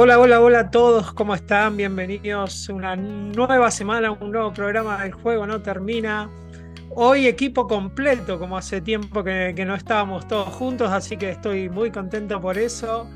Hola, 0.00 0.20
hola, 0.20 0.40
hola 0.40 0.60
a 0.60 0.70
todos, 0.70 1.12
¿cómo 1.12 1.34
están? 1.34 1.76
Bienvenidos 1.76 2.70
a 2.70 2.72
una 2.72 2.94
nueva 2.94 3.68
semana, 3.72 4.12
un 4.12 4.30
nuevo 4.30 4.52
programa 4.52 5.02
del 5.02 5.10
juego 5.10 5.44
no 5.44 5.60
termina. 5.60 6.30
Hoy 6.90 7.26
equipo 7.26 7.66
completo, 7.66 8.38
como 8.38 8.56
hace 8.56 8.80
tiempo 8.80 9.24
que, 9.24 9.52
no 9.66 9.74
estábamos 9.74 10.28
todos 10.28 10.54
juntos, 10.54 10.92
así 10.92 11.16
que 11.16 11.30
estoy 11.30 11.68
muy 11.68 11.90
contento 11.90 12.40
por 12.40 12.58
eso. 12.58 13.10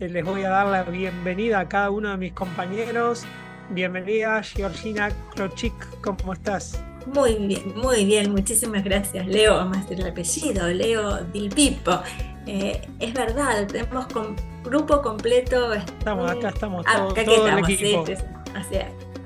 Eh, 0.00 0.08
Les 0.08 0.24
voy 0.24 0.42
a 0.44 0.48
dar 0.48 0.68
la 0.68 0.84
bienvenida 0.84 1.60
a 1.60 1.68
cada 1.68 1.90
uno 1.90 2.12
de 2.12 2.16
mis 2.16 2.32
compañeros. 2.32 3.24
Bienvenida, 3.68 4.42
Georgina 4.42 5.10
Krochik, 5.34 5.74
¿cómo 6.00 6.32
estás? 6.32 6.82
Muy 7.12 7.34
bien, 7.34 7.74
muy 7.76 8.06
bien, 8.06 8.32
muchísimas 8.32 8.82
gracias, 8.82 9.26
Leo, 9.26 9.56
además 9.56 9.86
del 9.86 10.06
apellido, 10.06 10.66
Leo 10.68 11.24
Dilpipo. 11.24 12.00
Eh, 12.46 12.80
es 12.98 13.14
verdad, 13.14 13.66
tenemos 13.66 14.06
con, 14.06 14.36
grupo 14.64 15.00
completo. 15.02 15.72
Estamos 15.74 16.30
acá, 16.30 16.48
estamos 16.48 16.84
Ah, 16.88 16.96
todos, 16.98 17.12
acá 17.12 17.24
todo 17.24 17.34
el 17.34 17.40
estamos, 17.48 17.66
sí, 17.66 17.74
equipo. 17.74 18.06
sí, 18.06 18.12
así, 18.54 18.76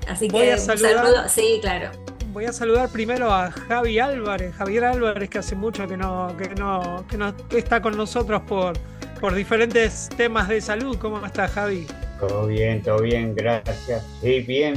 así 0.09 0.29
Voy 0.29 0.43
que 0.43 0.53
a 0.53 0.55
un 0.57 0.61
saludar- 0.61 0.97
saludo, 1.05 1.29
sí, 1.29 1.59
claro. 1.61 1.91
Voy 2.33 2.45
a 2.45 2.53
saludar 2.53 2.91
primero 2.91 3.33
a 3.33 3.51
Javi 3.51 3.99
Álvarez, 3.99 4.55
Javier 4.55 4.85
Álvarez, 4.85 5.31
que 5.31 5.39
hace 5.39 5.55
mucho 5.57 5.87
que 5.87 5.97
no, 5.97 6.35
que 6.37 6.51
no, 6.55 7.07
que 7.09 7.17
no 7.17 7.35
está 7.51 7.81
con 7.81 7.97
nosotros 7.97 8.43
por, 8.43 8.75
por 9.21 9.35
diferentes 9.35 10.11
temas 10.17 10.47
de 10.49 10.61
salud. 10.61 10.99
¿Cómo 10.99 11.25
está 11.25 11.49
Javi? 11.49 11.87
Todo 12.21 12.47
bien, 12.47 12.83
todo 12.83 13.01
bien, 13.01 13.35
gracias. 13.35 14.05
Sí, 14.21 14.41
bien. 14.41 14.75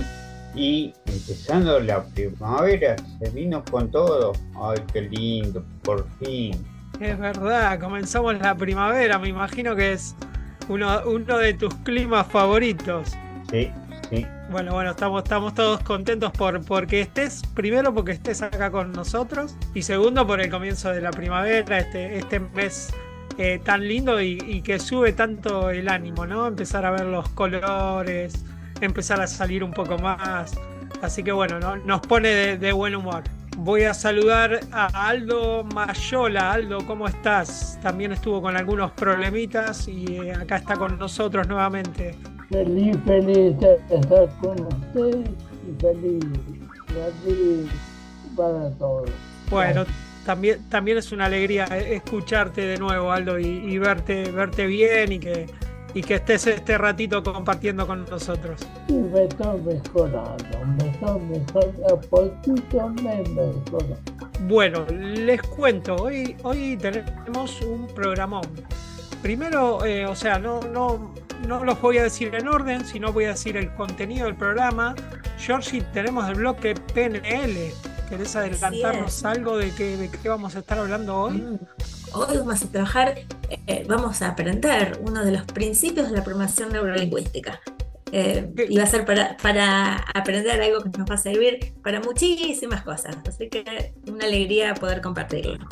Y 0.56 0.94
empezando 1.06 1.80
la 1.82 2.04
primavera, 2.06 2.96
se 3.22 3.30
vino 3.32 3.64
con 3.70 3.92
todo. 3.92 4.32
Ay, 4.62 4.78
qué 4.94 5.02
lindo, 5.02 5.64
por 5.84 6.08
fin. 6.24 6.66
Es 7.00 7.18
verdad, 7.18 7.80
comenzamos 7.80 8.38
la 8.40 8.56
primavera, 8.56 9.18
me 9.20 9.30
imagino 9.30 9.76
que 9.76 9.94
es 9.94 10.16
uno, 10.68 11.02
uno 11.06 11.38
de 11.38 11.54
tus 11.54 11.74
climas 11.76 12.28
favoritos. 12.28 13.18
Sí, 13.50 13.72
sí. 14.10 14.26
Bueno, 14.52 14.74
bueno, 14.74 14.92
estamos, 14.92 15.24
estamos 15.24 15.54
todos 15.54 15.80
contentos 15.82 16.32
por 16.34 16.62
porque 16.66 17.02
estés, 17.02 17.42
primero 17.54 17.94
porque 17.94 18.12
estés 18.12 18.42
acá 18.42 18.70
con 18.70 18.92
nosotros, 18.92 19.56
y 19.74 19.84
segundo 19.84 20.28
por 20.28 20.42
el 20.42 20.50
comienzo 20.50 20.92
de 20.92 21.02
la 21.02 21.12
primavera, 21.12 21.80
este, 21.80 22.18
este 22.18 22.40
mes 22.42 22.94
eh, 23.38 23.62
tan 23.64 23.88
lindo 23.88 24.22
y, 24.22 24.38
y 24.46 24.62
que 24.62 24.78
sube 24.80 25.14
tanto 25.14 25.70
el 25.70 25.88
ánimo, 25.88 26.26
¿no? 26.26 26.48
Empezar 26.48 26.86
a 26.86 26.92
ver 26.92 27.06
los 27.06 27.30
colores, 27.30 28.44
empezar 28.82 29.22
a 29.22 29.28
salir 29.28 29.64
un 29.64 29.72
poco 29.72 29.98
más. 29.98 30.60
Así 31.02 31.24
que 31.24 31.32
bueno, 31.32 31.60
¿no? 31.62 31.78
nos 31.78 32.02
pone 32.02 32.30
de, 32.30 32.58
de 32.58 32.72
buen 32.74 32.96
humor. 32.96 33.24
Voy 33.62 33.84
a 33.84 33.94
saludar 33.94 34.62
a 34.72 35.10
Aldo 35.10 35.66
Mayola. 35.66 36.54
Aldo, 36.54 36.80
¿cómo 36.88 37.10
estás? 37.10 37.78
También 37.82 38.14
estuvo 38.14 38.42
con 38.42 38.56
algunos 38.56 38.92
problemitas 38.92 39.86
y 39.90 40.06
eh, 40.16 40.34
acá 40.34 40.56
está 40.56 40.78
con 40.78 40.98
nosotros 40.98 41.46
nuevamente. 41.46 42.16
Feliz, 42.50 42.96
feliz 43.06 43.60
de 43.60 43.78
estar 43.90 44.30
con 44.40 44.62
ustedes 44.62 45.30
y 45.68 45.82
feliz, 45.82 46.26
feliz 47.26 47.70
para 48.38 48.72
todos. 48.72 49.10
Bueno, 49.50 49.86
también, 50.26 50.64
también 50.70 50.98
es 50.98 51.12
una 51.12 51.26
alegría 51.26 51.68
eh, 51.70 51.96
escucharte 51.96 52.62
de 52.62 52.78
nuevo, 52.78 53.12
Aldo, 53.12 53.38
y, 53.38 53.46
y 53.46 53.78
verte, 53.78 54.32
verte 54.32 54.68
bien 54.68 55.12
y 55.12 55.20
que, 55.20 55.48
y 55.94 56.02
que 56.02 56.16
estés 56.16 56.48
este 56.48 56.78
ratito 56.78 57.24
compartiendo 57.24 57.86
con 57.88 58.06
nosotros. 58.06 58.62
Y 58.88 58.94
me 58.94 59.26
estoy 59.26 59.62
mejorando, 59.62 60.66
me 60.78 60.90
estoy 60.90 61.22
mejorando, 61.22 62.02
poquito 62.10 62.90
me 63.02 63.24
mejoro. 63.24 63.98
Bueno, 64.48 64.86
les 64.90 65.42
cuento, 65.42 65.96
hoy, 65.96 66.36
hoy 66.44 66.78
tenemos 66.78 67.62
un 67.62 67.88
programón. 67.88 68.48
Primero, 69.22 69.84
eh, 69.84 70.06
o 70.06 70.16
sea, 70.16 70.40
no, 70.40 70.62
no, 70.62 71.14
no 71.48 71.64
los 71.66 71.82
voy 71.82 71.98
a 71.98 72.04
decir 72.04 72.34
en 72.34 72.48
orden, 72.48 72.86
sino 72.86 73.12
voy 73.12 73.26
a 73.26 73.30
decir 73.30 73.58
el 73.58 73.74
contenido 73.74 74.26
del 74.26 74.36
programa. 74.36 74.96
Georgie, 75.38 75.82
tenemos 75.94 76.28
el 76.30 76.36
bloque 76.36 76.76
PNL. 76.94 77.74
¿Querés 78.08 78.36
adelantarnos 78.36 79.24
algo 79.26 79.58
de 79.58 79.72
qué, 79.76 79.98
de 79.98 80.10
qué 80.10 80.30
vamos 80.30 80.56
a 80.56 80.60
estar 80.60 80.80
hablando 80.80 81.16
hoy? 81.16 81.34
Mm. 81.34 81.60
Hoy 82.12 82.38
vamos 82.38 82.64
a 82.64 82.68
trabajar, 82.72 83.16
eh, 83.68 83.86
vamos 83.88 84.22
a 84.22 84.30
aprender 84.30 85.00
uno 85.06 85.24
de 85.24 85.32
los 85.32 85.44
principios 85.44 86.10
de 86.10 86.18
la 86.18 86.24
programación 86.24 86.72
neurolingüística. 86.72 87.60
Eh, 88.12 88.52
y 88.68 88.78
va 88.78 88.84
a 88.84 88.88
ser 88.88 89.06
para, 89.06 90.06
aprender 90.16 90.60
algo 90.60 90.82
que 90.82 90.98
nos 90.98 91.08
va 91.10 91.14
a 91.14 91.18
servir 91.18 91.74
para 91.84 92.00
muchísimas 92.00 92.82
cosas. 92.82 93.16
Así 93.28 93.50
que 93.50 93.94
una 94.08 94.26
alegría 94.26 94.74
poder 94.74 95.02
compartirlo. 95.02 95.68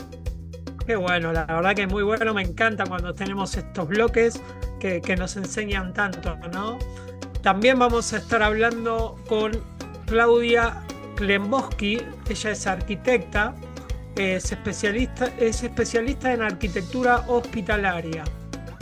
Qué 0.85 0.95
bueno, 0.95 1.33
la 1.33 1.45
verdad 1.45 1.75
que 1.75 1.83
es 1.83 1.89
muy 1.89 2.03
bueno, 2.03 2.33
me 2.33 2.43
encanta 2.43 2.85
cuando 2.85 3.13
tenemos 3.13 3.57
estos 3.57 3.87
bloques 3.87 4.39
que, 4.79 5.01
que 5.01 5.15
nos 5.15 5.35
enseñan 5.35 5.93
tanto, 5.93 6.37
¿no? 6.53 6.77
También 7.41 7.79
vamos 7.79 8.13
a 8.13 8.17
estar 8.17 8.43
hablando 8.43 9.15
con 9.27 9.51
Claudia 10.05 10.83
Klemboski, 11.15 12.01
ella 12.29 12.51
es 12.51 12.67
arquitecta, 12.67 13.55
es 14.17 14.51
especialista, 14.51 15.27
es 15.37 15.63
especialista 15.63 16.33
en 16.33 16.41
arquitectura 16.41 17.23
hospitalaria, 17.27 18.23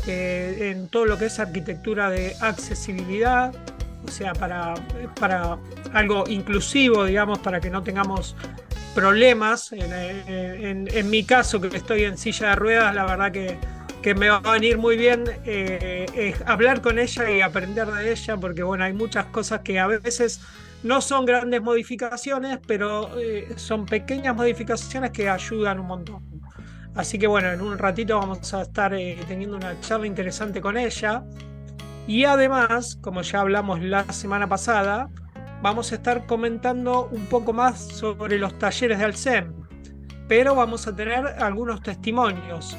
en 0.08 0.88
todo 0.90 1.06
lo 1.06 1.18
que 1.18 1.26
es 1.26 1.40
arquitectura 1.40 2.10
de 2.10 2.36
accesibilidad, 2.42 3.54
o 4.08 4.12
sea, 4.12 4.34
para, 4.34 4.76
para 5.20 5.58
algo 5.94 6.26
inclusivo, 6.28 7.06
digamos, 7.06 7.40
para 7.40 7.60
que 7.60 7.70
no 7.70 7.84
tengamos 7.84 8.36
problemas. 8.94 9.72
En, 9.74 10.88
en- 10.92 11.10
mi 11.10 11.24
caso, 11.26 11.60
que 11.62 11.76
estoy 11.76 12.04
en 12.04 12.18
silla 12.18 12.50
de 12.50 12.56
ruedas, 12.56 12.96
la 12.96 13.06
verdad 13.06 13.32
que, 13.32 13.58
que 14.02 14.14
me 14.16 14.30
va 14.30 14.38
a 14.38 14.52
venir 14.54 14.78
muy 14.78 14.96
bien 14.98 15.24
eh, 15.46 16.36
hablar 16.46 16.82
con 16.82 17.00
ella 17.00 17.30
y 17.32 17.42
aprender 17.42 17.88
de 17.92 18.12
ella, 18.12 18.38
porque 18.38 18.64
bueno, 18.64 18.84
hay 18.84 18.94
muchas 18.94 19.26
cosas 19.28 19.62
que 19.62 19.80
a 19.80 19.88
veces 19.88 20.42
no 20.86 21.02
son 21.02 21.26
grandes 21.26 21.64
modificaciones, 21.64 22.60
pero 22.68 23.20
eh, 23.20 23.56
son 23.56 23.88
pequeñas 23.88 24.36
modificaciones 24.36 25.10
que 25.10 25.28
ayudan 25.28 25.80
un 25.80 25.88
montón. 25.88 26.24
Así 26.94 27.18
que 27.18 27.26
bueno, 27.26 27.52
en 27.52 27.60
un 27.60 27.76
ratito 27.80 28.20
vamos 28.20 28.54
a 28.54 28.62
estar 28.62 28.94
eh, 28.94 29.18
teniendo 29.28 29.58
una 29.58 29.80
charla 29.82 30.06
interesante 30.06 30.62
con 30.62 30.78
ella. 30.78 31.24
Y 32.06 32.26
además, 32.26 33.00
como 33.02 33.24
ya 33.24 33.40
hablamos 33.40 33.82
la 33.82 34.04
semana 34.14 34.48
pasada, 34.48 35.10
vamos 35.64 35.92
a 35.92 35.96
estar 35.96 36.28
comentando 36.28 37.10
un 37.12 37.26
poco 37.26 37.52
más 37.52 37.80
sobre 37.80 38.38
los 38.38 38.56
talleres 38.60 39.00
de 39.00 39.06
Alcem, 39.06 39.54
pero 40.28 40.54
vamos 40.54 40.86
a 40.86 40.96
tener 40.96 41.26
algunos 41.40 41.82
testimonios. 41.82 42.78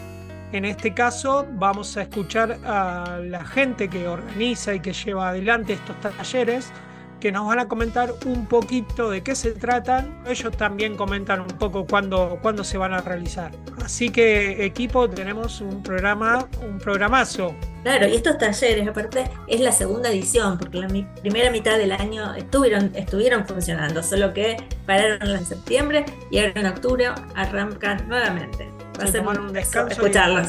En 0.52 0.64
este 0.64 0.94
caso 0.94 1.44
vamos 1.54 1.96
a 1.96 2.02
escuchar 2.02 2.56
a 2.64 3.18
la 3.20 3.44
gente 3.44 3.88
que 3.88 4.06
organiza 4.06 4.74
y 4.74 4.80
que 4.80 4.92
lleva 4.92 5.30
adelante 5.30 5.72
estos 5.72 6.00
talleres, 6.00 6.72
que 7.20 7.32
nos 7.32 7.46
van 7.46 7.58
a 7.58 7.68
comentar 7.68 8.12
un 8.24 8.46
poquito 8.46 9.10
de 9.10 9.22
qué 9.22 9.34
se 9.34 9.52
tratan. 9.52 10.22
Ellos 10.26 10.56
también 10.56 10.96
comentan 10.96 11.40
un 11.40 11.58
poco 11.58 11.86
cuándo, 11.86 12.38
cuándo 12.42 12.64
se 12.64 12.78
van 12.78 12.92
a 12.92 13.00
realizar. 13.00 13.52
Así 13.84 14.10
que 14.10 14.64
equipo, 14.64 15.08
tenemos 15.08 15.60
un 15.60 15.82
programa, 15.82 16.48
un 16.62 16.78
programazo. 16.78 17.54
Claro, 17.82 18.08
y 18.08 18.16
estos 18.16 18.36
talleres, 18.38 18.88
aparte, 18.88 19.30
es 19.46 19.60
la 19.60 19.70
segunda 19.70 20.10
edición, 20.10 20.58
porque 20.58 20.78
la 20.78 20.88
primera 21.20 21.50
mitad 21.50 21.78
del 21.78 21.92
año 21.92 22.34
estuvieron, 22.34 22.90
estuvieron 22.94 23.46
funcionando, 23.46 24.02
solo 24.02 24.34
que 24.34 24.56
pararon 24.86 25.30
en 25.30 25.46
septiembre 25.46 26.04
y 26.30 26.38
ahora 26.38 26.60
en 26.60 26.66
octubre 26.66 27.08
arrancan 27.34 28.08
nuevamente. 28.08 28.75
Se 29.04 29.18
tomaron 29.18 29.46
un 29.46 29.52
descanso 29.52 29.88
y- 29.90 29.92
escucharlos. 29.92 30.48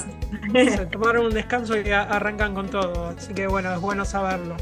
Se 0.54 0.86
tomaron 0.88 1.26
un 1.26 1.34
descanso 1.34 1.78
y 1.80 1.90
arrancan 1.92 2.54
con 2.54 2.70
todo. 2.70 3.10
Así 3.18 3.34
que 3.34 3.48
bueno, 3.48 3.74
es 3.74 3.82
bueno 3.82 4.06
saberlo. 4.06 4.56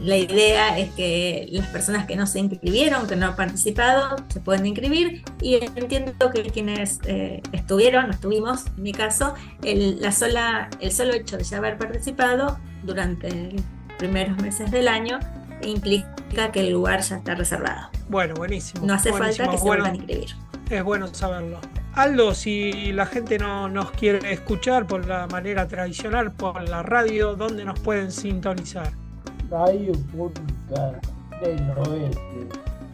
La 0.00 0.16
idea 0.16 0.78
es 0.78 0.90
que 0.92 1.48
las 1.50 1.66
personas 1.68 2.06
que 2.06 2.16
no 2.16 2.26
se 2.26 2.40
inscribieron, 2.40 3.06
que 3.06 3.16
no 3.16 3.26
han 3.26 3.36
participado, 3.36 4.16
se 4.28 4.40
pueden 4.40 4.66
inscribir 4.66 5.22
y 5.40 5.56
entiendo 5.76 6.30
que 6.32 6.42
quienes 6.50 7.00
eh, 7.04 7.42
estuvieron, 7.52 8.06
no 8.06 8.12
estuvimos, 8.12 8.66
en 8.76 8.82
mi 8.82 8.92
caso, 8.92 9.34
el, 9.62 10.00
la 10.00 10.12
sola, 10.12 10.68
el 10.80 10.92
solo 10.92 11.12
hecho 11.14 11.36
de 11.36 11.44
ya 11.44 11.58
haber 11.58 11.78
participado 11.78 12.58
durante 12.82 13.52
los 13.52 13.62
primeros 13.98 14.36
meses 14.38 14.70
del 14.70 14.88
año 14.88 15.18
implica 15.62 16.50
que 16.52 16.60
el 16.60 16.70
lugar 16.70 17.00
ya 17.02 17.16
está 17.16 17.34
reservado. 17.34 17.88
Bueno, 18.08 18.34
buenísimo. 18.34 18.86
No 18.86 18.94
hace 18.94 19.10
buenísimo, 19.10 19.46
falta 19.46 19.52
que 19.52 19.58
se 19.58 19.64
bueno, 19.64 19.84
vuelvan 19.84 19.92
a 19.92 19.96
inscribir. 19.96 20.36
Es 20.70 20.84
bueno 20.84 21.06
saberlo. 21.14 21.60
Aldo, 21.94 22.34
si 22.34 22.92
la 22.92 23.06
gente 23.06 23.38
no 23.38 23.68
nos 23.68 23.90
quiere 23.92 24.32
escuchar 24.32 24.86
por 24.86 25.06
la 25.06 25.26
manera 25.26 25.66
tradicional, 25.66 26.32
por 26.32 26.68
la 26.68 26.82
radio, 26.82 27.34
¿dónde 27.34 27.64
nos 27.64 27.80
pueden 27.80 28.12
sintonizar? 28.12 28.92
Radio 29.50 29.92
Pública 30.12 31.00
del 31.40 31.70
Oeste, 31.88 32.48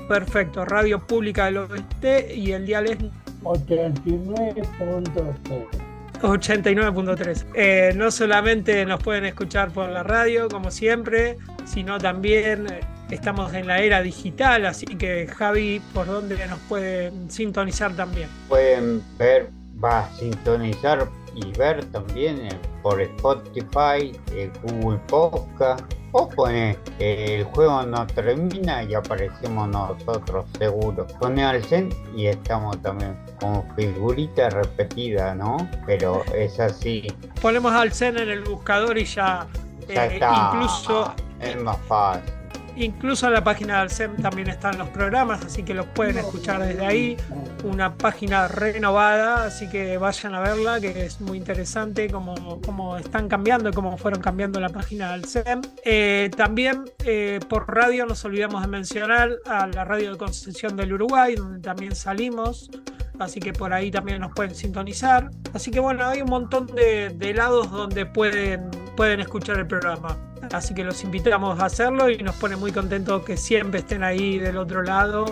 Perfecto, 0.09 0.65
Radio 0.65 1.05
Pública 1.07 1.45
del 1.47 1.57
Oeste 1.59 2.35
y 2.35 2.53
el 2.53 2.65
dial 2.67 2.87
es 2.87 2.99
89.3. 3.43 5.94
89.3. 6.29 7.47
Eh, 7.55 7.93
no 7.97 8.11
solamente 8.11 8.85
nos 8.87 9.03
pueden 9.03 9.25
escuchar 9.25 9.71
por 9.71 9.89
la 9.89 10.03
radio, 10.03 10.49
como 10.49 10.71
siempre, 10.71 11.39
sino 11.65 11.99
también 11.99 12.67
eh, 12.67 12.81
estamos 13.11 13.53
en 13.55 13.67
la 13.67 13.79
era 13.79 14.03
digital, 14.03 14.67
así 14.67 14.87
que 14.87 15.27
Javi, 15.27 15.81
¿por 15.93 16.07
dónde 16.07 16.47
nos 16.47 16.59
pueden 16.61 17.31
sintonizar 17.31 17.95
también? 17.95 18.29
Pueden 18.49 19.03
ver, 19.19 19.51
va 19.83 20.01
a 20.01 20.11
sintonizar 20.17 21.09
y 21.35 21.53
ver 21.59 21.85
también 21.87 22.49
por 22.83 23.01
Spotify, 23.01 24.13
Google 24.63 24.99
Podcast, 25.09 25.85
o 26.13 26.29
pone 26.29 26.79
eh, 27.01 27.39
el 27.39 27.45
juego 27.45 27.83
no 27.83 28.07
termina 28.07 28.85
y 28.85 28.95
aparecemos 28.95 29.69
nosotros 29.69 30.45
seguro. 30.59 31.07
Pone 31.19 31.45
al 31.45 31.63
Zen 31.65 31.91
y 32.17 32.27
estamos 32.27 32.81
también 32.83 33.19
como 33.41 33.67
figurita 33.75 34.49
repetida, 34.51 35.35
¿no? 35.35 35.57
Pero 35.87 36.23
es 36.35 36.61
así, 36.61 37.13
Ponemos 37.43 37.73
al 37.73 37.93
Zen 37.93 38.19
en 38.19 38.29
el 38.31 38.43
buscador 38.43 38.97
y 38.97 39.05
ya, 39.05 39.49
ya 39.89 40.07
eh, 40.07 40.15
está. 40.15 40.53
incluso 40.53 41.13
Es 41.41 41.61
más 41.61 41.79
fácil. 41.89 42.34
Incluso 42.77 43.29
en 43.29 43.35
la 43.35 43.45
página 43.45 43.81
del 43.81 43.91
SEM 43.91 44.17
también 44.17 44.49
están 44.49 44.79
los 44.79 44.89
programas, 44.89 45.45
así 45.45 45.63
que 45.63 45.75
los 45.75 45.87
pueden 45.87 46.19
escuchar 46.19 46.61
desde 46.61 46.85
ahí. 46.85 47.17
Una 47.63 47.97
página 47.97 48.49
renovada, 48.49 49.45
así 49.45 49.69
que 49.69 49.97
vayan 49.97 50.35
a 50.35 50.41
verla, 50.41 50.81
que 50.81 51.07
es 51.07 51.21
muy 51.21 51.39
interesante 51.39 52.11
cómo, 52.11 52.61
cómo 52.63 52.97
están 52.97 53.29
cambiando 53.29 53.71
y 53.71 53.73
cómo 53.73 53.97
fueron 53.97 54.21
cambiando 54.21 54.59
la 54.61 54.71
página 54.71 55.13
del 55.13 55.25
SEM. 55.25 55.63
Eh, 55.85 56.31
también 56.37 56.85
eh, 57.05 57.39
por 57.49 57.73
radio 57.73 58.07
nos 58.07 58.25
olvidamos 58.25 58.61
de 58.63 58.69
mencionar 58.69 59.31
a 59.47 59.67
la 59.69 59.85
radio 59.85 60.13
de 60.13 60.19
Concepción 60.19 60.77
del 60.77 60.93
Uruguay, 60.95 61.37
donde 61.37 61.61
también 61.61 61.95
salimos. 61.95 62.71
Así 63.21 63.39
que 63.39 63.53
por 63.53 63.73
ahí 63.73 63.93
también 63.93 64.21
nos 64.21 64.33
pueden 64.33 64.55
sintonizar. 64.55 65.31
Así 65.53 65.71
que 65.71 65.79
bueno, 65.79 66.05
hay 66.05 66.23
un 66.23 66.31
montón 66.31 66.67
de, 66.67 67.11
de 67.11 67.35
lados 67.35 67.71
donde 67.71 68.07
pueden, 68.07 68.69
pueden 68.97 69.21
escuchar 69.21 69.59
el 69.59 69.69
programa. 69.69 70.19
Así 70.53 70.75
que 70.75 70.85
los 70.85 71.03
invitamos 71.05 71.59
a 71.61 71.67
hacerlo 71.67 72.11
y 72.11 72.19
nos 72.19 72.35
pone 72.37 72.57
muy 72.57 72.73
contentos 72.73 73.25
que 73.25 73.37
siempre 73.37 73.81
estén 73.81 74.03
ahí 74.03 74.39
del 74.39 74.57
otro 74.57 74.83
lado, 74.83 75.27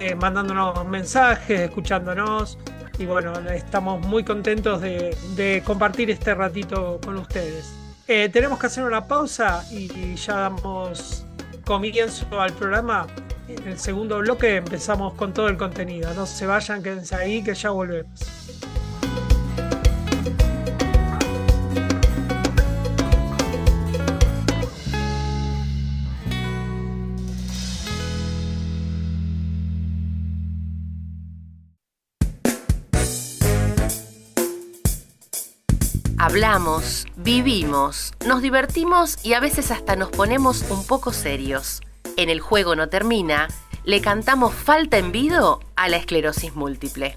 eh, 0.00 0.14
mandándonos 0.14 0.86
mensajes, 0.86 1.60
escuchándonos. 1.60 2.58
Y 2.98 3.04
bueno, 3.06 3.32
estamos 3.50 4.00
muy 4.06 4.24
contentos 4.24 4.80
de, 4.80 5.16
de 5.34 5.62
compartir 5.64 6.10
este 6.10 6.34
ratito 6.34 6.98
con 7.04 7.16
ustedes. 7.18 7.74
Eh, 8.08 8.28
tenemos 8.28 8.58
que 8.58 8.66
hacer 8.66 8.84
una 8.84 9.06
pausa 9.06 9.64
y 9.70 10.14
ya 10.14 10.36
damos 10.36 11.26
comienzo 11.64 12.40
al 12.40 12.52
programa. 12.52 13.06
En 13.48 13.66
el 13.68 13.78
segundo 13.78 14.18
bloque 14.18 14.56
empezamos 14.56 15.14
con 15.14 15.32
todo 15.32 15.48
el 15.48 15.56
contenido. 15.56 16.14
No 16.14 16.24
se 16.24 16.46
vayan, 16.46 16.82
quédense 16.82 17.14
ahí 17.16 17.42
que 17.42 17.54
ya 17.54 17.70
volvemos. 17.70 18.20
Hablamos, 36.36 37.06
vivimos, 37.16 38.12
nos 38.26 38.42
divertimos 38.42 39.16
y 39.24 39.32
a 39.32 39.40
veces 39.40 39.70
hasta 39.70 39.96
nos 39.96 40.10
ponemos 40.10 40.66
un 40.68 40.86
poco 40.86 41.14
serios. 41.14 41.80
En 42.18 42.28
el 42.28 42.40
juego 42.40 42.76
no 42.76 42.90
termina, 42.90 43.48
le 43.84 44.02
cantamos 44.02 44.52
falta 44.52 44.98
en 44.98 45.12
vido 45.12 45.60
a 45.76 45.88
la 45.88 45.96
esclerosis 45.96 46.54
múltiple. 46.54 47.16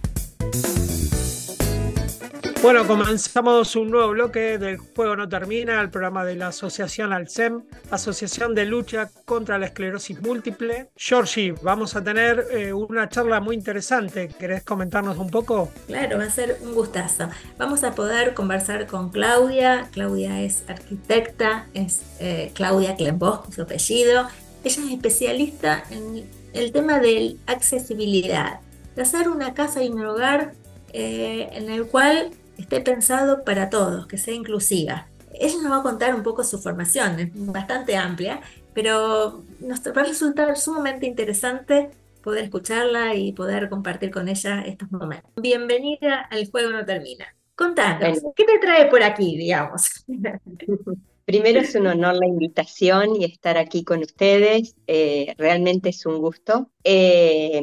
Bueno, 2.62 2.86
comenzamos 2.86 3.78
un 3.78 3.90
nuevo 3.90 4.10
bloque 4.10 4.58
del 4.58 4.78
Juego 4.78 5.16
No 5.16 5.30
Termina, 5.30 5.80
el 5.80 5.90
programa 5.90 6.26
de 6.26 6.36
la 6.36 6.48
Asociación 6.48 7.14
Alcem, 7.14 7.64
Asociación 7.90 8.54
de 8.54 8.66
Lucha 8.66 9.10
contra 9.24 9.58
la 9.58 9.68
Esclerosis 9.68 10.22
Múltiple. 10.22 10.90
Georgie, 10.98 11.54
vamos 11.62 11.96
a 11.96 12.04
tener 12.04 12.46
eh, 12.52 12.74
una 12.74 13.08
charla 13.08 13.40
muy 13.40 13.56
interesante. 13.56 14.28
¿Querés 14.38 14.64
comentarnos 14.64 15.18
un 15.18 15.30
poco? 15.30 15.72
Claro, 15.88 16.18
va 16.18 16.26
a 16.26 16.30
ser 16.30 16.58
un 16.62 16.74
gustazo. 16.74 17.30
Vamos 17.58 17.86
a 17.86 17.96
poder 17.96 18.34
conversar 18.34 18.88
con 18.88 19.10
Claudia. 19.10 19.88
Claudia 19.92 20.42
es 20.42 20.66
arquitecta, 20.68 21.66
es 21.74 22.02
eh, 22.20 22.52
Claudia 22.56 22.98
Clembos, 22.98 23.40
su 23.56 23.62
apellido. 23.62 24.28
Ella 24.66 24.84
es 24.84 24.92
especialista 24.92 25.86
en 25.92 26.30
el 26.52 26.74
tema 26.74 27.00
de 27.00 27.38
accesibilidad, 27.48 28.60
de 28.98 29.02
hacer 29.02 29.30
una 29.30 29.54
casa 29.54 29.82
y 29.82 29.88
un 29.88 30.06
hogar 30.06 30.54
eh, 30.92 31.50
en 31.54 31.70
el 31.70 31.86
cual 31.86 32.32
esté 32.60 32.82
pensado 32.82 33.44
para 33.44 33.70
todos, 33.70 34.08
que 34.08 34.18
sea 34.18 34.34
inclusiva. 34.34 35.08
Ella 35.34 35.56
nos 35.62 35.72
va 35.72 35.78
a 35.78 35.84
contar 35.84 36.14
un 36.16 36.24
poco 36.24 36.44
su 36.44 36.60
formación, 36.60 37.20
es 37.20 37.30
bastante 37.34 37.96
amplia, 37.96 38.42
pero 38.74 39.44
nos 39.60 39.80
va 39.82 40.02
a 40.02 40.06
resultar 40.06 40.56
sumamente 40.58 41.06
interesante 41.08 41.90
poder 42.24 42.44
escucharla 42.46 43.16
y 43.16 43.32
poder 43.32 43.70
compartir 43.70 44.12
con 44.12 44.28
ella 44.28 44.62
estos 44.62 44.92
momentos. 44.92 45.32
Bienvenida 45.38 46.20
al 46.30 46.50
Juego 46.50 46.72
No 46.72 46.86
Termina. 46.86 47.26
Contanos, 47.56 48.22
Bueno. 48.22 48.34
¿qué 48.36 48.44
te 48.46 48.60
trae 48.60 48.86
por 48.90 49.04
aquí, 49.04 49.38
digamos? 49.38 50.06
Primero 51.26 51.60
es 51.60 51.76
un 51.76 51.86
honor 51.86 52.16
la 52.16 52.26
invitación 52.26 53.16
y 53.16 53.24
estar 53.26 53.58
aquí 53.58 53.84
con 53.84 54.00
ustedes. 54.00 54.76
eh, 54.88 55.36
realmente 55.38 55.90
es 55.90 56.06
un 56.08 56.18
gusto. 56.18 56.72
Eh, 56.84 57.62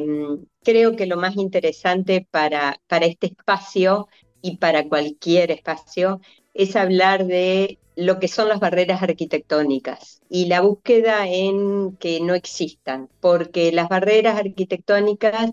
creo 0.63 0.95
que 0.95 1.05
lo 1.05 1.17
más 1.17 1.35
interesante 1.35 2.25
para, 2.31 2.79
para 2.87 3.05
este 3.07 3.27
espacio 3.27 4.07
y 4.41 4.57
para 4.57 4.87
cualquier 4.87 5.51
espacio 5.51 6.21
es 6.53 6.75
hablar 6.75 7.25
de 7.25 7.79
lo 7.95 8.19
que 8.19 8.27
son 8.27 8.47
las 8.47 8.59
barreras 8.59 9.01
arquitectónicas 9.01 10.21
y 10.29 10.45
la 10.45 10.61
búsqueda 10.61 11.27
en 11.27 11.97
que 11.97 12.19
no 12.21 12.35
existan, 12.35 13.09
porque 13.19 13.71
las 13.71 13.89
barreras 13.89 14.37
arquitectónicas 14.37 15.51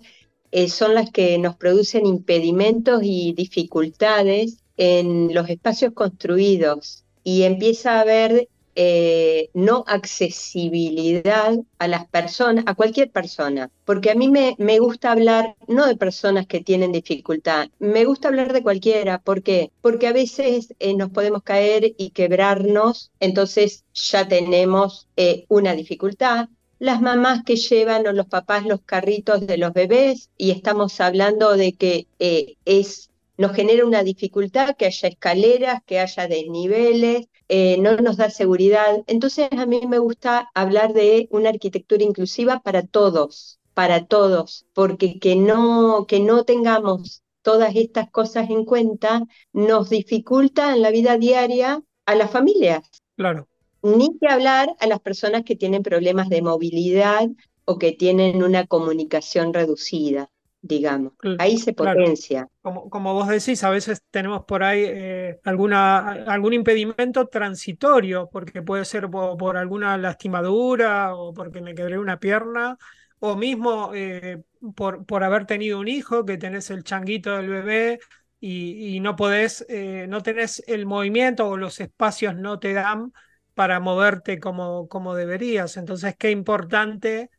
eh, 0.51 0.69
son 0.69 0.95
las 0.95 1.11
que 1.11 1.39
nos 1.39 1.57
producen 1.57 2.07
impedimentos 2.07 3.01
y 3.03 3.33
dificultades 3.33 4.59
en 4.77 5.33
los 5.35 5.49
espacios 5.49 5.93
construidos 5.95 7.05
y 7.23 7.45
empieza 7.45 7.97
a 7.97 8.01
haber 8.03 8.49
eh, 8.77 9.51
no 9.55 9.85
accesibilidad 9.87 11.55
a 11.79 11.89
las 11.89 12.07
personas, 12.09 12.65
a 12.67 12.75
cualquier 12.75 13.11
persona, 13.11 13.71
porque 13.85 14.11
a 14.11 14.15
mí 14.15 14.29
me, 14.29 14.57
me 14.59 14.79
gusta 14.79 15.13
hablar 15.13 15.57
no 15.69 15.87
de 15.87 15.97
personas 15.97 16.47
que 16.47 16.61
tienen 16.61 16.93
dificultad, 16.93 17.69
me 17.79 18.05
gusta 18.05 18.29
hablar 18.29 18.53
de 18.53 18.63
cualquiera, 18.63 19.19
¿por 19.21 19.43
qué? 19.43 19.71
Porque 19.81 20.07
a 20.07 20.13
veces 20.13 20.75
eh, 20.79 20.95
nos 20.95 21.11
podemos 21.11 21.43
caer 21.43 21.95
y 21.97 22.11
quebrarnos, 22.11 23.13
entonces 23.21 23.85
ya 23.95 24.27
tenemos 24.29 25.09
eh, 25.17 25.45
una 25.49 25.75
dificultad, 25.75 26.49
las 26.79 27.01
mamás 27.01 27.45
que 27.45 27.57
llevan 27.57 28.07
o 28.07 28.13
los 28.13 28.27
papás 28.27 28.67
los 28.67 28.81
carritos 28.83 29.47
de 29.47 29.57
los 29.59 29.73
bebés 29.73 30.31
y 30.37 30.51
estamos 30.51 31.01
hablando 31.01 31.57
de 31.57 31.73
que 31.75 32.07
es 32.19 33.11
nos 33.37 33.53
genera 33.53 33.85
una 33.85 34.03
dificultad 34.03 34.77
que 34.77 34.87
haya 34.87 35.09
escaleras, 35.09 35.83
que 35.87 35.99
haya 35.99 36.29
desniveles, 36.29 37.27
eh, 37.49 37.79
no 37.79 37.97
nos 37.97 38.17
da 38.17 38.31
seguridad. 38.31 39.03
Entonces 39.07 39.49
a 39.53 39.67
mí 39.67 39.83
me 39.89 39.99
gusta 39.99 40.51
hablar 40.55 40.93
de 40.93 41.29
una 41.31 41.51
arquitectura 41.51 42.05
inclusiva 42.05 42.61
para 42.61 42.87
todos, 42.87 43.59
para 43.75 44.07
todos, 44.07 44.67
porque 44.73 45.19
que 45.19 45.37
no, 45.37 46.07
que 46.07 46.21
no 46.21 46.45
tengamos 46.45 47.23
todas 47.43 47.77
estas 47.77 48.11
cosas 48.11 48.49
en 48.49 48.65
cuenta 48.65 49.23
nos 49.53 49.91
dificulta 49.91 50.75
en 50.75 50.83
la 50.83 50.91
vida 50.91 51.19
diaria 51.19 51.83
a 52.07 52.15
las 52.15 52.31
familias. 52.31 52.89
Claro. 53.17 53.49
Ni 53.83 54.19
que 54.19 54.29
hablar 54.29 54.75
a 54.81 54.87
las 54.87 55.01
personas 55.01 55.45
que 55.45 55.55
tienen 55.55 55.83
problemas 55.83 56.31
de 56.31 56.41
movilidad 56.41 57.29
o 57.67 57.79
que 57.79 57.93
tienen 57.93 58.43
una 58.43 58.67
comunicación 58.67 59.53
reducida. 59.53 60.31
Digamos. 60.65 61.13
Ahí 61.39 61.59
se 61.59 61.75
claro. 61.75 62.01
potencia. 62.01 62.49
Como, 62.63 62.89
como 62.89 63.13
vos 63.13 63.29
decís, 63.29 63.63
a 63.65 63.71
veces 63.71 64.03
tenemos 64.11 64.45
por 64.45 64.63
ahí 64.63 64.83
eh, 64.87 65.39
alguna, 65.45 65.99
algún 66.25 66.55
impedimento 66.55 67.27
transitorio, 67.29 68.31
porque 68.33 68.63
puede 68.63 68.87
ser 68.87 69.11
por, 69.11 69.37
por 69.37 69.59
alguna 69.59 69.99
lastimadura 69.99 71.15
o 71.15 71.35
porque 71.35 71.61
me 71.61 71.75
quebré 71.75 71.99
una 71.99 72.19
pierna, 72.19 72.79
o 73.19 73.37
mismo 73.37 73.91
eh, 73.95 74.43
por, 74.75 75.05
por 75.05 75.23
haber 75.23 75.45
tenido 75.45 75.79
un 75.79 75.89
hijo, 75.89 76.25
que 76.25 76.39
tenés 76.39 76.71
el 76.71 76.83
changuito 76.83 77.37
del 77.37 77.49
bebé 77.51 78.01
y, 78.41 78.97
y 78.97 79.01
no 79.01 79.17
podés, 79.17 79.67
eh, 79.69 80.07
no 80.09 80.23
tenés 80.23 80.63
el 80.67 80.87
movimiento 80.87 81.47
o 81.47 81.59
los 81.59 81.79
espacios 81.81 82.37
no 82.37 82.59
te 82.59 82.73
dan 82.73 83.13
para 83.53 83.81
moverte 83.81 84.41
como, 84.41 84.89
como 84.89 85.15
deberías. 85.15 85.77
Entonces, 85.77 86.17
qué 86.19 86.31
importante 86.31 87.31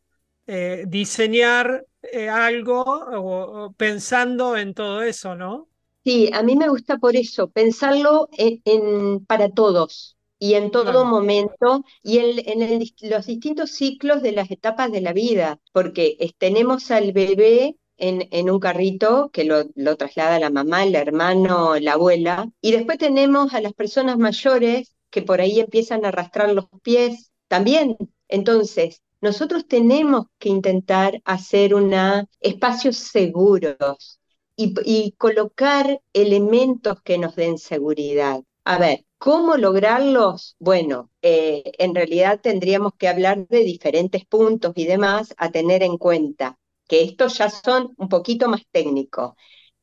eh, 0.46 0.84
diseñar 0.88 1.86
eh, 2.02 2.28
algo 2.28 2.82
o- 2.84 3.64
o 3.66 3.72
pensando 3.74 4.56
en 4.56 4.74
todo 4.74 5.02
eso, 5.02 5.34
¿no? 5.36 5.68
Sí, 6.04 6.30
a 6.32 6.42
mí 6.42 6.54
me 6.56 6.68
gusta 6.68 6.98
por 6.98 7.16
eso, 7.16 7.50
pensarlo 7.50 8.28
en, 8.38 8.62
en- 8.64 9.24
para 9.26 9.50
todos 9.50 10.16
y 10.38 10.54
en 10.54 10.70
todo 10.70 11.04
Claro. 11.04 11.04
momento 11.04 11.84
y 12.02 12.18
en, 12.18 12.38
en 12.48 12.62
el 12.62 12.78
dis- 12.80 12.94
los 13.10 13.26
distintos 13.26 13.70
ciclos 13.72 14.22
de 14.22 14.30
las 14.32 14.50
etapas 14.50 14.92
de 14.92 15.00
la 15.00 15.12
vida, 15.12 15.58
porque 15.72 16.16
es- 16.20 16.34
tenemos 16.38 16.90
al 16.92 17.12
bebé 17.12 17.76
en, 17.96 18.28
en 18.30 18.50
un 18.50 18.60
carrito 18.60 19.30
que 19.32 19.44
lo, 19.44 19.64
lo 19.74 19.96
traslada 19.96 20.38
la 20.38 20.50
mamá, 20.50 20.84
el 20.84 20.94
hermano, 20.94 21.76
la 21.80 21.94
abuela, 21.94 22.48
y 22.60 22.70
después 22.72 22.98
tenemos 22.98 23.52
a 23.54 23.60
las 23.60 23.72
personas 23.72 24.16
mayores 24.18 24.92
que 25.10 25.22
por 25.22 25.40
ahí 25.40 25.58
empiezan 25.60 26.04
a 26.04 26.08
arrastrar 26.08 26.52
los 26.52 26.66
pies 26.82 27.32
también. 27.48 27.96
Entonces, 28.28 29.02
nosotros 29.26 29.66
tenemos 29.66 30.26
que 30.38 30.48
intentar 30.48 31.20
hacer 31.24 31.74
una, 31.74 32.28
espacios 32.40 32.96
seguros 32.96 34.20
y, 34.54 35.12
colocar 35.18 36.00
elementos 36.12 37.02
que 37.02 37.18
nos 37.18 37.34
den 37.34 37.58
seguridad. 37.58 38.40
A 38.64 38.78
ver, 38.78 39.04
¿cómo 39.18 39.56
lograrlos? 39.56 40.54
Bueno, 40.60 41.10
eh, 41.22 41.64
en 41.78 41.96
realidad 41.96 42.38
tendríamos 42.40 42.92
que 42.96 43.08
hablar 43.08 43.48
de 43.48 43.64
diferentes 43.64 44.24
puntos 44.24 44.72
y 44.76 44.84
demás 44.86 45.34
a 45.38 45.50
tener 45.50 45.82
en 45.82 45.98
cuenta, 45.98 46.56
que 46.86 47.02
estos 47.02 47.36
ya 47.38 47.50
son 47.50 47.94
un 47.96 48.08
poquito 48.08 48.48
más 48.48 48.62
técnicos. 48.70 49.34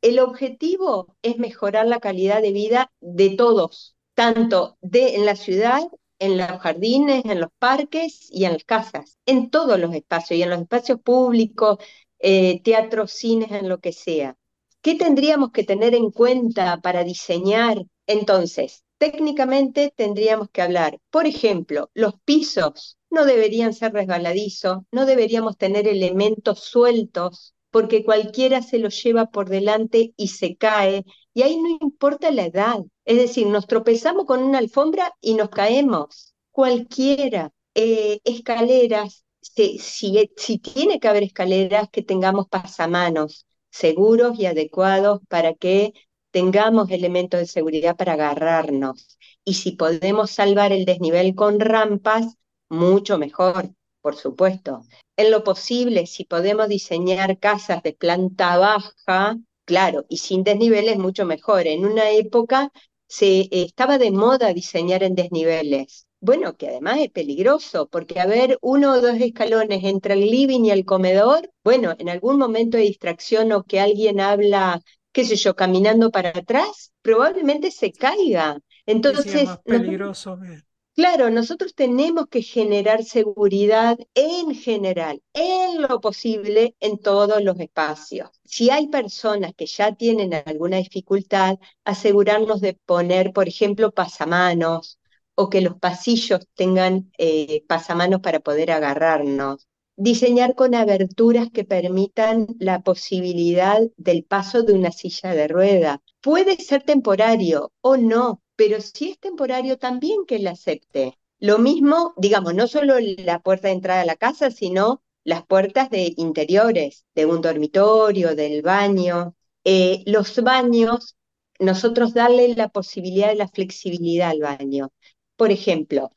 El 0.01 0.19
objetivo 0.19 1.17
es 1.21 1.37
mejorar 1.37 1.85
la 1.85 1.99
calidad 1.99 2.41
de 2.41 2.53
vida 2.53 2.93
de 3.01 3.31
todos, 3.31 3.97
tanto 4.13 4.77
de, 4.79 5.15
en 5.15 5.25
la 5.25 5.35
ciudad, 5.35 5.81
en 6.23 6.37
los 6.37 6.47
jardines, 6.61 7.25
en 7.25 7.41
los 7.41 7.49
parques 7.59 8.27
y 8.31 8.45
en 8.45 8.53
las 8.53 8.63
casas, 8.63 9.17
en 9.25 9.49
todos 9.49 9.79
los 9.79 9.93
espacios 9.93 10.39
y 10.39 10.43
en 10.43 10.49
los 10.49 10.61
espacios 10.61 10.99
públicos, 11.01 11.77
eh, 12.19 12.61
teatros, 12.63 13.11
cines, 13.11 13.51
en 13.51 13.69
lo 13.69 13.79
que 13.79 13.91
sea. 13.93 14.37
¿Qué 14.81 14.95
tendríamos 14.95 15.51
que 15.51 15.63
tener 15.63 15.95
en 15.95 16.11
cuenta 16.11 16.79
para 16.81 17.03
diseñar? 17.03 17.77
Entonces, 18.07 18.83
técnicamente 18.97 19.93
tendríamos 19.95 20.49
que 20.51 20.61
hablar, 20.61 20.99
por 21.09 21.25
ejemplo, 21.27 21.89
los 21.93 22.13
pisos 22.25 22.97
no 23.09 23.25
deberían 23.25 23.73
ser 23.73 23.93
resbaladizos, 23.93 24.79
no 24.91 25.05
deberíamos 25.05 25.57
tener 25.57 25.87
elementos 25.87 26.59
sueltos, 26.59 27.52
porque 27.73 28.05
cualquiera 28.05 28.61
se 28.61 28.77
los 28.77 29.01
lleva 29.03 29.31
por 29.31 29.49
delante 29.49 30.13
y 30.15 30.27
se 30.27 30.55
cae, 30.55 31.05
y 31.33 31.41
ahí 31.41 31.57
no 31.59 31.69
importa 31.81 32.29
la 32.29 32.45
edad. 32.45 32.79
Es 33.03 33.17
decir, 33.17 33.47
nos 33.47 33.65
tropezamos 33.65 34.25
con 34.25 34.43
una 34.43 34.59
alfombra 34.59 35.11
y 35.19 35.33
nos 35.33 35.49
caemos, 35.49 36.35
cualquiera. 36.51 37.51
Eh, 37.73 38.19
escaleras, 38.25 39.25
si 39.41 40.59
tiene 40.59 40.99
que 40.99 41.07
haber 41.07 41.23
escaleras, 41.23 41.89
que 41.91 42.03
tengamos 42.03 42.47
pasamanos 42.47 43.47
seguros 43.71 44.39
y 44.39 44.45
adecuados 44.45 45.21
para 45.27 45.55
que 45.55 45.93
tengamos 46.29 46.91
elementos 46.91 47.39
de 47.39 47.47
seguridad 47.47 47.95
para 47.95 48.13
agarrarnos. 48.13 49.17
Y 49.43 49.55
si 49.55 49.71
podemos 49.71 50.29
salvar 50.29 50.71
el 50.71 50.85
desnivel 50.85 51.33
con 51.33 51.59
rampas, 51.59 52.37
mucho 52.69 53.17
mejor, 53.17 53.71
por 54.03 54.17
supuesto. 54.17 54.83
En 55.17 55.31
lo 55.31 55.43
posible, 55.45 56.07
si 56.07 56.25
podemos 56.25 56.69
diseñar 56.69 57.39
casas 57.39 57.83
de 57.83 57.93
planta 57.93 58.57
baja, 58.59 59.37
claro, 59.65 60.05
y 60.09 60.17
sin 60.17 60.43
desniveles, 60.45 60.99
mucho 60.99 61.25
mejor. 61.25 61.67
En 61.67 61.85
una 61.87 62.11
época 62.11 62.71
se 63.07 63.41
eh, 63.41 63.49
estaba 63.51 63.97
de 63.99 64.11
moda 64.11 64.53
diseñar 64.53 65.03
en 65.03 65.15
desniveles. 65.15 66.07
Bueno, 66.21 66.55
que 66.57 66.69
además 66.69 66.99
es 67.01 67.11
peligroso, 67.11 67.87
porque 67.89 68.19
haber 68.19 68.57
uno 68.61 68.93
o 68.93 69.01
dos 69.01 69.15
escalones 69.19 69.83
entre 69.85 70.13
el 70.15 70.21
living 70.31 70.65
y 70.65 70.71
el 70.71 70.85
comedor, 70.85 71.51
bueno, 71.63 71.95
en 71.99 72.09
algún 72.09 72.37
momento 72.39 72.77
de 72.77 72.83
distracción 72.83 73.51
o 73.53 73.63
que 73.63 73.79
alguien 73.81 74.19
habla, 74.21 74.81
qué 75.13 75.25
sé 75.25 75.35
yo, 75.37 75.55
caminando 75.55 76.11
para 76.11 76.29
atrás, 76.29 76.93
probablemente 77.01 77.71
se 77.71 77.91
caiga. 77.91 78.59
Entonces, 78.85 79.43
más 79.45 79.59
peligroso. 79.67 80.39
que- 80.39 80.63
Claro, 80.95 81.31
nosotros 81.31 81.73
tenemos 81.73 82.27
que 82.27 82.43
generar 82.43 83.03
seguridad 83.03 83.97
en 84.13 84.53
general, 84.53 85.23
en 85.33 85.81
lo 85.81 85.99
posible, 85.99 86.75
en 86.79 86.99
todos 86.99 87.43
los 87.43 87.59
espacios. 87.59 88.29
Si 88.45 88.69
hay 88.69 88.87
personas 88.89 89.53
que 89.55 89.65
ya 89.65 89.95
tienen 89.95 90.33
alguna 90.45 90.77
dificultad, 90.77 91.57
asegurarnos 91.83 92.61
de 92.61 92.75
poner, 92.85 93.33
por 93.33 93.47
ejemplo, 93.47 93.91
pasamanos 93.91 94.99
o 95.33 95.49
que 95.49 95.61
los 95.61 95.79
pasillos 95.79 96.47
tengan 96.53 97.11
eh, 97.17 97.63
pasamanos 97.67 98.21
para 98.21 98.39
poder 98.39 98.69
agarrarnos. 98.71 99.67
Diseñar 99.95 100.53
con 100.53 100.75
aberturas 100.75 101.49
que 101.51 101.63
permitan 101.65 102.45
la 102.59 102.81
posibilidad 102.83 103.79
del 103.97 104.25
paso 104.25 104.61
de 104.61 104.73
una 104.73 104.91
silla 104.91 105.33
de 105.33 105.47
rueda. 105.47 106.01
Puede 106.21 106.55
ser 106.57 106.83
temporario 106.83 107.71
o 107.81 107.97
no, 107.97 108.42
pero 108.55 108.81
si 108.81 109.11
es 109.11 109.19
temporario 109.19 109.77
también 109.77 110.25
que 110.25 110.39
la 110.39 110.51
acepte. 110.51 111.17
Lo 111.39 111.59
mismo, 111.59 112.13
digamos, 112.17 112.53
no 112.55 112.67
solo 112.67 112.95
la 112.99 113.39
puerta 113.41 113.67
de 113.67 113.73
entrada 113.73 114.01
a 114.01 114.05
la 114.05 114.15
casa, 114.15 114.51
sino 114.51 115.01
las 115.23 115.45
puertas 115.45 115.89
de 115.89 116.13
interiores, 116.17 117.05
de 117.15 117.25
un 117.25 117.41
dormitorio, 117.41 118.35
del 118.35 118.61
baño. 118.61 119.35
Eh, 119.63 120.03
los 120.05 120.41
baños, 120.43 121.15
nosotros 121.59 122.13
darle 122.13 122.55
la 122.55 122.69
posibilidad 122.69 123.29
de 123.29 123.35
la 123.35 123.47
flexibilidad 123.47 124.29
al 124.31 124.39
baño. 124.39 124.91
Por 125.35 125.51
ejemplo, 125.51 126.11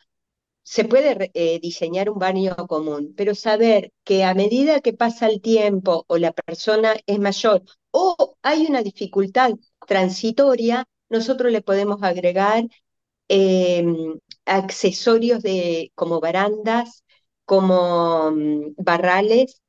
se 0.62 0.84
puede 0.84 1.30
eh, 1.34 1.60
diseñar 1.60 2.10
un 2.10 2.18
baño 2.18 2.56
común, 2.68 3.14
pero 3.16 3.34
saber 3.34 3.92
que 4.04 4.24
a 4.24 4.34
medida 4.34 4.80
que 4.80 4.92
pasa 4.92 5.28
el 5.28 5.40
tiempo 5.40 6.04
o 6.08 6.18
la 6.18 6.32
persona 6.32 6.96
es 7.06 7.18
mayor 7.20 7.62
o 7.92 8.36
hay 8.42 8.66
una 8.66 8.82
dificultad 8.82 9.52
transitoria, 9.86 10.86
nosotros 11.08 11.52
le 11.52 11.62
podemos 11.62 12.02
agregar 12.02 12.64
eh, 13.28 13.84
accesorios 14.44 15.42
de, 15.42 15.92
como 15.94 16.20
barandas, 16.20 17.04
como 17.44 18.28
um, 18.28 18.74
barrales, 18.76 19.62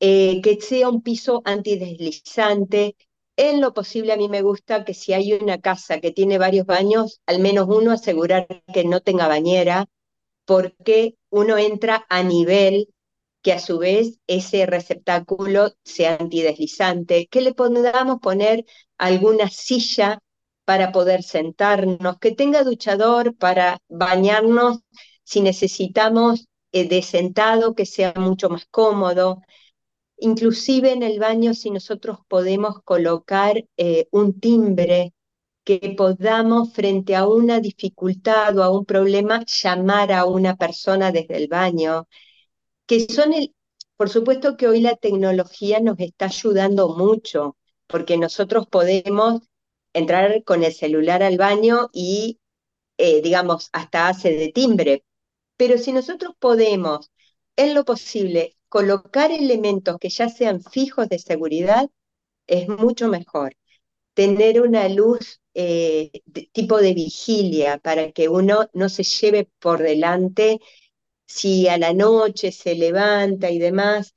eh, 0.00 0.40
que 0.42 0.60
sea 0.60 0.88
un 0.90 1.02
piso 1.02 1.42
antideslizante. 1.44 2.96
En 3.36 3.60
lo 3.60 3.74
posible 3.74 4.12
a 4.12 4.16
mí 4.16 4.28
me 4.28 4.42
gusta 4.42 4.84
que 4.84 4.94
si 4.94 5.12
hay 5.12 5.32
una 5.34 5.58
casa 5.60 6.00
que 6.00 6.12
tiene 6.12 6.38
varios 6.38 6.66
baños, 6.66 7.20
al 7.26 7.40
menos 7.40 7.68
uno 7.68 7.92
asegurar 7.92 8.46
que 8.72 8.84
no 8.84 9.00
tenga 9.00 9.28
bañera, 9.28 9.86
porque 10.44 11.16
uno 11.30 11.58
entra 11.58 12.06
a 12.08 12.22
nivel 12.22 12.88
que 13.42 13.52
a 13.52 13.60
su 13.60 13.78
vez 13.78 14.18
ese 14.26 14.66
receptáculo 14.66 15.72
sea 15.84 16.16
antideslizante, 16.16 17.28
que 17.28 17.40
le 17.42 17.54
podamos 17.54 18.18
poner 18.20 18.64
alguna 18.98 19.48
silla 19.48 20.20
para 20.68 20.92
poder 20.92 21.22
sentarnos, 21.22 22.18
que 22.18 22.32
tenga 22.32 22.62
duchador 22.62 23.34
para 23.34 23.78
bañarnos 23.88 24.80
si 25.24 25.40
necesitamos 25.40 26.46
eh, 26.72 26.86
de 26.86 27.00
sentado, 27.00 27.74
que 27.74 27.86
sea 27.86 28.12
mucho 28.16 28.50
más 28.50 28.66
cómodo. 28.70 29.40
Inclusive 30.18 30.92
en 30.92 31.02
el 31.02 31.18
baño, 31.20 31.54
si 31.54 31.70
nosotros 31.70 32.18
podemos 32.28 32.82
colocar 32.84 33.64
eh, 33.78 34.08
un 34.10 34.38
timbre 34.40 35.14
que 35.64 35.94
podamos 35.96 36.74
frente 36.74 37.16
a 37.16 37.26
una 37.26 37.60
dificultad 37.60 38.58
o 38.58 38.62
a 38.62 38.70
un 38.70 38.84
problema 38.84 39.46
llamar 39.46 40.12
a 40.12 40.26
una 40.26 40.56
persona 40.56 41.12
desde 41.12 41.38
el 41.38 41.48
baño, 41.48 42.08
que 42.86 43.08
son 43.08 43.32
el, 43.32 43.54
por 43.96 44.10
supuesto 44.10 44.58
que 44.58 44.68
hoy 44.68 44.82
la 44.82 44.96
tecnología 44.96 45.80
nos 45.80 45.98
está 45.98 46.26
ayudando 46.26 46.90
mucho, 46.94 47.56
porque 47.86 48.18
nosotros 48.18 48.66
podemos 48.66 49.48
entrar 49.98 50.42
con 50.44 50.64
el 50.64 50.72
celular 50.72 51.22
al 51.22 51.36
baño 51.38 51.90
y, 51.92 52.40
eh, 52.98 53.22
digamos, 53.22 53.70
hasta 53.72 54.08
hace 54.08 54.32
de 54.34 54.50
timbre, 54.52 55.04
pero 55.56 55.78
si 55.78 55.92
nosotros 55.92 56.34
podemos, 56.38 57.10
en 57.56 57.74
lo 57.74 57.84
posible, 57.84 58.56
colocar 58.68 59.32
elementos 59.32 59.98
que 60.00 60.10
ya 60.10 60.28
sean 60.28 60.62
fijos 60.62 61.08
de 61.08 61.18
seguridad, 61.18 61.90
es 62.46 62.68
mucho 62.68 63.08
mejor. 63.08 63.56
Tener 64.14 64.62
una 64.62 64.88
luz 64.88 65.40
eh, 65.54 66.10
de, 66.26 66.50
tipo 66.52 66.78
de 66.78 66.94
vigilia 66.94 67.78
para 67.78 68.12
que 68.12 68.28
uno 68.28 68.68
no 68.74 68.88
se 68.88 69.04
lleve 69.04 69.50
por 69.60 69.82
delante 69.82 70.60
si 71.26 71.68
a 71.68 71.78
la 71.78 71.94
noche 71.94 72.52
se 72.52 72.74
levanta 72.76 73.50
y 73.50 73.58
demás. 73.58 74.14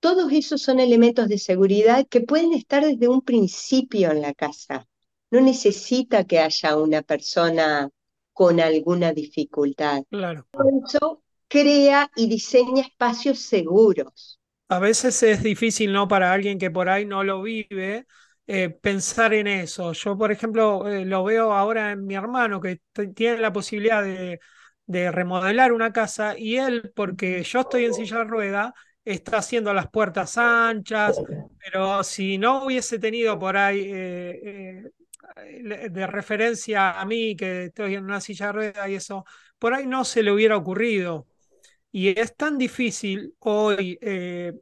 todos 0.00 0.32
esos 0.32 0.62
son 0.62 0.80
elementos 0.80 1.28
de 1.28 1.38
seguridad 1.38 2.06
que 2.08 2.22
pueden 2.22 2.54
estar 2.54 2.84
desde 2.84 3.08
un 3.08 3.22
principio 3.22 4.12
en 4.12 4.22
la 4.22 4.34
casa. 4.34 4.88
No 5.30 5.40
necesita 5.40 6.24
que 6.24 6.38
haya 6.40 6.76
una 6.76 7.02
persona 7.02 7.88
con 8.32 8.60
alguna 8.60 9.12
dificultad. 9.12 10.02
Claro. 10.10 10.46
Por 10.50 10.66
eso 10.86 11.22
crea 11.48 12.10
y 12.16 12.28
diseña 12.28 12.82
espacios 12.82 13.40
seguros. 13.40 14.38
A 14.68 14.78
veces 14.78 15.22
es 15.22 15.42
difícil, 15.42 15.92
¿no? 15.92 16.06
Para 16.06 16.32
alguien 16.32 16.58
que 16.58 16.70
por 16.70 16.88
ahí 16.88 17.04
no 17.04 17.24
lo 17.24 17.42
vive, 17.42 18.06
eh, 18.46 18.70
pensar 18.70 19.34
en 19.34 19.48
eso. 19.48 19.92
Yo, 19.92 20.16
por 20.16 20.30
ejemplo, 20.30 20.88
eh, 20.88 21.04
lo 21.04 21.24
veo 21.24 21.52
ahora 21.52 21.92
en 21.92 22.06
mi 22.06 22.14
hermano 22.14 22.60
que 22.60 22.80
tiene 23.14 23.38
la 23.38 23.52
posibilidad 23.52 24.02
de, 24.02 24.38
de 24.86 25.10
remodelar 25.12 25.72
una 25.72 25.92
casa 25.92 26.36
y 26.36 26.56
él, 26.56 26.92
porque 26.94 27.42
yo 27.44 27.60
estoy 27.60 27.84
en 27.84 27.94
silla 27.94 28.18
de 28.18 28.24
rueda, 28.24 28.74
está 29.04 29.38
haciendo 29.38 29.72
las 29.72 29.88
puertas 29.88 30.36
anchas, 30.36 31.20
pero 31.58 32.02
si 32.02 32.38
no 32.38 32.64
hubiese 32.64 32.98
tenido 32.98 33.38
por 33.38 33.56
ahí 33.56 33.80
eh, 33.92 34.40
eh, 34.44 34.90
de 35.36 36.06
referencia 36.06 37.00
a 37.00 37.04
mí, 37.04 37.36
que 37.36 37.66
estoy 37.66 37.94
en 37.94 38.04
una 38.04 38.20
silla 38.20 38.46
de 38.46 38.52
rueda 38.52 38.88
y 38.88 38.94
eso, 38.94 39.24
por 39.58 39.74
ahí 39.74 39.86
no 39.86 40.04
se 40.04 40.22
le 40.22 40.32
hubiera 40.32 40.56
ocurrido. 40.56 41.26
Y 41.92 42.18
es 42.18 42.36
tan 42.36 42.56
difícil 42.58 43.34
hoy 43.40 43.98
eh, 44.00 44.52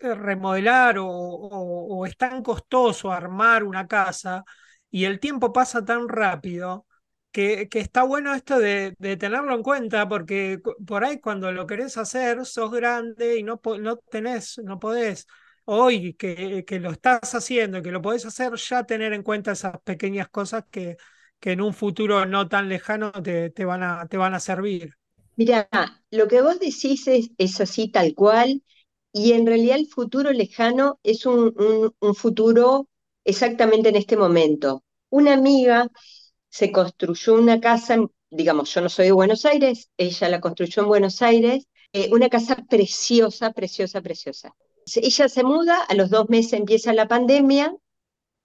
remodelar 0.00 0.96
o, 1.00 2.04
es 2.06 2.16
tan 2.16 2.42
costoso 2.42 3.12
armar 3.12 3.64
una 3.64 3.86
casa 3.88 4.44
y 4.90 5.04
el 5.04 5.20
tiempo 5.20 5.52
pasa 5.52 5.84
tan 5.84 6.08
rápido 6.08 6.86
que, 7.32 7.68
está 7.72 8.04
bueno 8.04 8.34
esto 8.34 8.58
de, 8.58 8.94
tenerlo 8.98 9.54
en 9.54 9.62
cuenta, 9.62 10.08
porque 10.08 10.60
por 10.86 11.04
ahí 11.04 11.20
cuando 11.20 11.52
lo 11.52 11.66
querés 11.66 11.96
hacer, 11.98 12.44
sos 12.46 12.70
grande 12.72 13.38
y 13.38 13.42
no, 13.42 13.60
no 13.80 13.96
tenés, 13.96 14.58
no 14.58 14.78
podés. 14.78 15.26
Hoy 15.70 16.14
que, 16.14 16.64
lo 16.80 16.90
estás 16.90 17.34
haciendo 17.34 17.78
y 17.78 17.82
que 17.82 17.90
lo 17.90 18.00
podés 18.00 18.24
hacer, 18.24 18.54
ya 18.54 18.84
tener 18.84 19.12
en 19.12 19.22
cuenta 19.22 19.52
esas 19.52 19.78
pequeñas 19.82 20.28
cosas 20.30 20.64
que, 20.70 20.96
que 21.38 21.52
en 21.52 21.60
un 21.60 21.74
futuro 21.74 22.24
no 22.24 22.48
tan 22.48 22.70
lejano 22.70 23.12
te, 23.12 23.50
te, 23.50 23.66
van, 23.66 23.82
a, 23.82 24.06
te 24.08 24.16
van 24.16 24.32
a 24.32 24.40
servir. 24.40 24.94
Mira, 25.36 25.68
lo 26.10 26.26
que 26.26 26.40
vos 26.40 26.58
decís 26.58 27.06
es, 27.06 27.30
es 27.36 27.60
así 27.60 27.90
tal 27.90 28.14
cual, 28.14 28.62
y 29.12 29.32
en 29.32 29.46
realidad 29.46 29.76
el 29.76 29.86
futuro 29.86 30.32
lejano 30.32 30.98
es 31.02 31.26
un, 31.26 31.54
un, 31.58 31.94
un 32.00 32.14
futuro 32.14 32.88
exactamente 33.24 33.90
en 33.90 33.96
este 33.96 34.16
momento. 34.16 34.84
Una 35.10 35.34
amiga 35.34 35.88
se 36.48 36.72
construyó 36.72 37.34
una 37.34 37.60
casa, 37.60 37.98
digamos, 38.30 38.72
yo 38.74 38.80
no 38.80 38.88
soy 38.88 39.06
de 39.06 39.12
Buenos 39.12 39.44
Aires, 39.44 39.90
ella 39.98 40.30
la 40.30 40.40
construyó 40.40 40.82
en 40.82 40.88
Buenos 40.88 41.20
Aires, 41.20 41.66
eh, 41.92 42.08
una 42.12 42.30
casa 42.30 42.56
preciosa, 42.68 43.52
preciosa, 43.52 44.00
preciosa. 44.00 44.54
Ella 44.96 45.28
se 45.28 45.44
muda, 45.44 45.82
a 45.82 45.94
los 45.94 46.10
dos 46.10 46.28
meses 46.28 46.54
empieza 46.54 46.92
la 46.92 47.08
pandemia 47.08 47.74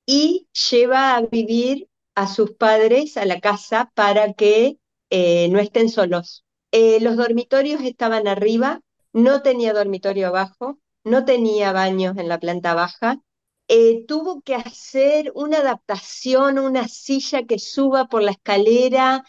y 0.05 0.47
lleva 0.69 1.15
a 1.15 1.21
vivir 1.21 1.89
a 2.15 2.27
sus 2.27 2.51
padres 2.51 3.17
a 3.17 3.25
la 3.25 3.39
casa 3.39 3.91
para 3.95 4.33
que 4.33 4.77
eh, 5.09 5.47
no 5.49 5.59
estén 5.59 5.89
solos. 5.89 6.45
Eh, 6.71 6.99
los 7.01 7.17
dormitorios 7.17 7.81
estaban 7.81 8.27
arriba, 8.27 8.81
no 9.13 9.41
tenía 9.41 9.73
dormitorio 9.73 10.27
abajo, 10.27 10.79
no 11.03 11.25
tenía 11.25 11.71
baños 11.71 12.17
en 12.17 12.27
la 12.27 12.39
planta 12.39 12.73
baja, 12.73 13.21
eh, 13.67 14.05
tuvo 14.07 14.41
que 14.41 14.55
hacer 14.55 15.31
una 15.35 15.59
adaptación, 15.59 16.59
una 16.59 16.87
silla 16.87 17.43
que 17.43 17.59
suba 17.59 18.05
por 18.07 18.21
la 18.23 18.31
escalera, 18.31 19.23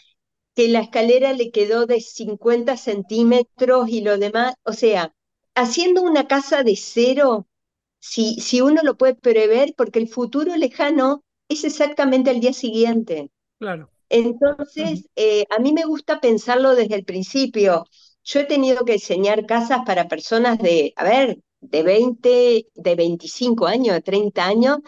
que 0.55 0.67
la 0.69 0.79
escalera 0.79 1.33
le 1.33 1.51
quedó 1.51 1.85
de 1.85 2.01
50 2.01 2.77
centímetros 2.77 3.89
y 3.89 4.01
lo 4.01 4.17
demás, 4.17 4.55
o 4.63 4.73
sea, 4.73 5.13
haciendo 5.55 6.01
una 6.01 6.27
casa 6.27 6.63
de 6.63 6.75
cero, 6.75 7.47
si, 7.99 8.35
si 8.41 8.61
uno 8.61 8.81
lo 8.83 8.97
puede 8.97 9.15
prever, 9.15 9.73
porque 9.75 9.99
el 9.99 10.07
futuro 10.09 10.55
lejano 10.55 11.23
es 11.49 11.63
exactamente 11.63 12.31
el 12.31 12.39
día 12.39 12.53
siguiente. 12.53 13.31
Claro. 13.59 13.89
Entonces, 14.09 15.09
eh, 15.15 15.45
a 15.49 15.59
mí 15.59 15.73
me 15.73 15.85
gusta 15.85 16.19
pensarlo 16.19 16.75
desde 16.75 16.95
el 16.95 17.05
principio. 17.05 17.85
Yo 18.23 18.39
he 18.41 18.45
tenido 18.45 18.85
que 18.85 18.93
diseñar 18.93 19.45
casas 19.45 19.81
para 19.85 20.07
personas 20.07 20.59
de, 20.59 20.93
a 20.95 21.03
ver, 21.03 21.39
de 21.59 21.83
20, 21.83 22.67
de 22.73 22.95
25 22.95 23.65
años, 23.67 23.95
de 23.95 24.01
30 24.01 24.45
años, 24.45 24.79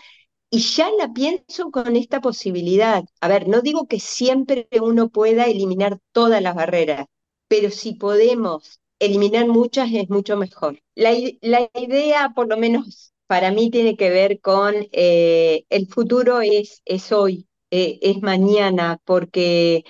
y 0.49 0.59
ya 0.59 0.89
la 0.91 1.13
pienso 1.13 1.71
con 1.71 1.95
esta 1.95 2.21
posibilidad. 2.21 3.03
A 3.21 3.27
ver, 3.27 3.47
no 3.47 3.61
digo 3.61 3.87
que 3.87 3.99
siempre 3.99 4.67
uno 4.81 5.09
pueda 5.09 5.45
eliminar 5.45 5.99
todas 6.11 6.41
las 6.41 6.55
barreras, 6.55 7.07
pero 7.47 7.69
si 7.71 7.93
podemos 7.95 8.79
eliminar 8.99 9.47
muchas 9.47 9.89
es 9.93 10.09
mucho 10.09 10.37
mejor. 10.37 10.79
La, 10.95 11.11
la 11.41 11.69
idea, 11.75 12.31
por 12.35 12.47
lo 12.47 12.57
menos 12.57 13.13
para 13.27 13.51
mí, 13.51 13.69
tiene 13.69 13.95
que 13.97 14.09
ver 14.09 14.39
con 14.39 14.73
eh, 14.91 15.65
el 15.69 15.87
futuro 15.87 16.41
es, 16.41 16.81
es 16.85 17.11
hoy, 17.11 17.47
eh, 17.71 17.99
es 18.01 18.21
mañana, 18.21 18.99
porque, 19.05 19.83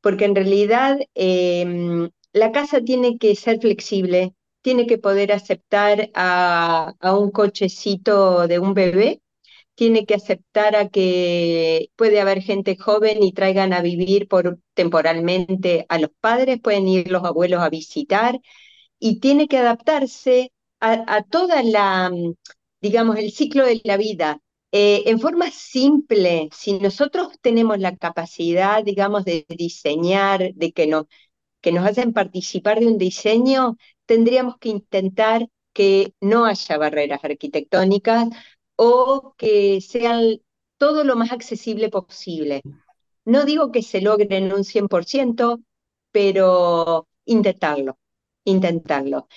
porque 0.00 0.24
en 0.26 0.36
realidad 0.36 0.98
em, 1.14 2.10
la 2.32 2.52
casa 2.52 2.80
tiene 2.82 3.18
que 3.18 3.34
ser 3.34 3.60
flexible, 3.60 4.34
tiene 4.62 4.86
que 4.86 4.98
poder 4.98 5.32
aceptar 5.32 6.10
a, 6.14 6.94
un 7.18 7.30
cochecito 7.30 8.46
de 8.46 8.58
un 8.58 8.74
bebé, 8.74 9.20
tiene 9.76 10.06
que 10.06 10.14
aceptar 10.14 10.74
a 10.76 10.88
que 10.88 11.90
puede 11.96 12.20
haber 12.20 12.42
gente 12.42 12.76
joven 12.76 13.22
y 13.22 13.32
traigan 13.32 13.72
a 13.74 13.82
vivir 13.82 14.26
por 14.28 14.58
temporalmente 14.74 15.86
a 15.88 15.98
los 15.98 16.10
padres, 16.20 16.60
pueden 16.60 16.88
ir 16.88 17.10
los 17.10 17.24
abuelos 17.24 17.60
a 17.62 17.70
visitar 17.70 18.40
y 18.98 19.20
tiene 19.20 19.48
que 19.48 19.58
adaptarse 19.58 20.52
a, 20.80 21.22
toda 21.24 21.62
la, 21.62 22.10
digamos, 22.80 23.16
el 23.18 23.32
ciclo 23.32 23.64
de 23.66 23.80
la 23.84 23.96
vida. 23.96 24.40
Eh, 24.72 25.04
en 25.06 25.20
forma 25.20 25.50
simple, 25.50 26.48
si 26.52 26.78
nosotros 26.78 27.28
tenemos 27.40 27.78
la 27.78 27.96
capacidad, 27.96 28.82
digamos, 28.84 29.24
de 29.24 29.46
diseñar, 29.48 30.54
de 30.54 30.72
que, 30.72 30.86
no, 30.86 31.08
que 31.60 31.72
nos 31.72 31.86
hacen 31.86 32.12
participar 32.12 32.80
de 32.80 32.86
un 32.86 32.98
diseño, 32.98 33.76
tendríamos 34.06 34.58
que 34.58 34.70
intentar 34.70 35.48
que 35.72 36.14
no 36.20 36.46
haya 36.46 36.78
barreras 36.78 37.22
arquitectónicas 37.22 38.28
o 38.76 39.34
que 39.38 39.80
sean 39.80 40.40
todo 40.78 41.04
lo 41.04 41.16
más 41.16 41.32
accesible 41.32 41.88
posible. 41.90 42.62
No 43.24 43.44
digo 43.44 43.72
que 43.72 43.82
se 43.82 44.00
logre 44.00 44.36
en 44.36 44.52
un 44.52 44.64
100%, 44.64 45.60
pero 46.12 47.08
intentarlo, 47.24 47.98
intentarlo. 48.44 49.28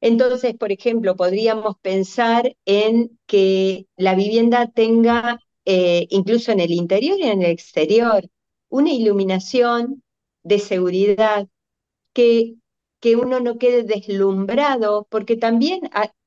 Entonces, 0.00 0.54
por 0.56 0.72
ejemplo, 0.72 1.16
podríamos 1.16 1.76
pensar 1.80 2.56
en 2.64 3.18
que 3.26 3.86
la 3.96 4.14
vivienda 4.14 4.68
tenga, 4.68 5.40
eh, 5.64 6.06
incluso 6.10 6.52
en 6.52 6.60
el 6.60 6.72
interior 6.72 7.18
y 7.18 7.24
en 7.24 7.42
el 7.42 7.50
exterior, 7.52 8.28
una 8.68 8.92
iluminación 8.92 10.02
de 10.42 10.58
seguridad 10.58 11.48
que 12.12 12.54
que 13.00 13.16
uno 13.16 13.40
no 13.40 13.58
quede 13.58 13.82
deslumbrado, 13.82 15.08
porque 15.10 15.36
también 15.36 15.80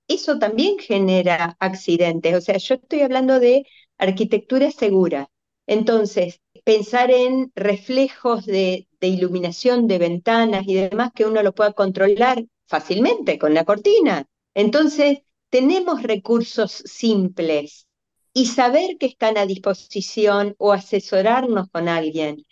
eso 0.08 0.38
también 0.40 0.78
genera 0.80 1.58
accidentes. 1.60 2.36
O 2.36 2.42
sea, 2.42 2.58
yo 2.58 2.76
estoy 2.76 3.02
hablando 3.02 3.40
de 3.40 3.66
arquitectura 3.98 4.72
segura. 4.72 5.30
Entonces, 5.68 6.42
pensar 6.64 7.12
en 7.12 7.52
reflejos 7.56 8.46
de, 8.46 8.88
de 9.00 9.08
iluminación 9.08 9.88
de 9.88 9.98
ventanas 9.98 10.64
y 10.68 10.76
demás 10.76 11.12
que 11.14 11.26
uno 11.26 11.42
lo 11.44 11.54
pueda 11.56 11.74
controlar 11.74 12.46
fácilmente 12.68 13.40
con 13.40 13.54
la 13.54 13.66
cortina. 13.66 14.26
Entonces, 14.54 15.20
tenemos 15.50 16.04
recursos 16.04 16.72
simples 16.72 17.88
y 18.34 18.48
saber 18.48 18.98
que 18.98 19.06
están 19.08 19.38
a 19.38 19.46
disposición 19.46 20.56
o 20.58 20.74
asesorarnos 20.74 21.70
con 21.72 21.88
alguien, 21.88 22.46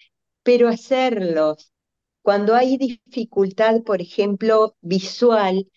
pero 0.43 0.69
hacerlos 0.69 1.71
cuando 2.21 2.55
hay 2.55 2.77
dificultad, 2.77 3.83
por 3.83 4.01
ejemplo, 4.01 4.75
visual, 4.81 5.67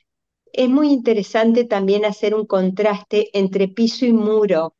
es 0.57 0.69
muy 0.69 0.91
interesante 0.93 1.65
también 1.65 2.05
hacer 2.05 2.35
un 2.35 2.47
contraste 2.47 3.31
entre 3.39 3.69
piso 3.69 4.07
y 4.07 4.13
muro 4.13 4.75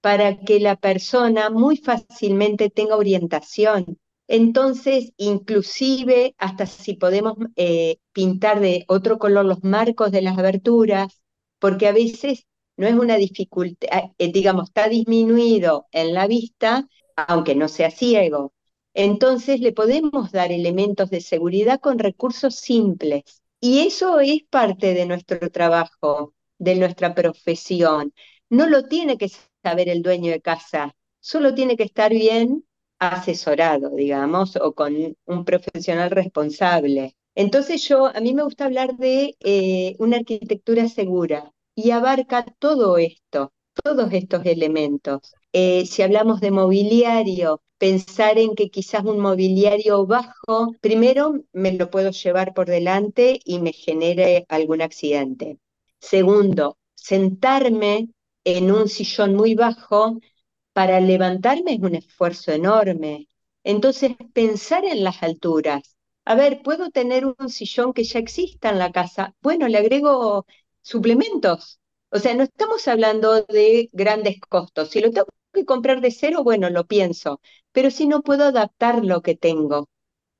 para 0.00 0.40
que 0.40 0.60
la 0.60 0.76
persona 0.76 1.50
muy 1.50 1.76
fácilmente 1.76 2.70
tenga 2.70 2.96
orientación. 2.96 3.98
Entonces, 4.28 5.12
inclusive, 5.18 6.34
hasta 6.38 6.66
si 6.66 6.94
podemos 6.94 7.34
eh, 7.56 7.98
pintar 8.12 8.60
de 8.60 8.84
otro 8.88 9.18
color 9.18 9.44
los 9.44 9.64
marcos 9.64 10.12
de 10.12 10.22
las 10.22 10.38
aberturas, 10.38 11.20
porque 11.58 11.86
a 11.88 11.92
veces 11.92 12.46
no 12.76 12.86
es 12.86 12.94
una 12.94 13.16
dificultad, 13.16 13.88
eh, 14.18 14.32
digamos, 14.32 14.68
está 14.68 14.88
disminuido 14.88 15.86
en 15.92 16.14
la 16.14 16.26
vista, 16.26 16.88
aunque 17.16 17.54
no 17.54 17.68
sea 17.68 17.90
ciego, 17.90 18.54
entonces 18.94 19.60
le 19.60 19.72
podemos 19.72 20.32
dar 20.32 20.52
elementos 20.52 21.10
de 21.10 21.20
seguridad 21.20 21.80
con 21.80 21.98
recursos 21.98 22.54
simples. 22.56 23.42
Y 23.60 23.86
eso 23.86 24.20
es 24.20 24.42
parte 24.50 24.94
de 24.94 25.06
nuestro 25.06 25.50
trabajo, 25.50 26.34
de 26.58 26.76
nuestra 26.76 27.14
profesión. 27.14 28.12
No 28.48 28.66
lo 28.68 28.84
tiene 28.88 29.16
que 29.18 29.30
saber 29.62 29.88
el 29.88 30.02
dueño 30.02 30.32
de 30.32 30.40
casa, 30.40 30.94
solo 31.20 31.54
tiene 31.54 31.76
que 31.76 31.84
estar 31.84 32.10
bien 32.12 32.64
asesorado, 32.98 33.90
digamos, 33.94 34.56
o 34.56 34.74
con 34.74 34.94
un 35.26 35.44
profesional 35.44 36.10
responsable. 36.10 37.16
Entonces 37.34 37.86
yo, 37.88 38.06
a 38.06 38.20
mí 38.20 38.34
me 38.34 38.42
gusta 38.42 38.64
hablar 38.66 38.96
de 38.96 39.36
eh, 39.40 39.96
una 39.98 40.16
arquitectura 40.18 40.88
segura. 40.88 41.52
y 41.74 41.92
abarca 41.92 42.44
todo 42.58 42.98
esto, 42.98 43.52
todos 43.82 44.12
estos 44.12 44.44
elementos. 44.46 45.34
Eh, 45.52 45.86
si 45.86 46.02
hablamos 46.02 46.40
de 46.40 46.50
mobiliario, 46.50 47.62
pensar 47.78 48.38
en 48.38 48.54
que 48.54 48.70
quizás 48.70 49.04
un 49.04 49.20
mobiliario 49.20 50.06
bajo, 50.06 50.72
primero 50.80 51.44
me 51.52 51.72
lo 51.72 51.90
puedo 51.90 52.10
llevar 52.10 52.54
por 52.54 52.66
delante 52.68 53.40
y 53.44 53.60
me 53.60 53.72
genere 53.72 54.44
algún 54.48 54.82
accidente. 54.82 55.58
Segundo, 56.00 56.78
sentarme 56.94 58.08
en 58.44 58.70
un 58.72 58.88
sillón 58.88 59.34
muy 59.34 59.54
bajo 59.54 60.18
para 60.74 61.00
levantarme 61.00 61.74
es 61.74 61.80
un 61.80 61.96
esfuerzo 61.96 62.52
enorme. 62.52 63.28
Entonces, 63.64 64.12
pensar 64.34 64.84
en 64.86 65.04
las 65.04 65.22
alturas. 65.22 65.96
A 66.26 66.34
ver, 66.36 66.62
¿puedo 66.62 66.90
tener 66.90 67.26
un 67.26 67.50
sillón 67.50 67.92
que 67.94 68.04
ya 68.04 68.20
exista 68.20 68.70
en 68.70 68.78
la 68.80 68.92
casa? 68.92 69.34
Bueno, 69.42 69.68
le 69.68 69.78
agrego 69.78 70.46
suplementos. 70.82 71.79
O 72.10 72.18
sea, 72.18 72.34
no 72.34 72.42
estamos 72.42 72.86
hablando 72.88 73.42
de 73.42 73.88
grandes 73.92 74.40
costos. 74.40 74.90
Si 74.90 75.00
lo 75.00 75.10
tengo 75.10 75.26
que 75.52 75.64
comprar 75.64 76.00
de 76.00 76.10
cero, 76.10 76.42
bueno, 76.42 76.68
lo 76.68 76.86
pienso. 76.86 77.40
Pero 77.72 77.90
si 77.90 78.06
no 78.06 78.22
puedo 78.22 78.44
adaptar 78.44 79.04
lo 79.04 79.22
que 79.22 79.36
tengo. 79.36 79.88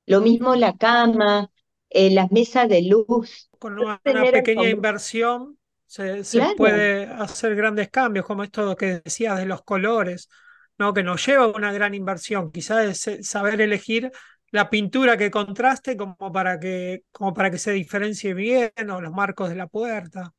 Lo 0.05 0.19
mismo 0.21 0.55
la 0.55 0.75
cama, 0.75 1.49
eh, 1.89 2.11
las 2.11 2.31
mesas 2.31 2.67
de 2.67 2.83
luz. 2.83 3.49
Con 3.59 3.79
una, 3.79 3.99
pequeña 3.99 4.69
inversión 4.69 5.57
se, 5.85 6.23
puede 6.57 7.05
hacer 7.05 7.55
grandes 7.55 7.89
cambios, 7.89 8.25
como 8.25 8.43
esto 8.43 8.75
que 8.75 9.01
decías 9.03 9.37
de 9.37 9.45
los 9.45 9.61
colores, 9.63 10.29
¿no? 10.77 10.93
que 10.93 11.03
nos 11.03 11.25
lleva 11.25 11.45
a 11.45 11.47
una 11.47 11.71
gran 11.71 11.93
inversión. 11.93 12.51
Quizás 12.51 13.07
es 13.07 13.27
saber 13.27 13.61
elegir 13.61 14.11
la 14.51 14.69
pintura 14.69 15.15
que 15.15 15.31
contraste 15.31 15.95
como 15.95 16.31
para 16.33 16.59
que, 16.59 17.03
como 17.11 17.33
para 17.33 17.49
que 17.51 17.57
se 17.57 17.71
diferencie 17.71 18.33
bien 18.33 18.71
o 18.89 18.99
los 18.99 19.13
marcos 19.13 19.49
de 19.49 19.55
la 19.55 19.67
puerta. 19.67 20.33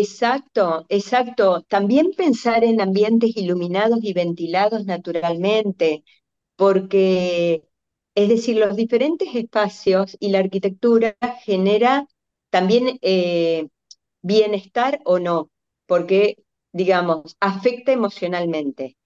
Exacto, 0.00 0.86
exacto. 0.88 1.62
También 1.68 2.12
pensar 2.16 2.64
en 2.64 2.80
ambientes 2.80 3.36
iluminados 3.36 4.00
y 4.02 4.12
ventilados 4.12 4.86
naturalmente, 4.86 6.04
porque, 6.56 7.64
es 8.14 8.28
decir, 8.28 8.56
los 8.58 8.76
diferentes 8.76 9.28
espacios 9.34 10.16
y 10.20 10.30
la 10.30 10.40
arquitectura 10.40 11.16
genera 11.44 12.08
también 12.50 12.98
eh, 13.02 13.68
bienestar 14.22 15.00
o 15.04 15.18
no, 15.20 15.50
porque, 15.86 16.36
digamos, 16.72 17.36
afecta 17.40 17.92
emocionalmente. 17.92 18.96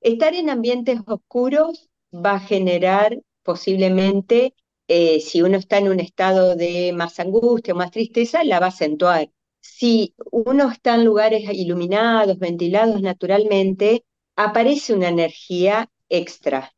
Estar 0.00 0.34
en 0.34 0.50
ambientes 0.50 1.00
oscuros 1.06 1.88
va 2.14 2.34
a 2.36 2.40
generar 2.40 3.18
posiblemente, 3.44 4.54
eh, 4.88 5.20
si 5.20 5.42
uno 5.42 5.56
está 5.58 5.78
en 5.78 5.88
un 5.90 6.00
estado 6.00 6.56
de 6.56 6.92
más 6.94 7.20
angustia 7.20 7.74
o 7.74 7.76
más 7.78 7.90
tristeza, 7.92 8.44
la 8.44 8.60
va 8.60 8.66
a 8.66 8.70
acentuar. 8.70 9.30
Si 9.70 10.14
uno 10.32 10.70
está 10.70 10.94
en 10.96 11.04
lugares 11.04 11.42
iluminados, 11.52 12.38
ventilados 12.38 13.00
naturalmente, 13.00 14.04
aparece 14.34 14.94
una 14.94 15.08
energía 15.08 15.88
extra, 16.08 16.74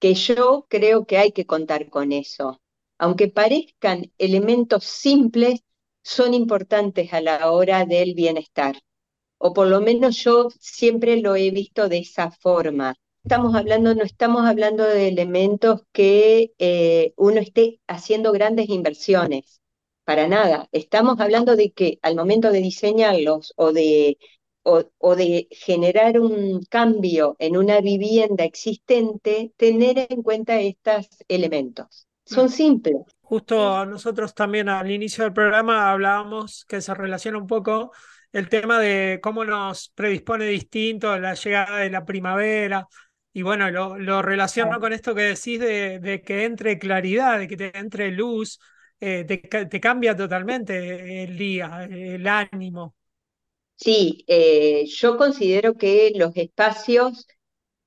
que 0.00 0.14
yo 0.14 0.66
creo 0.68 1.06
que 1.06 1.18
hay 1.18 1.32
que 1.32 1.46
contar 1.46 1.90
con 1.90 2.12
eso. 2.12 2.60
Aunque 2.98 3.28
parezcan 3.28 4.10
elementos 4.18 4.84
simples, 4.84 5.60
son 6.02 6.34
importantes 6.34 7.12
a 7.12 7.20
la 7.20 7.52
hora 7.52 7.84
del 7.84 8.14
bienestar. 8.14 8.74
O 9.38 9.52
por 9.52 9.68
lo 9.68 9.80
menos 9.80 10.16
yo 10.24 10.48
siempre 10.58 11.20
lo 11.20 11.36
he 11.36 11.50
visto 11.50 11.88
de 11.88 11.98
esa 11.98 12.30
forma. 12.30 12.96
Estamos 13.22 13.54
hablando, 13.54 13.94
no 13.94 14.02
estamos 14.02 14.44
hablando 14.44 14.82
de 14.84 15.08
elementos 15.08 15.82
que 15.92 16.52
eh, 16.58 17.12
uno 17.16 17.38
esté 17.40 17.80
haciendo 17.86 18.32
grandes 18.32 18.68
inversiones, 18.70 19.60
para 20.04 20.28
nada. 20.28 20.68
Estamos 20.72 21.20
hablando 21.20 21.56
de 21.56 21.72
que 21.72 21.98
al 22.02 22.16
momento 22.16 22.50
de 22.50 22.60
diseñarlos 22.60 23.52
o 23.56 23.72
de, 23.72 24.18
o 24.62 25.16
de 25.16 25.48
generar 25.50 26.18
un 26.18 26.64
cambio 26.64 27.36
en 27.38 27.56
una 27.56 27.80
vivienda 27.80 28.44
existente, 28.44 29.52
tener 29.56 30.06
en 30.08 30.22
cuenta 30.22 30.60
estos 30.60 31.08
elementos. 31.28 32.06
Son 32.24 32.48
simples. 32.48 32.96
Justo 33.20 33.84
nosotros 33.86 34.34
también 34.34 34.68
al 34.68 34.90
inicio 34.90 35.24
del 35.24 35.32
programa 35.32 35.90
hablábamos 35.90 36.64
que 36.66 36.80
se 36.80 36.94
relaciona 36.94 37.38
un 37.38 37.46
poco 37.46 37.92
el 38.32 38.48
tema 38.48 38.78
de 38.80 39.20
cómo 39.22 39.44
nos 39.44 39.90
predispone 39.90 40.46
distinto 40.46 41.16
la 41.18 41.34
llegada 41.34 41.78
de 41.78 41.90
la 41.90 42.04
primavera. 42.04 42.88
Y 43.32 43.42
bueno, 43.42 43.70
lo, 43.70 44.22
relaciono 44.22 44.80
con 44.80 44.92
esto 44.92 45.14
que 45.14 45.22
decís 45.22 45.60
de, 45.60 46.22
que 46.24 46.44
entre 46.44 46.78
claridad, 46.78 47.38
de 47.38 47.48
que 47.48 47.56
te 47.56 47.78
entre 47.78 48.10
luz, 48.10 48.58
eh, 49.00 49.24
te, 49.24 49.80
cambia 49.80 50.16
totalmente 50.16 51.24
el 51.24 51.36
día, 51.36 51.84
el 51.90 52.26
ánimo. 52.26 52.94
Sí, 53.76 54.24
eh, 54.28 54.86
yo 54.86 55.16
considero 55.16 55.74
que 55.76 56.12
los 56.14 56.36
espacios, 56.36 57.26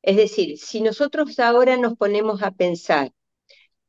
es 0.02 0.18
decir, 0.18 0.58
si 0.60 0.82
nosotros 0.82 1.40
ahora 1.40 1.78
nos 1.78 1.96
ponemos 1.98 2.44
a 2.44 2.52
pensar 2.52 3.14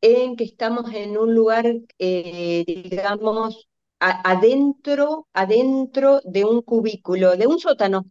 en 0.01 0.37
que 0.37 0.45
estamos 0.45 0.93
en 0.95 1.19
un 1.19 1.35
lugar, 1.35 1.67
eh, 1.99 2.65
digamos, 2.67 3.69
adentro, 4.01 5.29
adentro 5.33 6.21
de 6.25 6.45
un 6.45 6.63
cubículo, 6.63 7.37
de 7.37 7.47
un 7.47 7.59
sótano, 7.61 8.07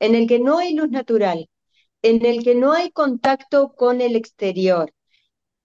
en 0.00 0.14
el 0.14 0.26
que 0.28 0.38
no 0.40 0.58
hay 0.58 0.74
luz 0.74 0.90
natural, 0.90 1.48
en 2.02 2.24
el 2.26 2.44
que 2.44 2.54
no 2.54 2.72
hay 2.72 2.90
contacto 2.92 3.74
con 3.74 4.00
el 4.00 4.16
exterior, 4.16 4.92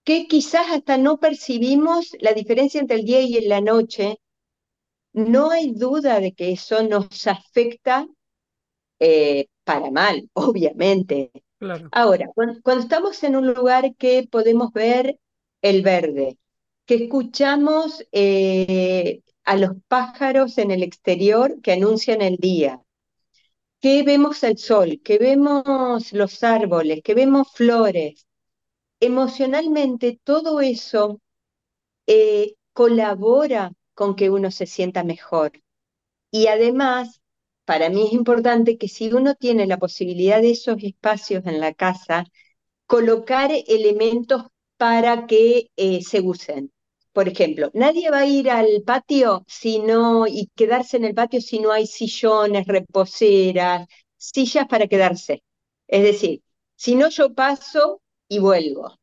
que 0.03 0.27
quizás 0.27 0.67
hasta 0.71 0.97
no 0.97 1.19
percibimos 1.19 2.15
la 2.19 2.33
diferencia 2.33 2.81
entre 2.81 2.97
el 2.97 3.05
día 3.05 3.21
y 3.21 3.41
la 3.47 3.61
noche, 3.61 4.19
no 5.13 5.51
hay 5.51 5.71
duda 5.71 6.19
de 6.19 6.33
que 6.33 6.51
eso 6.51 6.83
nos 6.83 7.27
afecta 7.27 8.07
eh, 8.99 9.47
para 9.63 9.91
mal, 9.91 10.29
obviamente. 10.33 11.31
Ahora, 11.91 12.29
cuando, 12.33 12.59
estamos 12.79 13.23
en 13.23 13.37
un 13.37 13.53
lugar 13.53 13.95
que 13.95 14.27
podemos 14.29 14.73
ver 14.73 15.17
el 15.61 15.81
verde, 15.81 16.37
que 16.85 16.95
escuchamos 16.95 18.05
eh, 18.11 19.21
a 19.45 19.55
los 19.55 19.71
pájaros 19.87 20.57
en 20.57 20.71
el 20.71 20.83
exterior 20.83 21.61
que 21.61 21.71
anuncian 21.71 22.21
el 22.21 22.35
día, 22.35 22.81
que 23.79 24.03
vemos 24.03 24.43
el 24.43 24.57
sol, 24.57 25.01
que 25.03 25.17
vemos 25.17 26.11
los 26.13 26.43
árboles, 26.43 27.01
que 27.03 27.13
vemos 27.13 27.47
flores. 27.53 28.25
Emocionalmente 29.09 30.19
todo 30.23 30.61
eso 30.61 31.19
eh, 32.07 32.55
colabora 32.73 33.73
con 33.95 34.15
que 34.15 34.29
uno 34.31 34.51
se 34.51 34.67
sienta 34.67 35.03
mejor. 35.03 35.51
Y 36.31 36.47
además, 36.47 37.21
para 37.65 37.89
mí 37.89 38.07
es 38.07 38.13
importante 38.13 38.77
que 38.77 38.89
si 38.89 39.13
uno 39.13 39.35
tiene 39.35 39.67
la 39.67 39.77
posibilidad 39.79 40.41
de 40.41 40.51
esos 40.51 40.77
espacios 40.83 41.45
en 41.47 41.59
la 41.61 41.73
casa, 41.73 42.25
colocar 42.87 43.51
elementos 43.67 44.43
para 44.77 45.27
que 45.27 45.69
eh, 45.77 46.03
se 46.03 46.21
usen. 46.21 46.71
Por 47.13 47.29
ejemplo, 47.29 47.71
nadie 47.75 48.11
va 48.11 48.19
a 48.21 48.27
ir 48.27 48.51
al 48.51 48.83
patio 48.85 49.45
si 49.47 49.81
y 50.29 50.51
quedarse 50.55 50.97
en 50.97 51.05
el 51.05 51.15
patio 51.15 51.41
si 51.41 51.59
no 51.59 51.71
hay 51.73 51.87
sillones, 51.87 52.67
reposeras, 52.67 53.87
sillas 54.17 54.67
para 54.69 54.87
quedarse. 54.87 55.43
Es 55.87 56.03
decir, 56.03 56.43
si 56.75 56.95
no 56.95 57.09
yo 57.09 57.33
paso 57.33 58.02
y 58.27 58.39
vuelvo. 58.39 58.97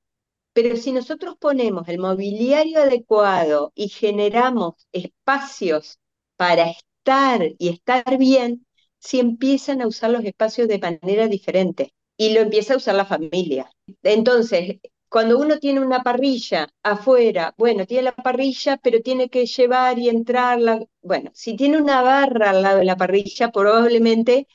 Pero 0.53 0.77
si 0.77 0.93
nosotros 0.93 1.37
ponemos 1.39 1.89
el 1.89 1.99
mobiliario 1.99 2.81
adecuado 2.83 3.73
y 3.75 3.89
generamos 3.89 4.75
espacios 4.93 5.99
para 6.37 6.71
estar 6.71 7.43
y 7.59 7.69
estar 7.69 8.19
bien, 8.19 8.67
si 8.99 9.21
empiezan 9.21 9.81
a 9.83 9.87
usar 9.87 10.11
los 10.11 10.25
espacios 10.25 10.69
de 10.69 10.79
manera 10.79 11.29
diferente 11.29 11.93
y 12.17 12.35
lo 12.35 12.41
empieza 12.41 12.75
a 12.75 12.77
usar 12.79 12.95
la 12.97 13.07
familia. 13.07 13.71
Entonces, 14.03 14.79
cuando 15.09 15.39
uno 15.39 15.59
tiene 15.59 15.81
una 15.81 16.03
parrilla 16.03 16.69
afuera, 16.83 17.55
bueno, 17.57 17.87
tiene 17.87 18.05
la 18.05 18.15
parrilla, 18.15 18.77
pero 18.77 19.01
tiene 19.01 19.29
que 19.29 19.47
llevar 19.47 19.99
y 19.99 20.09
entrarla. 20.09 20.85
Bueno, 21.03 21.31
si 21.35 21.57
tiene 21.57 21.81
una 21.81 22.03
barra 22.03 22.51
al 22.51 22.63
lado 22.63 22.79
de 22.79 22.85
la 22.85 22.97
parrilla, 22.97 23.51
probablemente 23.51 24.47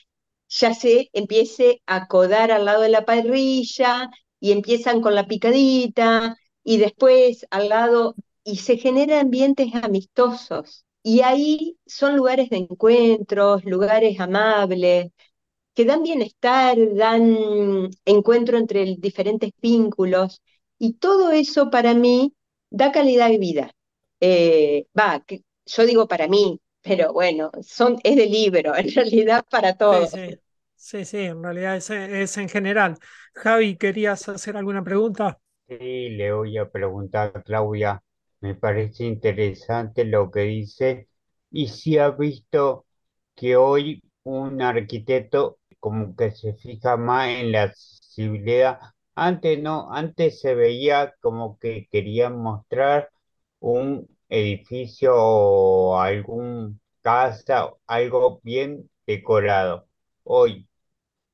ya 0.48 0.74
se 0.74 1.10
empiece 1.12 1.82
a 1.86 2.06
codar 2.08 2.52
al 2.52 2.64
lado 2.64 2.82
de 2.82 2.88
la 2.90 3.04
parrilla 3.04 4.10
y 4.40 4.52
empiezan 4.52 5.00
con 5.00 5.14
la 5.14 5.26
picadita 5.26 6.36
y 6.64 6.78
después 6.78 7.46
al 7.50 7.68
lado 7.68 8.14
y 8.44 8.56
se 8.58 8.76
generan 8.78 9.20
ambientes 9.26 9.74
amistosos. 9.74 10.84
Y 11.02 11.20
ahí 11.22 11.78
son 11.86 12.16
lugares 12.16 12.50
de 12.50 12.58
encuentros, 12.58 13.64
lugares 13.64 14.18
amables, 14.20 15.10
que 15.74 15.84
dan 15.84 16.02
bienestar, 16.02 16.76
dan 16.94 17.90
encuentro 18.04 18.56
entre 18.58 18.96
diferentes 18.98 19.50
vínculos, 19.60 20.42
y 20.78 20.94
todo 20.94 21.30
eso 21.30 21.70
para 21.70 21.94
mí 21.94 22.34
da 22.70 22.92
calidad 22.92 23.28
de 23.28 23.38
vida. 23.38 23.72
Eh, 24.20 24.86
va, 24.98 25.24
yo 25.66 25.86
digo 25.86 26.08
para 26.08 26.28
mí, 26.28 26.60
pero 26.82 27.12
bueno, 27.12 27.50
son, 27.62 27.98
es 28.04 28.16
de 28.16 28.26
libro, 28.26 28.74
en 28.76 28.90
realidad 28.94 29.44
para 29.50 29.76
todos. 29.76 30.10
Sí, 30.10 30.20
sí, 30.28 30.40
en 30.94 31.42
realidad 31.42 31.76
es, 31.76 31.90
es 31.90 32.36
en 32.38 32.48
general. 32.48 32.98
Javi, 33.34 33.76
¿querías 33.76 34.28
hacer 34.28 34.56
alguna 34.56 34.82
pregunta? 34.84 35.38
Sí, 35.68 36.10
le 36.10 36.32
voy 36.32 36.58
a 36.58 36.70
preguntar 36.70 37.32
a 37.34 37.42
Claudia. 37.42 38.02
Me 38.40 38.54
parece 38.54 39.04
interesante 39.04 40.04
lo 40.04 40.30
que 40.30 40.40
dice 40.42 41.08
y 41.50 41.68
si 41.68 41.98
ha 41.98 42.10
visto 42.10 42.86
que 43.34 43.56
hoy 43.56 44.02
un 44.24 44.62
arquitecto 44.62 45.58
como 45.80 46.14
que 46.16 46.30
se 46.32 46.54
fija 46.54 46.96
más 46.96 47.28
en 47.30 47.52
la 47.52 47.64
accesibilidad. 47.64 48.78
Antes 49.14 49.60
no, 49.60 49.92
antes 49.92 50.40
se 50.40 50.54
veía 50.54 51.14
como 51.20 51.58
que 51.58 51.88
querían 51.90 52.38
mostrar 52.38 53.10
un 53.60 54.06
edificio 54.28 55.12
o 55.16 55.98
algún 55.98 56.80
casa, 57.02 57.70
algo 57.86 58.40
bien 58.42 58.88
decorado. 59.06 59.88
Hoy, 60.24 60.68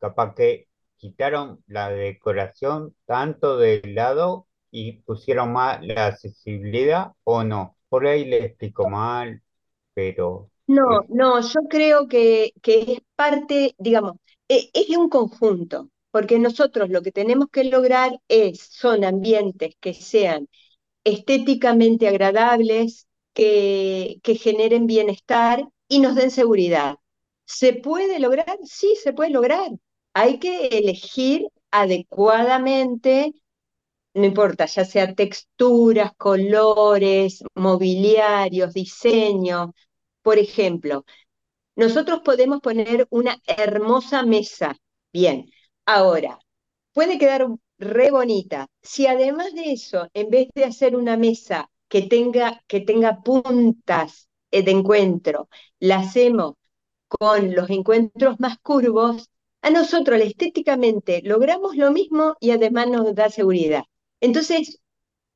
capaz 0.02 0.34
que 0.36 0.68
quitaron 0.98 1.64
la 1.68 1.90
decoración 1.90 2.96
tanto 3.06 3.58
del 3.58 3.94
lado 3.96 4.48
y 4.72 5.02
pusieron 5.02 5.52
más 5.54 5.80
la 5.86 6.08
accesibilidad 6.08 7.12
o 7.24 7.44
no. 7.44 7.78
Por 7.90 8.06
ahí 8.08 8.26
le 8.26 8.46
explico 8.46 8.90
mal, 8.90 9.42
pero 9.94 10.50
No, 10.66 11.02
no, 11.08 11.40
yo 11.40 11.60
creo 11.68 12.08
que, 12.08 12.52
que 12.62 12.80
es 12.92 12.98
parte, 13.16 13.74
digamos, 13.78 14.14
e- 14.48 14.70
es 14.72 14.88
de 14.88 14.96
un 14.96 15.08
conjunto, 15.08 15.90
porque 16.10 16.38
nosotros 16.38 16.88
lo 16.90 17.02
que 17.02 17.12
tenemos 17.12 17.48
que 17.50 17.64
lograr 17.64 18.12
es, 18.28 18.60
son 18.70 19.04
ambientes 19.04 19.74
que 19.80 19.92
sean 19.94 20.48
estéticamente 21.04 22.08
agradables, 22.08 23.08
que, 23.34 24.18
que 24.22 24.36
generen 24.36 24.86
bienestar 24.86 25.68
y 25.88 26.00
nos 26.00 26.16
den 26.16 26.30
seguridad. 26.32 26.96
¿Se 27.46 27.74
puede 27.74 28.20
lograr? 28.20 28.58
Sí, 28.64 28.96
se 29.02 29.12
puede 29.14 29.30
lograr. 29.30 29.70
Hay 30.14 30.38
que 30.38 30.66
elegir 30.68 31.48
adecuadamente, 31.70 33.32
no 34.14 34.26
importa, 34.26 34.66
ya 34.66 34.84
sea 34.84 35.14
texturas, 35.14 36.12
colores, 36.16 37.42
mobiliarios, 37.54 38.74
diseño. 38.74 39.74
Por 40.22 40.38
ejemplo, 40.38 41.04
nosotros 41.76 42.20
podemos 42.24 42.60
poner 42.60 43.06
una 43.10 43.38
hermosa 43.46 44.24
mesa. 44.24 44.76
Bien, 45.12 45.50
ahora, 45.86 46.38
puede 46.92 47.18
quedar 47.18 47.46
re 47.78 48.10
bonita. 48.10 48.68
Si 48.82 49.06
además 49.06 49.54
de 49.54 49.72
eso, 49.72 50.08
en 50.14 50.30
vez 50.30 50.48
de 50.54 50.64
hacer 50.64 50.96
una 50.96 51.16
mesa 51.16 51.70
que 51.88 52.02
tenga, 52.02 52.62
que 52.68 52.80
tenga 52.80 53.22
puntas 53.22 54.28
eh, 54.50 54.62
de 54.62 54.72
encuentro, 54.72 55.48
la 55.80 55.98
hacemos 56.00 56.54
con 57.08 57.54
los 57.54 57.70
encuentros 57.70 58.40
más 58.40 58.58
curvos, 58.58 59.30
a 59.62 59.70
nosotros 59.70 60.20
estéticamente 60.20 61.22
logramos 61.24 61.76
lo 61.76 61.90
mismo 61.92 62.36
y 62.40 62.50
además 62.50 62.88
nos 62.88 63.14
da 63.14 63.30
seguridad. 63.30 63.84
Entonces, 64.20 64.80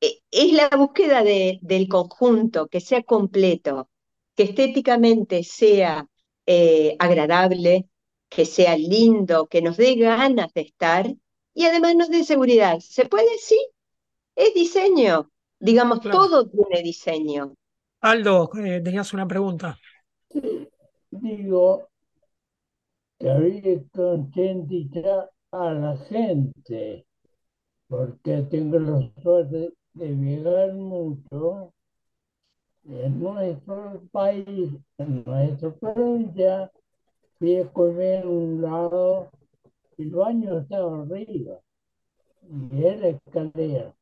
eh, 0.01 0.21
es 0.31 0.53
la 0.53 0.69
búsqueda 0.71 1.23
de, 1.25 1.59
del 1.63 1.89
conjunto, 1.89 2.69
que 2.69 2.81
sea 2.81 3.03
completo, 3.03 3.91
que 4.37 4.45
estéticamente 4.45 5.45
sea 5.45 6.09
eh, 6.47 6.97
agradable, 6.99 7.89
que 8.29 8.45
sea 8.47 8.77
lindo, 8.77 9.47
que 9.49 9.63
nos 9.63 9.77
dé 9.77 9.95
ganas 9.97 10.53
de 10.55 10.63
estar 10.63 11.07
y 11.55 11.65
además 11.67 11.97
nos 11.97 12.11
dé 12.11 12.25
seguridad. 12.25 12.81
¿Se 12.81 13.07
puede? 13.07 13.39
Sí, 13.39 13.59
es 14.37 14.55
diseño. 14.55 15.31
Digamos, 15.61 16.01
Claro. 16.01 16.21
todo 16.21 16.49
tiene 16.51 16.83
diseño. 16.83 17.55
Aldo, 18.01 18.51
eh, 18.57 18.81
tenías 18.83 19.13
una 19.13 19.27
pregunta. 19.29 19.79
Sí, 20.31 20.69
digo 21.11 21.89
que 23.19 23.31
habría 23.31 23.63
que 23.63 25.25
a 25.53 25.73
la 25.73 25.97
gente, 26.09 27.07
porque 27.89 28.43
tengo 28.51 28.79
la 28.79 29.11
suerte 29.23 29.73
de 29.95 30.13
viajar 30.13 30.75
mucho 30.75 31.73
en 32.85 33.21
nuestro 33.21 34.03
país, 34.13 34.71
en 34.99 35.25
nuestra 35.25 35.71
provincia, 35.75 36.71
fui 37.39 37.57
a 37.57 37.73
comer 37.73 38.27
un 38.27 38.63
lado 38.63 39.31
y 39.97 40.03
el 40.05 40.11
baño 40.11 40.59
estaba 40.59 41.03
arriba 41.03 41.59
y 42.43 42.85
es 42.85 43.01
la 43.01 43.09
escalera. 43.09 43.95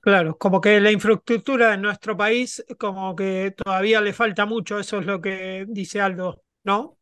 Claro, 0.00 0.36
como 0.36 0.60
que 0.60 0.80
la 0.80 0.90
infraestructura 0.90 1.72
en 1.72 1.80
nuestro 1.80 2.14
país, 2.14 2.62
como 2.78 3.16
que 3.16 3.54
todavía 3.56 4.02
le 4.02 4.12
falta 4.12 4.44
mucho, 4.44 4.78
eso 4.78 4.98
es 4.98 5.06
lo 5.06 5.20
que 5.20 5.64
dice 5.66 6.00
Aldo, 6.00 6.42
¿no? 6.62 6.98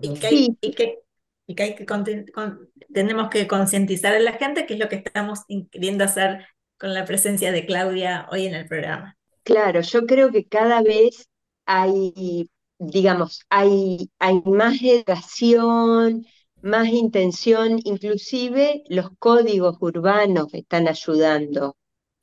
Y 0.00 0.18
que, 0.18 0.26
hay, 0.26 0.50
y 0.60 0.72
que, 0.74 0.98
y 1.46 1.54
que 1.54 1.62
hay 1.62 1.74
que 1.74 1.86
conten- 1.86 2.30
con- 2.32 2.68
tenemos 2.92 3.28
que 3.30 3.46
concientizar 3.46 4.14
a 4.14 4.20
la 4.20 4.32
gente, 4.34 4.66
que 4.66 4.74
es 4.74 4.80
lo 4.80 4.88
que 4.88 4.96
estamos 4.96 5.40
queriendo 5.70 6.04
hacer 6.04 6.46
con 6.78 6.94
la 6.94 7.04
presencia 7.04 7.52
de 7.52 7.66
Claudia 7.66 8.26
hoy 8.30 8.46
en 8.46 8.54
el 8.54 8.66
programa. 8.68 9.16
Claro, 9.44 9.80
yo 9.80 10.06
creo 10.06 10.30
que 10.32 10.46
cada 10.46 10.82
vez 10.82 11.28
hay, 11.66 12.50
digamos, 12.78 13.40
hay, 13.48 14.10
hay 14.18 14.42
más 14.44 14.82
educación, 14.82 16.26
más 16.62 16.88
intención, 16.88 17.78
inclusive 17.84 18.82
los 18.88 19.10
códigos 19.18 19.76
urbanos 19.80 20.52
están 20.52 20.88
ayudando. 20.88 21.76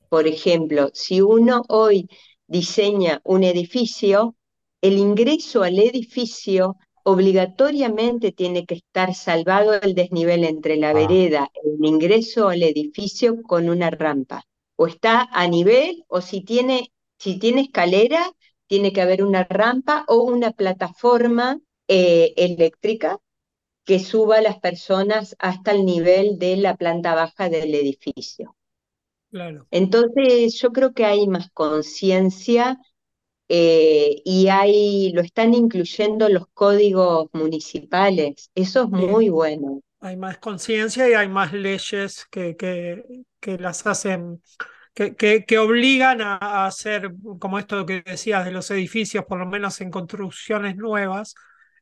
Por 0.08 0.26
ejemplo, 0.28 0.90
si 0.94 1.20
uno 1.22 1.62
hoy 1.68 2.08
diseña 2.46 3.20
un 3.24 3.44
edificio, 3.44 4.36
el 4.82 4.98
ingreso 4.98 5.62
al 5.62 5.78
edificio 5.78 6.76
obligatoriamente 7.04 8.32
tiene 8.32 8.66
que 8.66 8.76
estar 8.76 9.14
salvado 9.14 9.74
el 9.74 9.94
desnivel 9.94 10.44
entre 10.44 10.76
la 10.76 10.92
Ah. 10.92 10.94
vereda, 10.94 11.50
el 11.64 11.84
ingreso 11.86 12.48
al 12.48 12.62
edificio 12.64 13.42
con 13.42 13.68
una 13.70 13.90
rampa. 13.90 14.44
O 14.76 14.86
está 14.88 15.28
a 15.32 15.48
nivel, 15.48 16.04
o 16.08 16.20
si 16.20 16.42
tiene, 16.42 16.92
si 17.18 17.38
tiene 17.38 17.62
escalera, 17.62 18.32
tiene 18.66 18.92
que 18.92 19.02
haber 19.02 19.22
una 19.24 19.44
rampa 19.44 20.04
o 20.08 20.22
una 20.24 20.52
plataforma 20.52 21.60
eh, 21.88 22.34
eléctrica 22.36 23.18
que 23.86 23.98
suba 24.00 24.38
a 24.38 24.42
las 24.42 24.60
personas 24.60 25.36
hasta 25.38 25.72
el 25.72 25.86
nivel 25.86 26.38
de 26.38 26.56
la 26.58 26.76
planta 26.76 27.14
baja 27.14 27.48
del 27.50 27.74
edificio. 27.74 28.56
Claro, 29.30 29.68
Entonces, 29.70 30.58
yo 30.60 30.72
creo 30.72 30.92
que 30.94 31.04
hay 31.04 31.26
más 31.28 31.50
conciencia 31.52 32.78
eh, 33.48 34.22
y 34.24 34.48
hay, 34.48 35.12
lo 35.12 35.20
están 35.22 35.54
incluyendo 35.54 36.28
los 36.28 36.46
códigos 36.54 37.28
municipales. 37.32 38.50
Eso 38.54 38.84
es 38.84 38.90
muy 38.90 39.28
bueno. 39.30 39.82
hay 40.00 40.16
más 40.16 40.38
conciencia 40.38 41.08
y 41.08 41.14
hay 41.14 41.28
más 41.28 41.52
leyes 41.52 42.26
que, 42.30 42.56
que, 42.56 43.02
que 43.40 43.58
las 43.58 43.86
hacen, 43.86 44.42
que, 44.94 45.16
que, 45.16 45.44
que 45.46 45.58
obligan 45.58 46.20
a, 46.22 46.36
a 46.36 46.66
hacer, 46.66 47.12
como 47.40 47.58
esto 47.58 47.86
que 47.86 48.02
decías 48.06 48.44
de 48.44 48.52
los 48.52 48.70
edificios, 48.70 49.24
por 49.26 49.38
lo 49.40 49.46
menos 49.46 49.80
en 49.80 49.90
construcciones 49.90 50.76
nuevas, 50.76 51.34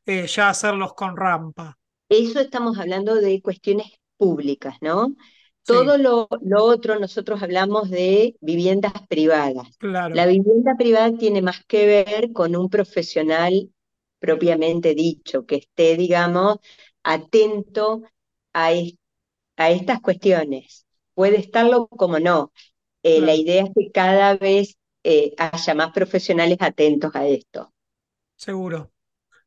eh, 0.05 0.27
ya 0.27 0.49
hacerlos 0.49 0.93
con 0.95 1.17
rampa. 1.17 1.77
Eso 2.09 2.39
estamos 2.39 2.77
hablando 2.79 3.15
de 3.15 3.41
cuestiones 3.41 3.87
públicas, 4.17 4.75
¿no? 4.81 5.15
Sí, 5.63 5.93
Todo 5.93 5.97
lo, 5.97 6.27
lo 6.41 6.63
otro 6.65 6.99
nosotros 6.99 7.41
hablamos 7.41 7.89
de 7.89 8.35
viviendas 8.41 8.93
privadas. 9.09 9.79
La 10.11 10.25
claro, 10.25 10.27
vivienda 10.27 10.75
privada 10.77 11.17
tiene 11.17 11.41
más 11.41 11.63
que 11.65 11.85
ver 11.87 12.33
con 12.33 12.55
un 12.55 12.69
profesional 12.69 13.71
propiamente 14.19 14.93
dicho, 14.95 15.45
que 15.45 15.55
esté, 15.57 15.95
digamos, 15.97 16.57
atento 17.03 18.03
a, 18.53 18.73
es- 18.73 18.95
a 19.57 19.71
estas 19.71 20.01
cuestiones. 20.01 20.85
Puede 21.15 21.37
estarlo 21.39 21.87
como 21.89 22.19
no. 22.19 22.51
Eh, 23.03 23.21
la 23.21 23.35
idea 23.35 23.63
es 23.65 23.71
que 23.75 23.91
cada 23.91 24.35
vez 24.37 24.77
eh, 25.03 25.33
haya 25.37 25.75
más 25.75 25.91
profesionales 25.93 26.57
atentos 26.61 27.15
a 27.15 27.27
esto. 27.27 27.73
seguro. 28.35 28.91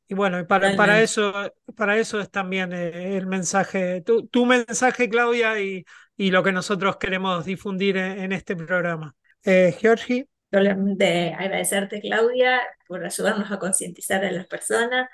Y 0.09 0.15
bueno, 0.15 0.47
para, 0.47 0.75
para 0.77 1.03
eso, 1.03 1.33
para 1.77 1.99
eso 1.99 2.21
es 2.21 2.31
también 2.31 2.73
eh, 2.75 3.17
el 3.17 3.27
mensaje, 3.27 4.03
tu, 4.03 4.27
tu 4.29 4.47
mensaje, 4.47 5.09
Claudia, 5.11 5.61
y, 5.61 5.85
y 6.17 6.31
lo 6.31 6.43
que 6.43 6.53
nosotros 6.53 6.97
queremos 6.97 7.45
difundir 7.45 7.97
en, 7.97 8.19
en 8.19 8.33
este 8.33 8.57
programa. 8.57 9.15
Eh, 9.45 9.77
Georgie, 9.79 10.29
Solamente 10.51 11.35
agradecerte, 11.37 12.01
Claudia, 12.01 12.61
por 12.87 13.05
ayudarnos 13.05 13.51
a 13.51 13.59
concientizar 13.59 14.25
a 14.25 14.31
las 14.31 14.47
personas 14.47 15.09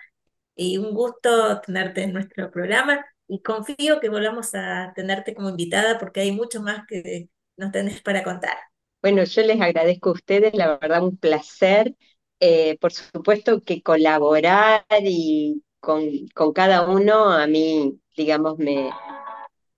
y 0.54 0.76
un 0.76 0.94
gusto 0.94 1.60
tenerte 1.62 2.02
en 2.02 2.12
nuestro 2.12 2.50
programa 2.50 3.04
y 3.26 3.40
confío 3.40 3.98
que 3.98 4.10
volvamos 4.10 4.54
a 4.54 4.92
tenerte 4.94 5.34
como 5.34 5.48
invitada 5.48 5.98
porque 5.98 6.20
hay 6.20 6.32
mucho 6.32 6.60
más 6.60 6.86
que 6.86 7.28
nos 7.56 7.72
tenés 7.72 8.02
para 8.02 8.22
contar. 8.22 8.56
Bueno, 9.00 9.24
yo 9.24 9.42
les 9.42 9.60
agradezco 9.60 10.10
a 10.10 10.12
ustedes, 10.12 10.54
la 10.54 10.78
verdad, 10.78 11.02
un 11.02 11.16
placer. 11.16 11.94
Eh, 12.38 12.76
por 12.78 12.92
supuesto 12.92 13.62
que 13.62 13.82
colaborar 13.82 14.84
y 15.00 15.62
con, 15.80 16.02
con 16.34 16.52
cada 16.52 16.88
uno 16.88 17.30
a 17.30 17.46
mí, 17.46 17.98
digamos, 18.16 18.58
me, 18.58 18.90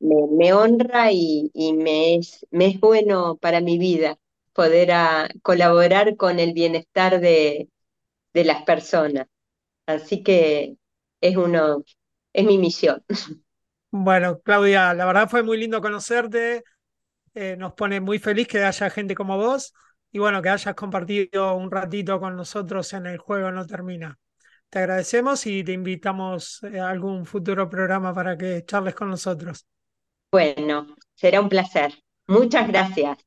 me, 0.01 0.53
honra 0.53 1.13
y, 1.13 1.51
y 1.55 1.73
me 1.75 2.17
es, 2.17 2.47
me 2.51 2.67
es 2.69 2.81
bueno 2.81 3.37
para 3.37 3.61
mi 3.61 3.79
vida 3.79 4.19
poder 4.53 4.93
a- 4.93 5.29
colaborar 5.43 6.17
con 6.17 6.39
el 6.41 6.53
bienestar 6.53 7.21
de, 7.21 7.69
de 8.35 8.45
las 8.45 8.65
personas. 8.65 9.29
Así 9.87 10.23
que 10.25 10.77
es 11.23 11.37
uno, 11.39 11.85
es 12.35 12.45
mi 12.47 12.59
misión. 12.59 13.05
bueno, 13.91 14.41
Claudia, 14.43 14.93
la 14.95 15.05
verdad 15.07 15.29
fue 15.29 15.43
muy 15.43 15.57
lindo 15.57 15.81
conocerte, 15.81 16.65
eh, 17.35 17.57
nos 17.59 17.75
pone 17.75 18.01
muy 18.01 18.19
feliz 18.19 18.49
que 18.49 18.65
haya 18.65 18.91
gente 18.91 19.15
como 19.17 19.39
vos 19.39 19.75
y 20.13 20.19
bueno, 20.21 20.43
que 20.43 20.51
hayas 20.51 20.75
compartido 20.75 21.57
un 21.57 21.71
ratito 21.71 22.21
con 22.21 22.37
nosotros 22.37 22.93
en 22.95 23.07
el 23.07 23.19
juego 23.19 23.53
no 23.53 23.67
termina. 23.67 24.19
te 24.71 24.81
agradecemos 24.81 25.47
y 25.47 25.65
te 25.65 25.73
invitamos 25.73 26.63
eh, 26.65 26.81
a 26.81 26.91
algún 26.91 27.27
futuro 27.27 27.69
programa 27.71 28.15
para 28.15 28.37
que 28.39 28.65
charles 28.67 28.95
con 28.97 29.11
nosotros. 29.11 29.67
Bueno, 30.35 30.89
será 31.15 31.41
un 31.41 31.49
placer. 31.49 31.95
Muchas 32.27 32.67
gracias. 32.67 33.19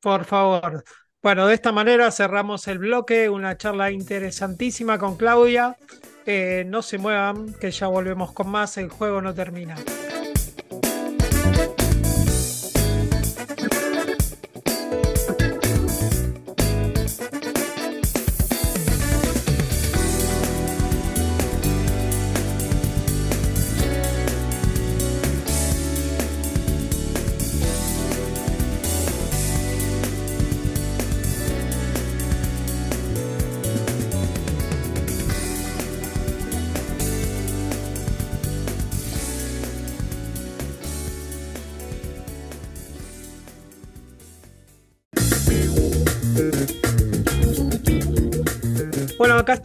Por 0.00 0.24
favor. 0.24 0.82
Bueno, 1.22 1.46
de 1.46 1.52
esta 1.52 1.72
manera 1.72 2.10
cerramos 2.10 2.66
el 2.68 2.78
bloque, 2.78 3.28
una 3.28 3.58
charla 3.58 3.90
interesantísima 3.90 4.98
con 4.98 5.18
Claudia. 5.18 5.76
Eh, 6.24 6.64
no 6.66 6.80
se 6.80 6.96
muevan, 6.96 7.52
que 7.60 7.70
ya 7.70 7.88
volvemos 7.88 8.32
con 8.32 8.48
más, 8.48 8.78
el 8.78 8.88
juego 8.88 9.20
no 9.20 9.34
termina. 9.34 9.76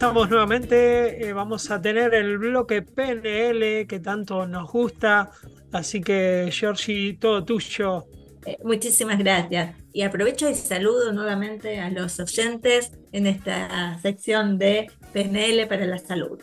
Estamos 0.00 0.30
nuevamente. 0.30 1.28
eh, 1.28 1.34
vamos 1.34 1.70
a 1.70 1.78
tener 1.78 2.14
el 2.14 2.38
bloque 2.38 2.80
PNL 2.80 3.86
que 3.86 4.00
tanto 4.02 4.46
nos 4.46 4.72
gusta. 4.72 5.30
Así 5.72 6.00
que, 6.00 6.48
Georgie, 6.50 7.18
todo 7.20 7.44
tuyo. 7.44 8.06
Eh, 8.46 8.56
muchísimas 8.64 9.18
gracias. 9.18 9.76
Y 9.92 10.00
aprovecho 10.00 10.48
y 10.48 10.54
saludo 10.54 11.12
nuevamente 11.12 11.80
a 11.80 11.90
los 11.90 12.18
oyentes 12.18 12.92
en 13.12 13.26
esta 13.26 13.98
sección 14.00 14.56
de 14.56 14.90
PNL 15.12 15.66
para 15.68 15.84
la 15.84 15.98
salud. 15.98 16.40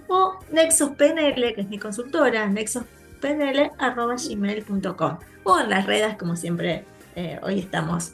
o 0.08 0.38
nexuspnl, 0.50 1.54
que 1.54 1.60
es 1.60 1.68
mi 1.68 1.78
consultora, 1.78 2.48
nexuspnl.gmail.com 2.48 5.18
o 5.44 5.60
en 5.60 5.70
las 5.70 5.86
redes, 5.86 6.16
como 6.16 6.34
siempre 6.36 6.84
eh, 7.16 7.40
hoy 7.42 7.58
estamos 7.58 8.12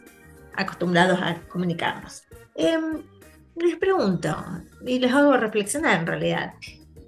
acostumbrados 0.55 1.21
a 1.21 1.37
comunicarnos. 1.49 2.23
Em, 2.55 3.03
les 3.57 3.77
pregunto, 3.77 4.35
y 4.87 4.99
les 4.99 5.13
hago 5.13 5.37
reflexionar 5.37 6.01
en 6.01 6.07
realidad, 6.07 6.55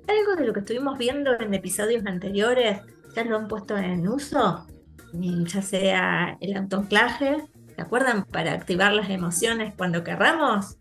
¿algo 0.08 0.36
de 0.36 0.46
lo 0.46 0.52
que 0.52 0.60
estuvimos 0.60 0.98
viendo 0.98 1.38
en 1.38 1.52
episodios 1.54 2.04
anteriores 2.06 2.80
ya 3.14 3.24
lo 3.24 3.36
han 3.36 3.48
puesto 3.48 3.76
en 3.76 4.06
uso? 4.08 4.66
Ya 5.12 5.62
sea 5.62 6.36
el 6.40 6.56
autoanclaje, 6.56 7.36
¿se 7.74 7.80
acuerdan? 7.82 8.24
Para 8.24 8.52
activar 8.52 8.92
las 8.92 9.08
emociones 9.10 9.72
cuando 9.76 10.04
querramos. 10.04 10.76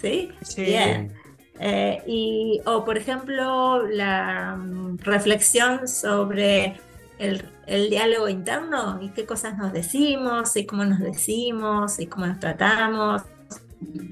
¿Sí? 0.00 0.30
Sí. 0.42 0.64
Bien. 0.64 1.12
Eh, 1.58 2.02
y, 2.06 2.60
o 2.66 2.84
por 2.84 2.96
ejemplo, 2.98 3.86
la 3.86 4.56
mm, 4.56 4.98
reflexión 4.98 5.88
sobre 5.88 6.78
el, 7.18 7.44
el 7.66 7.88
diálogo 7.90 8.28
interno 8.28 8.98
y 9.02 9.08
qué 9.10 9.24
cosas 9.26 9.56
nos 9.56 9.72
decimos, 9.72 10.54
y 10.56 10.66
cómo 10.66 10.84
nos 10.84 11.00
decimos, 11.00 11.98
y 11.98 12.06
cómo 12.06 12.26
nos 12.26 12.40
tratamos. 12.40 13.22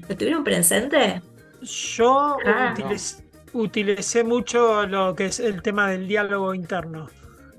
¿Lo 0.07 0.15
tuvieron 0.17 0.43
presente? 0.43 1.21
Yo 1.61 2.37
Ah. 2.45 2.73
utiliz- 2.75 3.23
utilicé 3.55 4.23
mucho 4.23 4.85
lo 4.85 5.15
que 5.15 5.25
es 5.27 5.39
el 5.39 5.61
tema 5.61 5.89
del 5.89 6.07
diálogo 6.07 6.53
interno. 6.53 7.09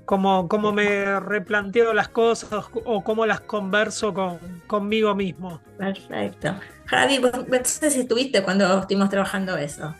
Cómo, 0.05 0.47
cómo 0.47 0.71
me 0.71 1.19
replanteo 1.19 1.93
las 1.93 2.07
cosas 2.07 2.65
o 2.85 3.03
cómo 3.03 3.25
las 3.25 3.41
converso 3.41 4.13
con, 4.13 4.39
conmigo 4.65 5.13
mismo. 5.15 5.59
Perfecto. 5.77 6.55
Javi, 6.85 7.17
vos 7.19 7.31
si 7.67 7.99
estuviste 7.99 8.41
cuando 8.41 8.79
estuvimos 8.79 9.09
trabajando 9.09 9.57
eso. 9.57 9.93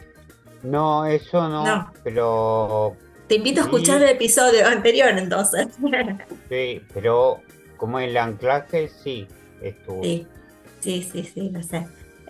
No, 0.64 1.06
eso 1.06 1.50
no, 1.50 1.66
No. 1.66 1.92
pero 2.04 2.96
Te 3.28 3.36
invito 3.36 3.60
a 3.60 3.64
Sí. 3.66 3.70
escuchar 3.70 4.02
el 4.02 4.10
episodio 4.10 4.66
anterior 4.66 5.10
entonces. 5.10 5.68
sí, 6.50 6.82
pero 6.94 7.42
como 7.76 8.00
el 8.00 8.16
anclaje 8.16 8.88
sí 8.88 9.28
estuvo. 9.62 10.02
Sí, 10.04 10.26
sí, 10.80 11.04
sí, 11.04 11.24
sí, 11.24 11.50
lo 11.50 11.62
sé. 11.62 11.86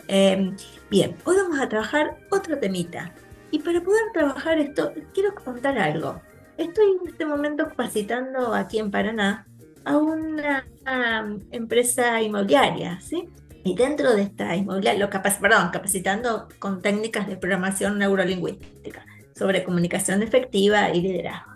Eh, 0.08 0.52
bien, 0.90 1.16
hoy 1.26 1.36
vamos 1.38 1.60
a 1.60 1.70
trabajar 1.70 2.18
otro 2.32 2.58
temita. 2.58 3.14
Y 3.52 3.60
para 3.60 3.82
poder 3.82 4.04
trabajar 4.14 4.60
esto, 4.60 4.92
quiero 5.14 5.34
contar 5.36 5.78
algo. 5.78 6.22
Estoy 6.58 6.98
en 7.02 7.08
este 7.10 7.26
momento 7.26 7.68
capacitando 7.68 8.54
aquí 8.54 8.80
en 8.80 8.92
Paraná 8.92 9.48
a 9.86 9.98
una 9.98 10.66
um, 10.86 11.40
empresa 11.52 12.22
inmobiliaria, 12.22 13.00
¿sí? 13.00 13.30
Y 13.64 13.76
dentro 13.76 14.14
de 14.14 14.24
esta 14.24 14.56
inmobiliaria, 14.56 15.06
lo 15.06 15.12
capac- 15.12 15.40
perdón, 15.40 15.70
capacitando 15.72 16.48
con 16.60 16.82
técnicas 16.82 17.28
de 17.28 17.38
programación 17.38 17.98
neurolingüística 17.98 19.06
sobre 19.36 19.64
comunicación 19.64 20.24
efectiva 20.24 20.90
y 20.90 21.02
liderazgo. 21.02 21.54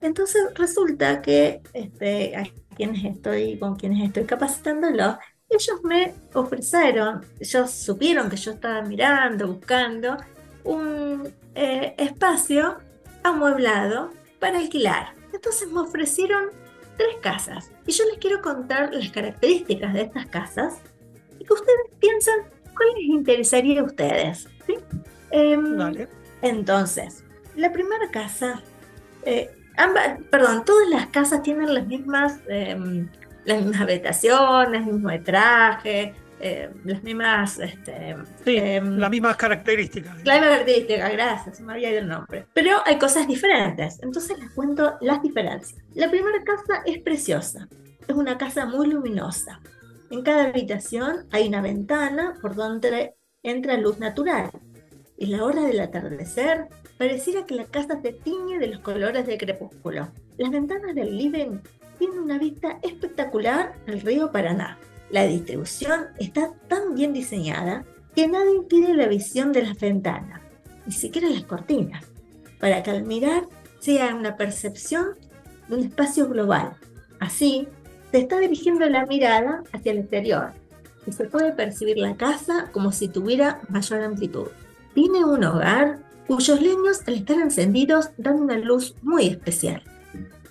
Entonces 0.00 0.42
resulta 0.54 1.22
que 1.22 1.60
este, 1.72 2.36
a 2.36 2.44
quienes 2.76 3.04
estoy, 3.04 3.58
con 3.58 3.76
quienes 3.76 4.04
estoy 4.04 4.24
capacitándolo, 4.24 5.18
ellos 5.48 5.80
me 5.84 6.14
ofrecieron, 6.34 7.24
ellos 7.38 7.70
supieron 7.70 8.28
que 8.28 8.36
yo 8.36 8.52
estaba 8.52 8.82
mirando, 8.82 9.46
buscando 9.48 10.16
un 10.64 11.32
eh, 11.54 11.94
espacio 11.98 12.78
amueblado 13.22 14.10
para 14.38 14.58
alquilar. 14.58 15.14
Entonces 15.32 15.70
me 15.70 15.80
ofrecieron 15.80 16.50
tres 16.96 17.16
casas 17.20 17.70
y 17.86 17.92
yo 17.92 18.04
les 18.06 18.18
quiero 18.18 18.42
contar 18.42 18.92
las 18.92 19.10
características 19.10 19.92
de 19.94 20.02
estas 20.02 20.26
casas 20.26 20.74
y 21.38 21.44
que 21.44 21.52
ustedes 21.52 21.80
piensen 21.98 22.34
cuál 22.76 22.88
les 22.96 23.04
interesaría 23.06 23.80
a 23.80 23.84
ustedes. 23.84 24.48
¿sí? 24.66 24.76
Em, 25.30 26.06
entonces, 26.42 27.24
la 27.56 27.72
primera 27.72 28.10
casa, 28.10 28.62
eh, 29.24 29.50
ambas, 29.76 30.18
perdón, 30.30 30.64
todas 30.64 30.88
las 30.88 31.06
casas 31.08 31.42
tienen 31.42 31.74
las 31.74 31.86
mismas, 31.86 32.40
em, 32.48 33.08
las 33.44 33.58
mismas 33.58 33.80
habitaciones, 33.80 34.80
el 34.80 34.92
mismo 34.92 35.08
metraje, 35.08 36.14
eh, 36.42 36.70
las 36.84 37.02
mismas, 37.02 37.58
este, 37.58 38.16
Sí, 38.44 38.56
em, 38.56 38.98
las 38.98 39.10
mismas 39.10 39.36
características. 39.36 40.24
la 40.24 40.34
misma 40.34 40.48
característica, 40.48 41.08
gracias, 41.08 41.60
me 41.60 41.72
había 41.72 41.90
ido 41.90 42.00
el 42.00 42.08
nombre. 42.08 42.46
Pero 42.52 42.78
hay 42.84 42.98
cosas 42.98 43.26
diferentes, 43.28 44.02
entonces 44.02 44.38
les 44.38 44.50
cuento 44.50 44.94
las 45.00 45.22
diferencias. 45.22 45.80
La 45.94 46.10
primera 46.10 46.42
casa 46.44 46.82
es 46.84 46.98
preciosa, 46.98 47.68
es 48.06 48.14
una 48.14 48.36
casa 48.36 48.66
muy 48.66 48.88
luminosa. 48.88 49.60
En 50.10 50.22
cada 50.22 50.44
habitación 50.44 51.26
hay 51.30 51.48
una 51.48 51.62
ventana 51.62 52.34
por 52.42 52.54
donde 52.54 53.14
entra 53.42 53.76
luz 53.76 53.98
natural. 53.98 54.50
Y 55.16 55.26
la 55.26 55.44
hora 55.44 55.62
del 55.62 55.80
atardecer 55.80 56.66
pareciera 56.98 57.46
que 57.46 57.54
la 57.54 57.64
casa 57.64 58.00
se 58.02 58.12
tiñe 58.12 58.58
de 58.58 58.66
los 58.66 58.80
colores 58.80 59.26
del 59.26 59.38
crepúsculo. 59.38 60.08
Las 60.36 60.50
ventanas 60.50 60.94
del 60.94 61.16
living 61.16 61.58
tienen 61.98 62.18
una 62.18 62.38
vista 62.38 62.78
espectacular 62.82 63.72
al 63.86 64.00
río 64.00 64.32
Paraná. 64.32 64.78
La 65.12 65.26
distribución 65.26 66.06
está 66.18 66.54
tan 66.68 66.94
bien 66.94 67.12
diseñada 67.12 67.84
que 68.16 68.26
nada 68.28 68.50
impide 68.50 68.94
la 68.94 69.08
visión 69.08 69.52
de 69.52 69.62
las 69.62 69.78
ventanas, 69.78 70.40
ni 70.86 70.92
siquiera 70.92 71.28
las 71.28 71.44
cortinas, 71.44 72.06
para 72.58 72.82
que 72.82 72.92
al 72.92 73.02
mirar 73.02 73.46
sea 73.78 74.14
una 74.14 74.38
percepción 74.38 75.08
de 75.68 75.76
un 75.76 75.84
espacio 75.84 76.28
global. 76.30 76.72
Así, 77.20 77.68
se 78.10 78.20
está 78.20 78.38
dirigiendo 78.38 78.88
la 78.88 79.04
mirada 79.04 79.62
hacia 79.74 79.92
el 79.92 79.98
exterior 79.98 80.52
y 81.06 81.12
se 81.12 81.24
puede 81.24 81.52
percibir 81.52 81.98
la 81.98 82.16
casa 82.16 82.70
como 82.72 82.90
si 82.90 83.08
tuviera 83.08 83.60
mayor 83.68 84.00
amplitud. 84.00 84.48
Tiene 84.94 85.26
un 85.26 85.44
hogar 85.44 85.98
cuyos 86.26 86.58
leños 86.62 87.02
al 87.06 87.14
estar 87.16 87.38
encendidos 87.38 88.12
dan 88.16 88.40
una 88.40 88.56
luz 88.56 88.94
muy 89.02 89.26
especial. 89.26 89.82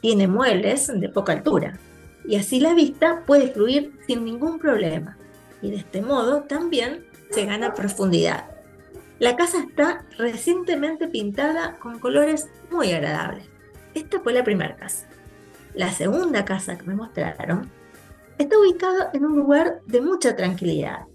Tiene 0.01 0.27
muebles 0.27 0.87
de 0.87 1.09
poca 1.09 1.33
altura 1.33 1.79
y 2.25 2.35
así 2.35 2.59
la 2.59 2.73
vista 2.73 3.23
puede 3.25 3.47
fluir 3.47 3.97
sin 4.07 4.25
ningún 4.25 4.59
problema. 4.59 5.17
Y 5.61 5.71
de 5.71 5.77
este 5.77 6.01
modo 6.01 6.43
también 6.43 7.05
se 7.31 7.45
gana 7.45 7.73
profundidad. 7.73 8.45
La 9.19 9.35
casa 9.35 9.59
está 9.59 10.03
recientemente 10.17 11.07
pintada 11.07 11.77
con 11.77 11.99
colores 11.99 12.49
muy 12.71 12.91
agradables. 12.91 13.45
Esta 13.93 14.19
fue 14.19 14.33
la 14.33 14.43
primera 14.43 14.75
casa. 14.75 15.07
la 15.73 15.91
segunda 15.91 16.43
casa 16.43 16.77
que 16.77 16.85
me 16.85 16.95
mostraron, 16.95 17.69
está 18.37 18.59
ubicado 18.59 19.09
en 19.13 19.25
un 19.25 19.37
lugar 19.37 19.81
de 19.85 20.01
mucha 20.01 20.35
tranquilidad, 20.35 21.05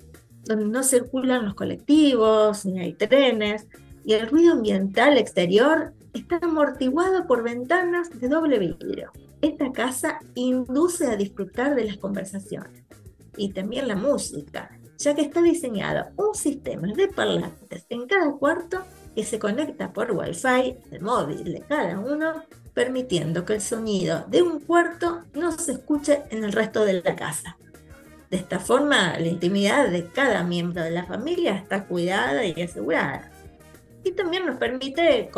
donde 0.45 0.67
no 0.67 0.83
circulan 0.83 1.45
los 1.45 1.55
colectivos, 1.55 2.65
ni 2.65 2.81
hay 2.81 2.95
trenes, 2.95 3.67
y 4.05 4.15
el 4.15 4.29
ruido 4.29 4.53
ambiental 4.53 5.19
exterior 5.19 5.93
está 6.15 6.39
amortiguado 6.41 7.27
por 7.27 7.43
ventanas 7.43 8.09
de 8.19 8.29
doble 8.29 8.59
vidrio. 8.59 9.11
Esta 9.47 9.71
casa 9.71 10.19
induce 10.35 11.07
a 11.07 11.15
disfrutar 11.15 11.77
de 11.77 11.85
las 11.85 11.99
conversaciones 11.99 12.83
y 13.37 13.53
también 13.53 13.87
la 13.87 13.95
música, 13.95 14.77
ya 14.99 15.15
que 15.15 15.23
está 15.23 15.41
diseñado 15.41 16.07
un 16.17 16.35
sistema 16.35 16.89
de 16.89 17.07
parlantes 17.07 17.87
en 17.89 18.09
cada 18.09 18.33
cuarto 18.33 18.83
que 19.15 19.23
se 19.23 19.39
conecta 19.39 19.93
por 19.93 20.11
Wi-Fi 20.11 20.79
al 20.91 21.01
móvil 21.01 21.45
de 21.45 21.61
cada 21.61 21.97
uno, 22.01 22.43
permitiendo 22.75 23.45
que 23.45 23.55
el 23.55 23.61
sonido 23.61 24.25
de 24.27 24.43
un 24.43 24.59
cuarto 24.59 25.23
no 25.33 25.53
se 25.53 25.73
escuche 25.73 26.23
en 26.31 26.43
el 26.43 26.51
resto 26.51 26.85
de 26.85 27.01
la 27.05 27.15
casa. 27.15 27.57
De 28.29 28.39
esta 28.39 28.59
forma, 28.59 29.17
la 29.17 29.29
intimidad 29.29 29.89
de 29.89 30.09
cada 30.09 30.43
miembro 30.43 30.83
de 30.83 30.91
la 30.91 31.07
familia 31.07 31.55
está 31.55 31.85
cuidada 31.85 32.45
y 32.45 32.61
asegurada. 32.61 33.31
Y 34.03 34.11
también 34.11 34.45
nos 34.45 34.57
permite 34.57 35.31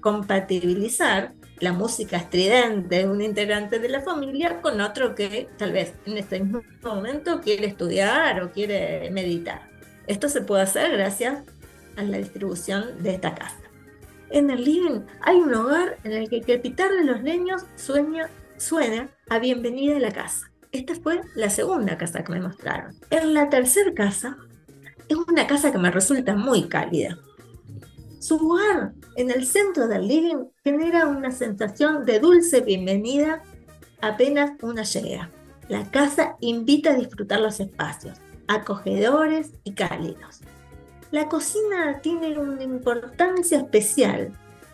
compatibilizar 0.00 1.34
la 1.64 1.72
música 1.72 2.18
estridente 2.18 2.98
de 2.98 3.08
un 3.08 3.22
integrante 3.22 3.78
de 3.78 3.88
la 3.88 4.02
familia 4.02 4.60
con 4.60 4.82
otro 4.82 5.14
que 5.14 5.48
tal 5.56 5.72
vez 5.72 5.94
en 6.04 6.18
este 6.18 6.38
mismo 6.40 6.62
momento 6.82 7.40
quiere 7.40 7.66
estudiar 7.66 8.42
o 8.42 8.52
quiere 8.52 9.10
meditar. 9.10 9.70
Esto 10.06 10.28
se 10.28 10.42
puede 10.42 10.62
hacer 10.64 10.92
gracias 10.92 11.42
a 11.96 12.02
la 12.02 12.18
distribución 12.18 13.02
de 13.02 13.14
esta 13.14 13.34
casa. 13.34 13.56
En 14.28 14.50
el 14.50 14.62
living 14.62 15.06
hay 15.22 15.36
un 15.36 15.54
hogar 15.54 15.96
en 16.04 16.12
el 16.12 16.28
que 16.28 16.44
el 16.46 16.60
pitar 16.60 16.90
de 16.92 17.04
los 17.04 17.22
leños 17.22 17.64
sueña, 17.76 18.28
suena 18.58 19.08
a 19.30 19.38
bienvenida 19.38 19.96
a 19.96 20.00
la 20.00 20.12
casa. 20.12 20.52
Esta 20.70 20.94
fue 20.96 21.22
la 21.34 21.48
segunda 21.48 21.96
casa 21.96 22.22
que 22.22 22.32
me 22.32 22.40
mostraron. 22.42 22.94
En 23.08 23.32
la 23.32 23.48
tercera 23.48 23.94
casa 23.94 24.36
es 25.08 25.16
una 25.16 25.46
casa 25.46 25.72
que 25.72 25.78
me 25.78 25.90
resulta 25.90 26.36
muy 26.36 26.68
cálida. 26.68 27.16
Su 28.20 28.38
lugar 28.38 28.92
en 29.16 29.30
el 29.30 29.46
centro 29.46 29.86
del 29.86 30.08
living 30.08 30.46
genera 30.62 31.06
una 31.06 31.30
sensación 31.30 32.04
de 32.04 32.18
dulce 32.18 32.60
bienvenida 32.60 33.42
apenas 34.00 34.52
una 34.62 34.82
llega. 34.82 35.30
La 35.68 35.84
casa 35.90 36.36
invita 36.40 36.90
a 36.90 36.94
disfrutar 36.94 37.40
los 37.40 37.60
espacios, 37.60 38.18
acogedores 38.48 39.52
y 39.62 39.72
cálidos. 39.72 40.40
La 41.10 41.28
cocina 41.28 42.00
tiene 42.02 42.38
una 42.38 42.62
importancia 42.62 43.58
especial, 43.58 44.32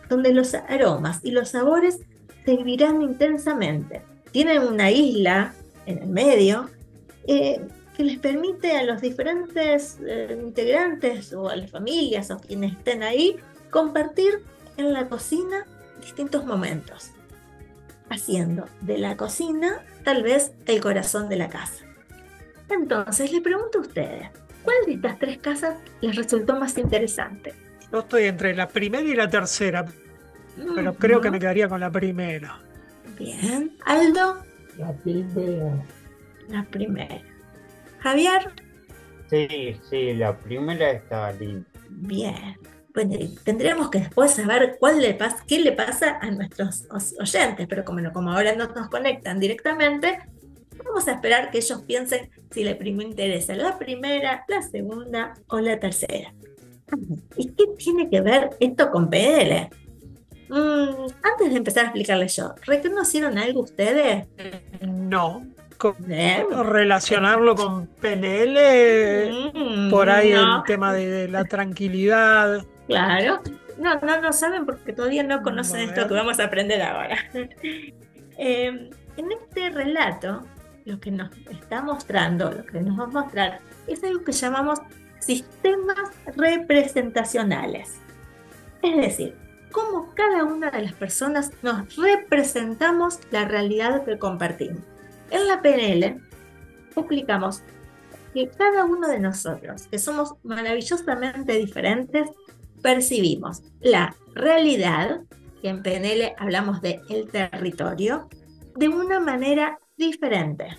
donde 0.09 0.33
los 0.33 0.53
aromas 0.53 1.19
y 1.23 1.31
los 1.31 1.49
sabores 1.49 1.99
se 2.43 2.57
vivirán 2.57 3.01
intensamente. 3.01 4.01
Tienen 4.31 4.63
una 4.63 4.91
isla 4.91 5.53
en 5.85 5.99
el 5.99 6.09
medio 6.09 6.69
eh, 7.27 7.61
que 7.95 8.03
les 8.03 8.17
permite 8.17 8.75
a 8.75 8.83
los 8.83 9.01
diferentes 9.01 9.99
eh, 10.05 10.37
integrantes 10.43 11.31
o 11.31 11.47
a 11.47 11.55
las 11.55 11.69
familias 11.69 12.31
o 12.31 12.39
quienes 12.39 12.73
estén 12.73 13.03
ahí 13.03 13.37
compartir 13.71 14.43
en 14.77 14.93
la 14.93 15.07
cocina 15.07 15.65
distintos 15.99 16.45
momentos, 16.45 17.11
haciendo 18.09 18.65
de 18.81 18.97
la 18.97 19.17
cocina 19.17 19.83
tal 20.03 20.23
vez 20.23 20.53
el 20.67 20.81
corazón 20.81 21.29
de 21.29 21.37
la 21.37 21.49
casa. 21.49 21.85
Entonces 22.69 23.31
les 23.31 23.41
pregunto 23.41 23.79
a 23.79 23.81
ustedes, 23.81 24.29
¿cuál 24.63 24.77
de 24.85 24.93
estas 24.93 25.19
tres 25.19 25.37
casas 25.39 25.77
les 26.01 26.15
resultó 26.15 26.55
más 26.59 26.77
interesante? 26.77 27.53
Yo 27.91 27.99
estoy 27.99 28.25
entre 28.25 28.55
la 28.55 28.67
primera 28.67 29.03
y 29.03 29.15
la 29.15 29.29
tercera, 29.29 29.85
pero 30.75 30.93
creo 30.93 31.19
que 31.19 31.31
me 31.31 31.39
quedaría 31.39 31.67
con 31.67 31.79
la 31.79 31.91
primera. 31.91 32.61
Bien. 33.17 33.75
Aldo. 33.85 34.43
La 34.77 34.93
primera. 34.93 35.85
La 36.47 36.63
primera. 36.63 37.21
Javier. 37.99 38.51
Sí, 39.29 39.77
sí, 39.89 40.13
la 40.13 40.37
primera 40.37 40.91
está 40.91 41.31
linda. 41.33 41.65
Bien. 41.89 42.57
Bueno, 42.93 43.17
tendríamos 43.43 43.89
que 43.89 43.99
después 43.99 44.31
saber 44.31 44.77
cuál 44.79 45.01
le 45.01 45.13
pasa, 45.13 45.43
qué 45.47 45.59
le 45.59 45.71
pasa 45.71 46.19
a 46.21 46.29
nuestros 46.31 46.85
oyentes, 47.19 47.67
pero 47.67 47.85
como, 47.85 48.11
como 48.11 48.31
ahora 48.31 48.55
no 48.55 48.67
nos 48.67 48.89
conectan 48.89 49.39
directamente, 49.39 50.19
vamos 50.83 51.07
a 51.07 51.13
esperar 51.13 51.51
que 51.51 51.59
ellos 51.59 51.81
piensen 51.83 52.29
si 52.51 52.63
le 52.63 52.77
interesa 52.81 53.55
la 53.55 53.77
primera, 53.77 54.43
la 54.47 54.61
segunda 54.61 55.33
o 55.47 55.59
la 55.59 55.79
tercera. 55.79 56.33
¿Y 57.37 57.47
qué 57.51 57.63
tiene 57.77 58.09
que 58.09 58.21
ver 58.21 58.49
esto 58.59 58.91
con 58.91 59.09
PNL? 59.09 59.69
Mm, 60.49 61.07
antes 61.23 61.49
de 61.49 61.55
empezar 61.55 61.83
a 61.83 61.87
explicarles 61.87 62.35
yo, 62.35 62.53
¿reconocieron 62.65 63.37
algo 63.37 63.61
ustedes? 63.61 64.27
No. 64.81 65.45
relacionarlo 66.63 67.55
con 67.55 67.87
PNL, 67.87 69.51
mm, 69.53 69.89
por 69.89 70.09
ahí 70.09 70.31
el 70.31 70.63
tema 70.67 70.93
de, 70.93 71.27
la 71.29 71.45
tranquilidad. 71.45 72.65
Claro. 72.91 73.41
No, 73.77 73.95
no 73.99 74.21
no 74.21 74.33
saben 74.33 74.65
porque 74.65 74.93
todavía 74.93 75.23
no 75.23 75.41
conocen 75.41 75.89
esto 75.89 76.07
que 76.07 76.13
vamos 76.13 76.39
a 76.39 76.45
aprender 76.45 76.81
ahora. 76.81 77.17
Em, 78.37 78.89
en 79.17 79.31
este 79.33 79.69
relato, 79.69 80.41
lo 80.85 80.99
que 80.99 81.11
nos 81.11 81.29
está 81.51 81.83
mostrando, 81.83 82.51
lo 82.51 82.65
que 82.65 82.79
nos 82.79 82.99
va 82.99 83.03
a 83.03 83.07
mostrar, 83.07 83.59
es 83.87 84.03
algo 84.03 84.23
que 84.23 84.31
llamamos 84.31 84.79
sistemas 85.19 86.09
representacionales. 86.35 87.99
Es 88.81 88.97
decir, 88.97 89.35
cómo 89.71 90.13
cada 90.15 90.43
una 90.43 90.71
de 90.71 90.81
las 90.83 90.93
personas 90.93 91.51
nos 91.61 91.95
representamos 91.95 93.19
la 93.31 93.45
realidad 93.45 94.03
que 94.05 94.17
compartimos. 94.17 94.81
En 95.29 95.47
la 95.47 95.61
PNL 95.61 96.19
explicamos 96.95 97.63
que 98.33 98.49
cada 98.49 98.85
uno 98.85 99.07
de 99.07 99.19
nosotros, 99.19 99.87
que 99.87 99.99
somos 99.99 100.35
maravillosamente 100.43 101.53
diferentes, 101.53 102.29
percibimos 102.81 103.63
la 103.79 104.15
realidad, 104.33 105.21
que 105.61 105.69
en 105.69 105.83
PNL 105.83 106.33
hablamos 106.37 106.81
de 106.81 107.01
el 107.09 107.29
territorio, 107.29 108.29
de 108.75 108.89
una 108.89 109.19
manera 109.19 109.79
diferente. 109.97 110.77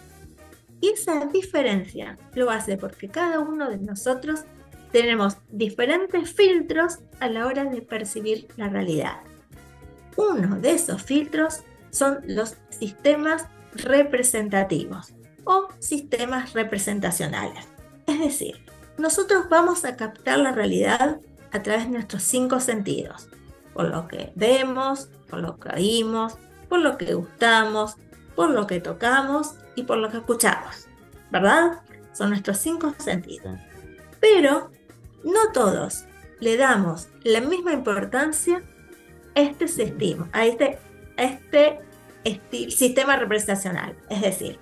Y 0.81 0.91
esa 0.91 1.27
diferencia 1.27 2.19
lo 2.35 2.51
hace 2.51 2.77
porque 2.77 3.09
cada 3.09 3.39
uno 3.39 3.71
de 3.71 3.79
nosotros 3.79 4.45
tenemos 4.91 5.37
diferentes 5.51 6.33
filtros 6.33 6.99
a 7.21 7.29
la 7.29 7.47
hora 7.47 7.65
de 7.65 7.83
percibir 7.83 8.49
la 8.57 8.69
realidad. 8.69 9.21
Uno 10.17 10.59
de 10.59 10.73
esos 10.73 11.03
filtros 11.03 11.61
son 11.91 12.19
los 12.27 12.57
sistemas 12.71 13.47
representativos 13.75 15.15
o 15.45 15.69
sistemas 15.79 16.53
representacionales. 16.53 17.67
Es 18.07 18.19
decir, 18.19 18.65
nosotros 18.99 19.49
vamos 19.49 19.85
a 19.85 19.97
captar 19.97 20.39
la 20.39 20.53
realidad 20.53 21.21
a 21.53 21.63
través 21.63 21.85
de 21.85 21.91
nuestros 21.91 22.23
cinco 22.23 22.61
sentidos, 22.61 23.29
por 23.75 23.89
lo 23.89 24.09
que 24.09 24.33
vemos, 24.35 25.09
por 25.29 25.41
lo 25.41 25.59
que 25.59 25.69
oímos, 25.69 26.35
por 26.69 26.81
lo 26.81 26.97
que 26.97 27.15
gustamos, 27.15 27.97
por 28.35 28.51
lo 28.51 28.67
que 28.67 28.81
tocamos 28.81 29.55
y 29.75 29.83
por 29.85 29.99
lo 29.99 30.11
que 30.11 30.19
escuchamos, 30.19 30.87
¿verdad? 31.31 31.81
Son 32.13 32.31
nuestros 32.31 32.59
cinco 32.59 32.95
sentidos. 32.99 33.59
Pero 34.21 34.71
no 35.25 35.53
todos 35.53 36.05
le 36.41 36.57
damos 36.57 37.09
la 37.23 37.41
misma 37.41 37.73
importancia 37.73 38.63
a 39.35 39.41
este 39.41 39.69
sistema, 39.69 40.29
a 40.33 40.47
este, 40.47 40.79
este 42.25 42.71
sistema 42.71 43.17
representacional. 43.17 43.97
Es 44.11 44.23
decir, 44.23 44.59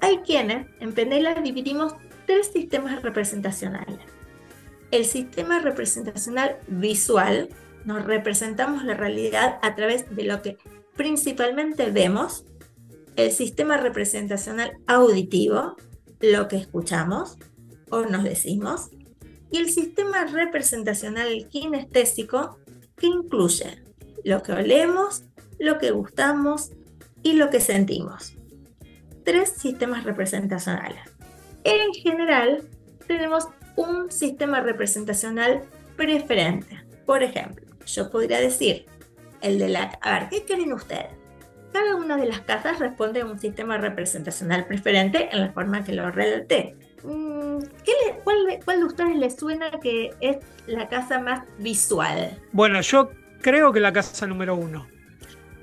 hay 0.00 0.18
quienes 0.18 0.66
en 0.80 0.92
Penela 0.92 1.34
dividimos 1.34 1.94
tres 2.26 2.50
sistemas 2.52 3.02
representacionales 3.02 3.98
el 4.90 5.04
sistema 5.04 5.60
representacional 5.60 6.58
visual, 6.68 7.48
nos 7.84 8.04
representamos 8.04 8.84
la 8.84 8.94
realidad 8.94 9.58
a 9.62 9.74
través 9.74 10.14
de 10.14 10.24
lo 10.24 10.42
que 10.42 10.58
principalmente 10.96 11.90
vemos, 11.90 12.44
el 13.16 13.32
sistema 13.32 13.76
representacional 13.76 14.78
auditivo, 14.86 15.76
lo 16.20 16.48
que 16.48 16.56
escuchamos 16.56 17.38
o 17.90 18.02
nos 18.02 18.24
decimos, 18.24 18.90
y 19.50 19.58
el 19.58 19.70
sistema 19.70 20.26
representacional 20.26 21.48
kinestésico, 21.48 22.58
que 22.96 23.06
incluye 23.06 23.82
lo 24.24 24.42
que 24.42 24.52
olemos, 24.52 25.24
lo 25.58 25.78
que 25.78 25.90
gustamos 25.90 26.70
y 27.22 27.32
lo 27.34 27.50
que 27.50 27.60
sentimos. 27.60 28.36
Tres 29.24 29.50
sistemas 29.50 30.04
representacionales. 30.04 31.00
En 31.64 31.92
general, 31.94 32.68
tenemos 33.06 33.48
un 33.80 34.10
sistema 34.10 34.60
representacional 34.60 35.62
preferente. 35.96 36.82
Por 37.06 37.22
ejemplo, 37.22 37.64
yo 37.86 38.10
podría 38.10 38.40
decir, 38.40 38.86
el 39.40 39.58
de 39.58 39.68
la... 39.68 39.98
A 40.02 40.20
ver, 40.20 40.28
¿qué 40.28 40.44
creen 40.44 40.72
ustedes? 40.72 41.08
Cada 41.72 41.96
una 41.96 42.16
de 42.16 42.26
las 42.26 42.40
casas 42.40 42.78
responde 42.78 43.20
a 43.20 43.26
un 43.26 43.38
sistema 43.38 43.78
representacional 43.78 44.66
preferente 44.66 45.28
en 45.32 45.40
la 45.40 45.52
forma 45.52 45.84
que 45.84 45.92
lo 45.92 46.10
relaté. 46.10 46.76
Mm, 47.04 47.60
¿Qué 47.84 47.92
cuál, 48.24 48.36
¿Cuál 48.64 48.80
de 48.80 48.84
ustedes 48.84 49.16
les 49.16 49.36
suena 49.36 49.70
que 49.80 50.10
es 50.20 50.38
la 50.66 50.88
casa 50.88 51.20
más 51.20 51.42
visual? 51.58 52.38
Bueno, 52.52 52.80
yo 52.80 53.10
creo 53.40 53.72
que 53.72 53.80
la 53.80 53.92
casa 53.92 54.26
número 54.26 54.56
uno. 54.56 54.86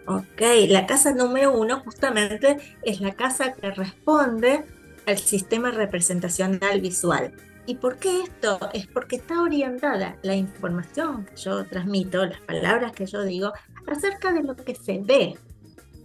Ok, 0.08 0.42
la 0.70 0.88
casa 0.88 1.12
número 1.14 1.52
uno 1.52 1.82
justamente 1.82 2.58
es 2.84 3.02
la 3.02 3.14
casa 3.14 3.54
que 3.54 3.70
responde 3.72 4.64
al 5.06 5.18
sistema 5.18 5.72
representacional 5.72 6.80
visual. 6.80 7.34
¿Y 7.68 7.76
por 7.76 7.98
qué 7.98 8.22
esto? 8.24 8.58
Es 8.74 8.88
porque 8.88 9.18
está 9.18 9.42
orientada 9.42 10.16
la 10.24 10.36
información 10.36 11.26
que 11.26 11.36
yo 11.36 11.66
transmito, 11.66 12.26
las 12.26 12.40
palabras 12.42 12.94
que 12.94 13.06
yo 13.06 13.22
digo, 13.24 13.52
acerca 13.86 14.32
de 14.32 14.42
lo 14.42 14.56
que 14.56 14.74
se 14.74 15.00
ve, 15.04 15.36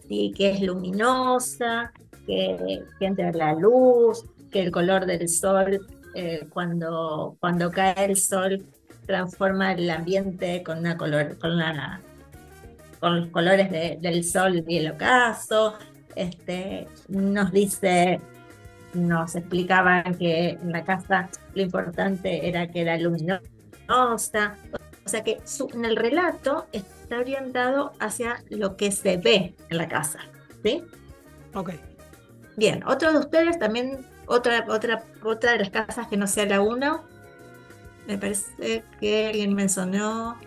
¿sí? 0.09 0.35
que 0.37 0.51
es 0.51 0.61
luminosa, 0.61 1.93
que, 2.27 2.83
que 2.99 3.07
entra 3.07 3.31
la 3.33 3.55
luz, 3.55 4.25
que 4.51 4.61
el 4.61 4.71
color 4.73 5.07
del 5.07 5.29
sol, 5.29 5.87
eh, 6.15 6.47
cuando, 6.51 7.37
cuando 7.41 7.71
cae 7.71 8.07
el 8.07 8.17
sol, 8.17 8.67
transforma 9.07 9.73
el 9.73 9.89
ambiente 9.89 10.63
con, 10.65 10.79
una 10.79 10.97
color, 10.97 11.39
con, 11.39 11.57
la, 11.57 12.01
con 13.01 13.21
los 13.21 13.29
colores 13.29 13.71
de- 13.71 13.99
del 14.01 14.25
sol 14.25 14.65
y 14.67 14.79
el 14.79 14.91
ocaso. 14.91 15.75
Este, 16.15 16.87
nos 17.09 17.51
dice 17.53 18.21
nos 18.95 19.35
explicaban 19.37 20.15
que 20.17 20.51
en 20.51 20.73
la 20.73 20.85
casa 20.85 21.29
lo 21.55 21.63
importante 21.63 22.49
era 22.49 22.69
que 22.69 22.83
era 22.83 22.97
luminosa. 22.99 23.43
O 25.05 25.09
sea 25.09 25.25
que 25.25 25.41
su- 25.45 25.69
en 25.75 25.85
el 25.85 25.97
relato 25.97 26.67
está 26.73 27.19
orientado 27.19 27.93
hacia 27.99 28.43
lo 28.51 28.77
que 28.77 28.93
se 28.93 29.17
ve 29.17 29.55
en 29.69 29.77
la 29.79 29.89
casa. 29.89 30.21
¿sí? 30.63 30.85
Ok. 31.55 31.71
Bien, 32.57 32.83
otro 32.87 33.13
de 33.13 33.19
ustedes 33.19 33.59
también, 33.59 34.07
otra, 34.27 34.65
otra, 34.69 35.05
otra 35.25 35.53
de 35.53 35.59
las 35.59 35.71
casas 35.71 36.07
que 36.07 36.17
no 36.17 36.27
sea 36.27 36.47
la 36.47 36.61
1, 36.61 37.03
me 38.07 38.19
parece 38.19 38.85
que 39.01 39.27
alguien 39.29 39.55
mencionó 39.55 40.39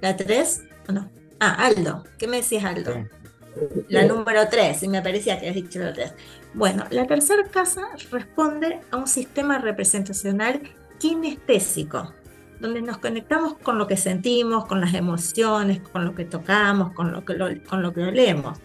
la 0.00 0.16
3, 0.16 0.62
¿o 0.88 0.92
no? 0.92 1.10
Ah, 1.40 1.56
Aldo, 1.66 2.04
¿qué 2.18 2.26
me 2.26 2.36
decías 2.38 2.64
Aldo? 2.64 2.92
Sí. 2.94 3.84
La 3.88 4.04
número 4.04 4.48
3, 4.48 4.82
y 4.82 4.88
me 4.88 5.00
parecía 5.02 5.38
que 5.40 5.48
habías 5.48 5.64
dicho 5.64 5.78
la 5.80 5.92
3. 5.92 6.12
Bueno, 6.54 6.84
la 6.90 7.06
tercera 7.06 7.42
casa 7.50 7.82
responde 8.10 8.80
a 8.92 8.96
un 8.96 9.08
sistema 9.08 9.58
representacional 9.58 10.62
kinestésico, 10.98 12.14
donde 12.60 12.80
nos 12.80 12.98
conectamos 12.98 13.54
con 13.58 13.76
lo 13.78 13.86
que 13.88 13.96
sentimos, 13.96 14.64
con 14.66 14.80
las 14.80 14.94
emociones, 14.94 15.80
con 15.80 16.04
lo 16.04 16.14
que 16.14 16.24
tocamos, 16.24 16.92
con 16.94 17.12
lo 17.12 17.24
que, 17.24 17.34
lo- 17.34 17.48
con 17.68 17.82
lo 17.82 17.92
que 17.92 18.02
olemos. 18.04 18.58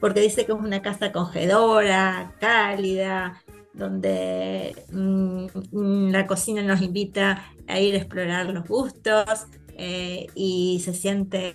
Porque 0.00 0.20
dice 0.20 0.46
que 0.46 0.52
es 0.52 0.58
una 0.58 0.82
casa 0.82 1.06
acogedora, 1.06 2.32
cálida, 2.40 3.42
donde 3.72 4.76
mm, 4.92 6.10
la 6.10 6.26
cocina 6.26 6.62
nos 6.62 6.80
invita 6.82 7.42
a 7.66 7.80
ir 7.80 7.94
a 7.94 7.98
explorar 7.98 8.46
los 8.50 8.66
gustos 8.68 9.46
eh, 9.76 10.26
y 10.34 10.80
se 10.84 10.94
siente 10.94 11.54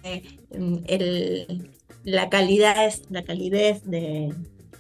mm, 0.52 0.78
la 2.04 2.30
calidez, 2.30 3.04
la 3.10 3.24
calidez 3.24 3.84
de, 3.84 4.34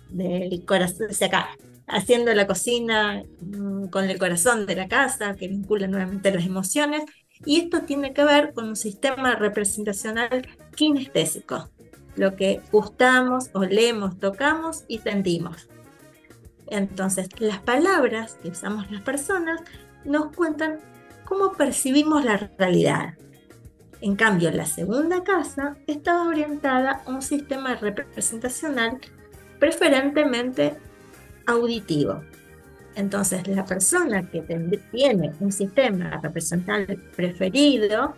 del 0.09 0.63
corazón, 0.65 1.07
o 1.09 1.25
acá, 1.25 1.49
haciendo 1.87 2.33
la 2.33 2.47
cocina 2.47 3.23
mm, 3.41 3.87
con 3.87 4.09
el 4.09 4.17
corazón 4.17 4.65
de 4.65 4.75
la 4.75 4.87
casa, 4.87 5.35
que 5.35 5.47
vincula 5.47 5.87
nuevamente 5.87 6.33
las 6.33 6.45
emociones, 6.45 7.03
y 7.45 7.59
esto 7.61 7.81
tiene 7.81 8.13
que 8.13 8.23
ver 8.23 8.53
con 8.53 8.69
un 8.69 8.75
sistema 8.75 9.35
representacional 9.35 10.47
kinestésico, 10.75 11.69
lo 12.15 12.35
que 12.35 12.61
gustamos, 12.71 13.49
olemos, 13.53 14.19
tocamos 14.19 14.83
y 14.87 14.99
sentimos. 14.99 15.69
Entonces, 16.67 17.29
las 17.39 17.59
palabras 17.59 18.37
que 18.41 18.49
usamos 18.49 18.91
las 18.91 19.01
personas 19.01 19.61
nos 20.03 20.35
cuentan 20.35 20.79
cómo 21.25 21.53
percibimos 21.53 22.25
la 22.25 22.37
realidad. 22.57 23.13
En 24.01 24.15
cambio, 24.15 24.51
la 24.51 24.65
segunda 24.65 25.23
casa 25.23 25.77
estaba 25.87 26.27
orientada 26.27 27.03
a 27.05 27.09
un 27.09 27.21
sistema 27.21 27.75
representacional 27.75 28.99
preferentemente 29.59 30.75
auditivo. 31.45 32.21
Entonces, 32.95 33.47
la 33.47 33.65
persona 33.65 34.27
que 34.29 34.41
tiene 34.91 35.31
un 35.39 35.51
sistema 35.51 36.19
representacional 36.21 36.97
preferido 37.15 38.15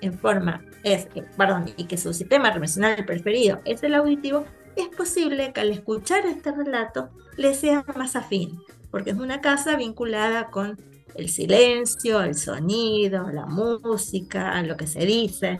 en 0.00 0.18
forma 0.18 0.64
es, 0.82 1.08
eh, 1.14 1.24
perdón, 1.36 1.66
y 1.76 1.84
que 1.84 1.98
su 1.98 2.12
sistema 2.14 2.50
representacional 2.50 3.04
preferido 3.04 3.60
es 3.64 3.82
el 3.82 3.94
auditivo, 3.94 4.44
es 4.74 4.88
posible 4.88 5.52
que 5.52 5.60
al 5.60 5.70
escuchar 5.70 6.24
este 6.26 6.52
relato 6.52 7.10
le 7.36 7.54
sea 7.54 7.84
más 7.96 8.16
afín, 8.16 8.58
porque 8.90 9.10
es 9.10 9.16
una 9.16 9.40
casa 9.40 9.76
vinculada 9.76 10.46
con 10.46 10.78
el 11.14 11.28
silencio, 11.28 12.22
el 12.22 12.34
sonido, 12.34 13.30
la 13.30 13.46
música, 13.46 14.62
lo 14.62 14.76
que 14.76 14.86
se 14.86 15.00
dice. 15.00 15.58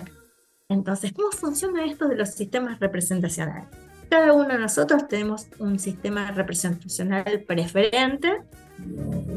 Entonces, 0.69 1.13
¿cómo 1.13 1.31
funciona 1.31 1.85
esto 1.85 2.09
de 2.09 2.17
los 2.17 2.31
sistemas 2.31 2.79
representacionales? 2.81 3.69
Cada 4.09 4.33
uno 4.33 4.49
de 4.49 4.59
nosotros 4.59 5.09
tenemos 5.09 5.47
un 5.59 5.79
sistema 5.79 6.31
representacional 6.31 7.43
preferente 7.47 8.43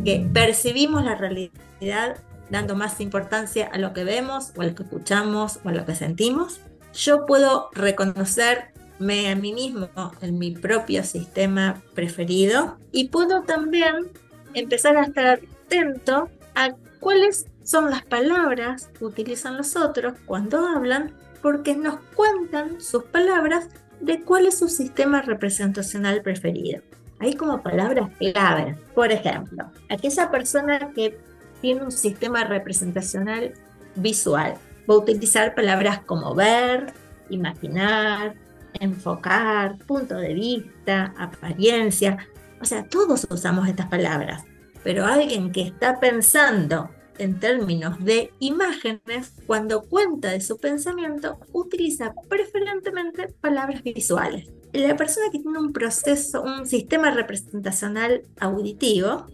que 0.05 0.27
percibimos 0.31 1.03
la 1.03 1.15
realidad 1.15 2.17
dando 2.49 2.75
más 2.75 2.99
importancia 2.99 3.69
a 3.71 3.77
lo 3.77 3.93
que 3.93 4.03
vemos 4.03 4.51
o 4.55 4.61
a 4.61 4.65
lo 4.65 4.75
que 4.75 4.83
escuchamos 4.83 5.59
o 5.63 5.69
a 5.69 5.71
lo 5.71 5.85
que 5.85 5.95
sentimos. 5.95 6.61
Yo 6.93 7.25
puedo 7.25 7.69
reconocerme 7.73 9.29
a 9.29 9.35
mí 9.35 9.53
mismo 9.53 9.89
en 10.21 10.37
mi 10.37 10.51
propio 10.51 11.03
sistema 11.03 11.81
preferido 11.93 12.77
y 12.91 13.09
puedo 13.09 13.43
también 13.43 14.11
empezar 14.53 14.97
a 14.97 15.03
estar 15.03 15.39
atento 15.65 16.29
a 16.55 16.75
cuáles 16.99 17.45
son 17.63 17.89
las 17.91 18.03
palabras 18.03 18.89
que 18.97 19.05
utilizan 19.05 19.57
los 19.57 19.75
otros 19.75 20.13
cuando 20.25 20.65
hablan 20.65 21.13
porque 21.41 21.75
nos 21.75 21.99
cuentan 22.15 22.81
sus 22.81 23.03
palabras 23.03 23.69
de 24.01 24.21
cuál 24.23 24.47
es 24.47 24.59
su 24.59 24.67
sistema 24.67 25.21
representacional 25.21 26.21
preferido. 26.21 26.81
Hay 27.19 27.33
como 27.33 27.61
palabras 27.61 28.09
clave. 28.17 28.77
Por 28.95 29.11
ejemplo, 29.11 29.69
aquella 29.89 30.31
persona 30.31 30.91
que 30.93 31.17
tiene 31.61 31.83
un 31.83 31.91
sistema 31.91 32.45
representacional 32.45 33.53
visual 33.95 34.55
va 34.89 34.93
a 34.93 34.97
utilizar 34.97 35.53
palabras 35.53 35.99
como 36.05 36.33
ver, 36.33 36.93
imaginar, 37.29 38.35
enfocar, 38.79 39.77
punto 39.79 40.15
de 40.15 40.33
vista, 40.33 41.13
apariencia. 41.17 42.17
O 42.61 42.65
sea, 42.65 42.85
todos 42.85 43.27
usamos 43.29 43.67
estas 43.67 43.87
palabras, 43.87 44.43
pero 44.83 45.05
alguien 45.05 45.51
que 45.51 45.61
está 45.61 45.99
pensando 45.99 46.89
en 47.19 47.39
términos 47.39 48.03
de 48.03 48.33
imágenes, 48.39 49.33
cuando 49.45 49.83
cuenta 49.83 50.29
de 50.29 50.41
su 50.41 50.57
pensamiento, 50.57 51.37
utiliza 51.51 52.13
preferentemente 52.27 53.27
palabras 53.39 53.83
visuales. 53.83 54.49
La 54.73 54.95
persona 54.95 55.27
que 55.31 55.39
tiene 55.39 55.59
un 55.59 55.73
proceso, 55.73 56.41
un 56.41 56.65
sistema 56.65 57.11
representacional 57.11 58.23
auditivo, 58.39 59.25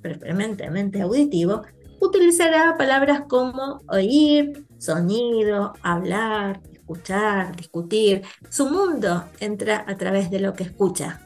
preferentemente 0.00 1.00
auditivo, 1.02 1.62
utilizará 2.00 2.76
palabras 2.76 3.22
como 3.28 3.80
oír, 3.88 4.64
sonido, 4.78 5.74
hablar, 5.82 6.60
escuchar, 6.72 7.56
discutir. 7.56 8.22
Su 8.48 8.70
mundo 8.70 9.24
entra 9.40 9.84
a 9.86 9.96
través 9.96 10.30
de 10.30 10.40
lo 10.40 10.54
que 10.54 10.64
escucha. 10.64 11.25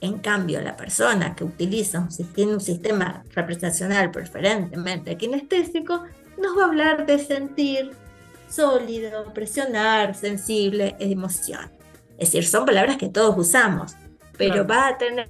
En 0.00 0.18
cambio, 0.18 0.60
la 0.60 0.76
persona 0.76 1.34
que 1.34 1.44
utiliza 1.44 2.00
un, 2.00 2.08
tiene 2.34 2.52
un 2.54 2.60
sistema 2.60 3.24
representacional 3.34 4.10
preferentemente 4.10 5.16
kinestésico 5.16 6.04
nos 6.38 6.56
va 6.58 6.64
a 6.64 6.66
hablar 6.66 7.06
de 7.06 7.18
sentir, 7.18 7.92
sólido, 8.48 9.32
presionar, 9.32 10.14
sensible, 10.14 10.96
emoción. 10.98 11.70
Es 12.18 12.28
decir, 12.32 12.44
son 12.46 12.66
palabras 12.66 12.96
que 12.96 13.08
todos 13.08 13.36
usamos, 13.38 13.94
pero 14.36 14.66
Claro. 14.66 14.68
va 14.68 14.88
a 14.88 14.98
tener 14.98 15.26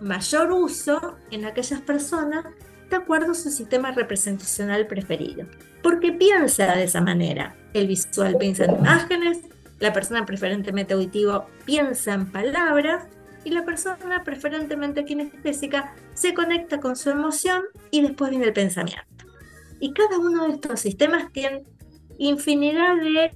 mayor 0.00 0.50
uso 0.50 1.16
en 1.30 1.44
aquellas 1.44 1.80
personas 1.80 2.44
de 2.90 2.96
acuerdo 2.96 3.32
a 3.32 3.34
su 3.34 3.50
sistema 3.50 3.92
representacional 3.92 4.86
preferido. 4.86 5.46
Porque 5.82 6.12
piensa 6.12 6.74
de 6.74 6.84
esa 6.84 7.00
manera. 7.00 7.54
El 7.72 7.86
visual 7.86 8.36
piensa 8.38 8.64
en 8.64 8.76
imágenes, 8.76 9.38
la 9.80 9.92
persona 9.92 10.26
preferentemente 10.26 10.94
auditivo 10.94 11.46
piensa 11.64 12.14
en 12.14 12.30
palabras 12.30 13.04
y 13.44 13.50
la 13.50 13.64
persona 13.64 14.22
preferentemente 14.24 15.04
kinestésica 15.04 15.94
se 16.14 16.34
conecta 16.34 16.80
con 16.80 16.96
su 16.96 17.10
emoción 17.10 17.62
y 17.90 18.02
después 18.02 18.30
viene 18.30 18.46
el 18.46 18.52
pensamiento. 18.52 19.26
Y 19.80 19.92
cada 19.92 20.18
uno 20.18 20.46
de 20.46 20.54
estos 20.54 20.80
sistemas 20.80 21.32
tiene 21.32 21.64
infinidad 22.18 22.96
de 22.96 23.30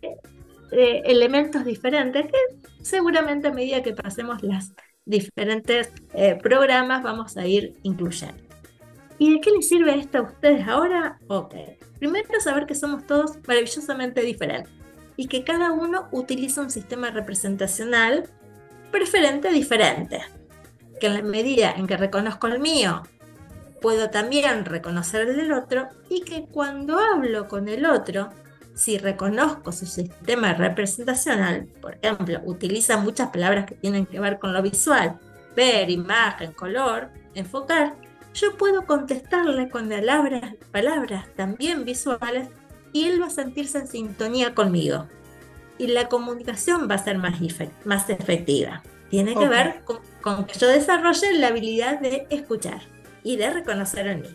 elementos 1.04 1.64
diferentes 1.64 2.26
que 2.26 2.38
seguramente 2.82 3.48
a 3.48 3.52
medida 3.52 3.82
que 3.82 3.92
pasemos 3.92 4.42
las 4.42 4.72
diferentes 5.04 5.92
eh, 6.14 6.38
programas 6.40 7.02
vamos 7.02 7.36
a 7.36 7.46
ir 7.46 7.74
incluyendo. 7.82 8.42
¿Y 9.18 9.32
de 9.32 9.40
qué 9.40 9.50
les 9.50 9.68
sirve 9.68 9.98
esto 9.98 10.18
a 10.18 10.22
ustedes 10.22 10.68
ahora? 10.68 11.18
Ok. 11.28 11.54
Primero 11.98 12.40
saber 12.40 12.66
que 12.66 12.74
somos 12.74 13.07
todos 13.07 13.38
maravillosamente 13.46 14.20
diferentes 14.20 14.70
y 15.16 15.28
que 15.28 15.44
cada 15.44 15.72
uno 15.72 16.09
utiliza 16.12 16.61
un 16.61 16.70
sistema 16.70 17.11
representacional 17.11 18.28
preferente 18.97 19.51
diferente. 19.51 20.22
Que 20.99 21.09
en 21.09 21.14
la 21.14 21.22
medida 21.22 21.72
en 21.72 21.86
que 21.86 21.97
reconozco 21.97 22.47
el 22.47 22.59
mío, 22.61 23.03
puedo 23.82 24.09
también 24.09 24.64
reconocer 24.64 25.28
el 25.28 25.36
del 25.36 25.53
otro 25.53 25.88
y 26.09 26.22
que 26.22 26.47
cuando 26.47 26.99
hablo 26.99 27.47
con 27.47 27.68
el 27.68 27.84
otro, 27.84 28.30
si 28.74 28.97
reconozco 28.97 29.70
su 29.72 29.86
sistema 29.86 30.55
representacional, 30.55 31.66
por 31.80 31.99
ejemplo, 32.01 32.40
utiliza 32.44 32.97
muchas 32.97 33.28
palabras 33.28 33.66
que 33.66 33.74
tienen 33.74 34.07
que 34.07 34.18
ver 34.18 34.38
con 34.38 34.55
lo 34.55 34.62
visual, 34.62 35.18
ver, 35.55 35.90
imagen, 35.90 36.53
color, 36.53 37.11
enfocar, 37.34 37.94
yo 38.34 38.57
puedo 38.57 38.86
contestarle 38.86 39.68
con 39.68 39.88
palabras, 39.88 40.55
palabras 40.72 41.26
también 41.36 41.84
visuales 41.84 42.49
y 42.92 43.05
él 43.05 43.20
va 43.20 43.26
a 43.26 43.30
sentirse 43.30 43.78
en 43.78 43.88
sintonía 43.88 44.55
conmigo. 44.55 45.07
Y 45.79 45.89
la 45.89 46.09
comunicación 46.09 46.89
va 46.91 46.95
a 46.95 47.05
ser 47.05 47.18
más, 47.18 47.39
más 47.85 48.11
efectiva. 48.11 48.83
Tiene 49.11 49.35
que 49.35 49.49
ver 49.49 49.83
con, 49.85 49.99
con 50.20 50.47
que 50.47 50.59
yo 50.59 50.68
desarrolle 50.68 51.35
la 51.35 51.49
habilidad 51.49 52.01
de 52.01 52.27
escuchar 52.31 52.81
y 53.22 53.37
de 53.37 53.51
reconocer 53.51 54.07
en 54.07 54.22
mí. 54.22 54.29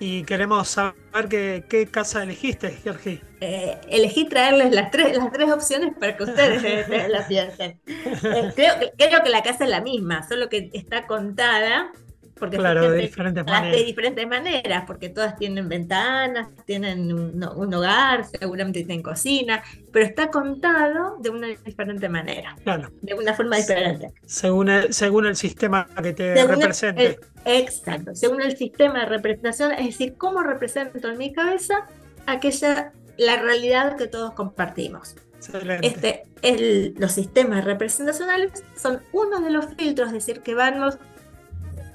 Y 0.00 0.22
queremos 0.24 0.68
saber 0.68 0.94
qué, 1.28 1.64
qué 1.68 1.86
casa 1.86 2.22
elegiste, 2.22 2.70
Georgie. 2.70 3.20
Eh, 3.40 3.80
elegí 3.88 4.26
traerles 4.26 4.72
las 4.72 4.90
tres, 4.90 5.16
las 5.16 5.32
tres 5.32 5.50
opciones 5.50 5.94
para 5.98 6.16
que 6.16 6.24
ustedes 6.24 6.62
eh, 6.64 7.06
la 7.08 7.26
piensen. 7.26 7.80
Eh, 7.86 8.52
creo, 8.54 8.74
creo 8.96 9.22
que 9.24 9.30
la 9.30 9.42
casa 9.42 9.64
es 9.64 9.70
la 9.70 9.80
misma, 9.80 10.26
solo 10.28 10.48
que 10.48 10.70
está 10.72 11.06
contada 11.06 11.90
porque 12.38 12.56
claro, 12.56 12.90
de 12.90 13.02
diferentes 13.02 13.44
maneras. 13.44 13.76
De 13.76 13.84
diferentes 13.84 14.26
maneras, 14.26 14.84
porque 14.86 15.08
todas 15.08 15.36
tienen 15.36 15.68
ventanas, 15.68 16.48
tienen 16.64 17.12
un, 17.12 17.44
un, 17.44 17.74
hogar, 17.74 18.24
seguramente 18.24 18.80
tienen 18.84 19.02
cocina, 19.02 19.62
pero 19.92 20.04
está 20.04 20.30
contado 20.30 21.16
de 21.20 21.30
una 21.30 21.48
diferente 21.48 22.08
manera. 22.08 22.56
Claro. 22.62 22.90
De 23.02 23.14
una 23.14 23.34
forma 23.34 23.56
diferente. 23.56 24.12
Según 24.26 24.68
el, 24.68 24.92
según 24.92 25.26
el 25.26 25.36
sistema 25.36 25.86
que 26.02 26.12
te 26.12 26.36
según 26.36 26.56
represente. 26.56 27.06
El, 27.44 27.62
exacto. 27.62 28.14
Según 28.14 28.42
el 28.42 28.56
sistema 28.56 29.00
de 29.00 29.06
representación, 29.06 29.72
es 29.72 29.86
decir, 29.86 30.14
cómo 30.16 30.42
represento 30.42 31.08
en 31.08 31.18
mi 31.18 31.32
cabeza 31.32 31.86
aquella, 32.26 32.92
la 33.16 33.36
realidad 33.36 33.96
que 33.96 34.06
todos 34.06 34.32
compartimos. 34.32 35.16
Excelente. 35.36 35.86
Este, 35.86 36.22
el, 36.42 36.94
los 36.98 37.12
sistemas 37.12 37.64
representacionales 37.64 38.64
son 38.76 39.00
uno 39.12 39.40
de 39.40 39.50
los 39.50 39.66
filtros, 39.74 40.08
es 40.08 40.14
decir, 40.14 40.40
que 40.40 40.54
vamos 40.54 40.98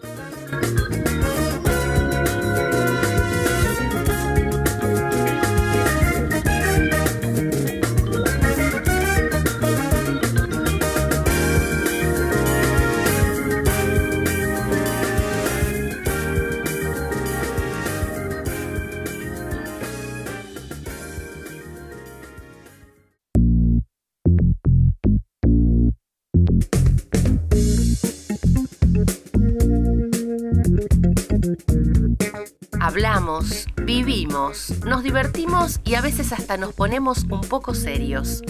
Vivimos, 33.84 34.74
nos 34.86 35.04
divertimos 35.04 35.80
y 35.84 35.96
a 35.96 36.02
veces 36.02 36.34
hasta 36.34 36.58
nos 36.58 36.74
ponemos 36.74 37.26
un 37.30 37.42
poco 37.42 37.74
serios. 37.74 38.42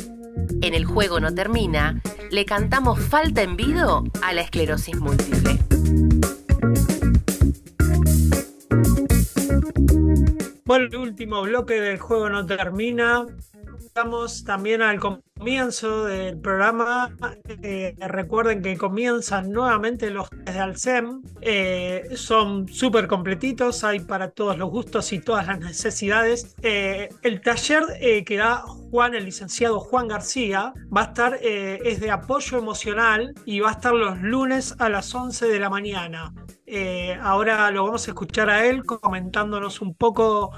En 0.61 0.73
el 0.73 0.85
juego 0.85 1.19
no 1.19 1.33
termina, 1.33 2.01
le 2.31 2.45
cantamos 2.45 2.99
falta 2.99 3.41
en 3.41 3.57
vido 3.57 4.03
a 4.21 4.33
la 4.33 4.41
esclerosis 4.41 4.99
múltiple. 4.99 5.59
Bueno, 10.65 10.85
el 10.85 10.95
último 10.95 11.41
bloque 11.41 11.79
del 11.79 11.97
juego 11.97 12.29
no 12.29 12.45
termina. 12.45 13.25
Estamos 13.79 14.43
también 14.43 14.81
al 14.81 14.99
comienzo 15.37 16.05
del 16.05 16.39
programa. 16.39 17.15
Eh, 17.61 17.95
recuerden 17.99 18.61
que 18.61 18.77
comienzan 18.77 19.51
nuevamente 19.51 20.09
los 20.09 20.29
test 20.29 20.47
de 20.47 20.59
Alcem. 20.59 21.21
Eh, 21.41 22.09
son 22.15 22.67
súper 22.67 23.07
completitos, 23.07 23.83
hay 23.83 23.99
para 23.99 24.31
todos 24.31 24.57
los 24.57 24.69
gustos 24.69 25.13
y 25.13 25.19
todas 25.19 25.47
las 25.47 25.59
necesidades. 25.59 26.55
Eh, 26.61 27.09
el 27.21 27.41
taller 27.41 27.83
que 28.25 28.37
da 28.37 28.63
Juan, 28.91 29.15
el 29.15 29.25
licenciado 29.25 29.79
Juan 29.79 30.07
García, 30.07 30.73
va 30.95 31.01
a 31.01 31.05
estar, 31.05 31.39
es 31.41 31.99
de 31.99 32.11
apoyo 32.11 32.57
emocional 32.57 33.33
y 33.45 33.59
va 33.59 33.69
a 33.69 33.73
estar 33.73 33.93
los 33.93 34.19
lunes 34.21 34.75
a 34.79 34.89
las 34.89 35.13
11 35.13 35.47
de 35.47 35.59
la 35.59 35.69
mañana. 35.69 36.33
ahora 37.21 37.69
lo 37.71 37.85
vamos 37.85 38.07
a 38.07 38.11
escuchar 38.11 38.49
a 38.49 38.65
él 38.65 38.83
comentándonos 38.83 39.81
un 39.81 39.93
poco 39.93 40.51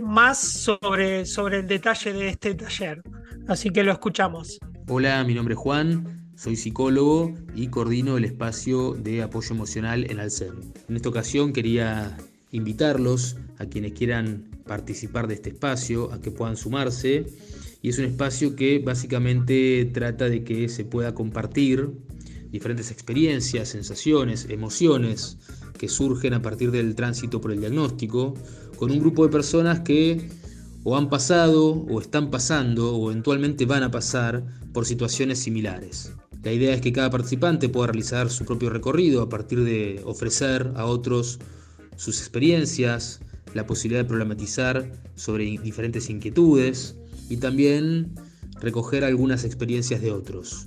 más 0.00 0.38
sobre, 0.38 1.26
sobre 1.26 1.60
el 1.60 1.66
detalle 1.66 2.12
de 2.12 2.28
este 2.28 2.54
taller. 2.54 3.02
Así 3.48 3.70
que 3.70 3.82
lo 3.82 3.92
escuchamos. 3.92 4.58
Hola, 4.88 5.24
mi 5.24 5.34
nombre 5.34 5.54
es 5.54 5.60
Juan, 5.60 6.32
soy 6.36 6.56
psicólogo 6.56 7.34
y 7.54 7.68
coordino 7.68 8.16
el 8.16 8.24
espacio 8.24 8.94
de 8.94 9.22
apoyo 9.22 9.54
emocional 9.54 10.10
en 10.10 10.20
Alcem. 10.20 10.54
En 10.88 10.96
esta 10.96 11.08
ocasión 11.08 11.52
quería 11.52 12.16
invitarlos 12.50 13.36
a 13.58 13.66
quienes 13.66 13.92
quieran 13.92 14.50
participar 14.66 15.26
de 15.26 15.34
este 15.34 15.50
espacio, 15.50 16.12
a 16.12 16.20
que 16.20 16.30
puedan 16.30 16.56
sumarse. 16.56 17.26
Y 17.80 17.88
es 17.88 17.98
un 17.98 18.04
espacio 18.04 18.54
que 18.54 18.78
básicamente 18.78 19.90
trata 19.92 20.28
de 20.28 20.44
que 20.44 20.68
se 20.68 20.84
pueda 20.84 21.14
compartir 21.14 21.90
diferentes 22.50 22.90
experiencias, 22.90 23.70
sensaciones, 23.70 24.46
emociones 24.50 25.38
que 25.78 25.88
surgen 25.88 26.34
a 26.34 26.42
partir 26.42 26.70
del 26.70 26.94
tránsito 26.94 27.40
por 27.40 27.50
el 27.50 27.60
diagnóstico, 27.60 28.34
con 28.82 28.90
un 28.90 28.98
grupo 28.98 29.24
de 29.24 29.30
personas 29.30 29.78
que 29.78 30.28
o 30.82 30.96
han 30.96 31.08
pasado 31.08 31.70
o 31.70 32.00
están 32.00 32.32
pasando 32.32 32.96
o 32.96 33.12
eventualmente 33.12 33.64
van 33.64 33.84
a 33.84 33.92
pasar 33.92 34.42
por 34.72 34.86
situaciones 34.86 35.38
similares. 35.38 36.12
La 36.42 36.50
idea 36.50 36.74
es 36.74 36.80
que 36.80 36.92
cada 36.92 37.08
participante 37.08 37.68
pueda 37.68 37.86
realizar 37.86 38.28
su 38.28 38.44
propio 38.44 38.70
recorrido 38.70 39.22
a 39.22 39.28
partir 39.28 39.62
de 39.62 40.02
ofrecer 40.04 40.72
a 40.74 40.86
otros 40.86 41.38
sus 41.94 42.18
experiencias, 42.18 43.20
la 43.54 43.68
posibilidad 43.68 44.02
de 44.02 44.08
problematizar 44.08 44.90
sobre 45.14 45.44
diferentes 45.44 46.10
inquietudes 46.10 46.96
y 47.28 47.36
también 47.36 48.16
recoger 48.60 49.04
algunas 49.04 49.44
experiencias 49.44 50.02
de 50.02 50.10
otros. 50.10 50.66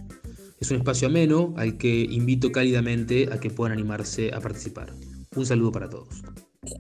Es 0.61 0.72
un 0.72 0.78
espacio 0.78 1.09
ameno 1.09 1.53
al 1.57 1.78
que 1.78 2.07
invito 2.09 2.53
cálidamente 2.53 3.28
a 3.34 3.41
que 3.41 3.49
puedan 3.49 3.74
animarse 3.74 4.34
a 4.34 4.39
participar. 4.39 4.93
Un 5.36 5.45
saludo 5.45 5.74
para 5.74 5.89
todos. 5.89 6.22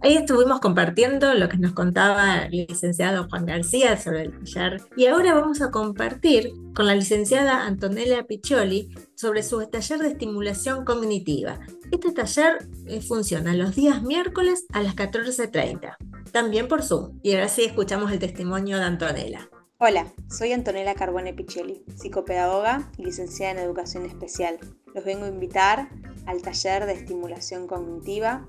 Ahí 0.01 0.17
estuvimos 0.17 0.59
compartiendo 0.59 1.33
lo 1.33 1.49
que 1.49 1.57
nos 1.57 1.73
contaba 1.73 2.45
el 2.45 2.65
licenciado 2.67 3.27
Juan 3.29 3.45
García 3.45 3.97
sobre 3.97 4.23
el 4.23 4.39
taller 4.39 4.81
y 4.95 5.05
ahora 5.05 5.33
vamos 5.33 5.61
a 5.61 5.71
compartir 5.71 6.53
con 6.73 6.87
la 6.87 6.95
licenciada 6.95 7.65
Antonella 7.65 8.25
Piccioli 8.25 8.89
sobre 9.15 9.43
su 9.43 9.65
taller 9.67 9.99
de 9.99 10.09
estimulación 10.09 10.85
cognitiva. 10.85 11.59
Este 11.91 12.11
taller 12.11 12.67
eh, 12.87 13.01
funciona 13.01 13.53
los 13.53 13.75
días 13.75 14.01
miércoles 14.01 14.65
a 14.73 14.81
las 14.81 14.95
14.30, 14.95 15.97
también 16.31 16.67
por 16.67 16.83
Zoom. 16.83 17.19
Y 17.21 17.33
ahora 17.33 17.47
sí 17.47 17.63
escuchamos 17.63 18.11
el 18.11 18.19
testimonio 18.19 18.77
de 18.77 18.83
Antonella. 18.83 19.49
Hola, 19.77 20.07
soy 20.29 20.53
Antonella 20.53 20.95
Carbone 20.95 21.33
Piccioli, 21.33 21.83
psicopedagoga 21.95 22.89
y 22.97 23.05
licenciada 23.05 23.51
en 23.51 23.59
Educación 23.59 24.05
Especial. 24.05 24.57
Los 24.93 25.03
vengo 25.03 25.25
a 25.25 25.29
invitar 25.29 25.89
al 26.25 26.41
taller 26.41 26.85
de 26.85 26.93
estimulación 26.93 27.67
cognitiva 27.67 28.47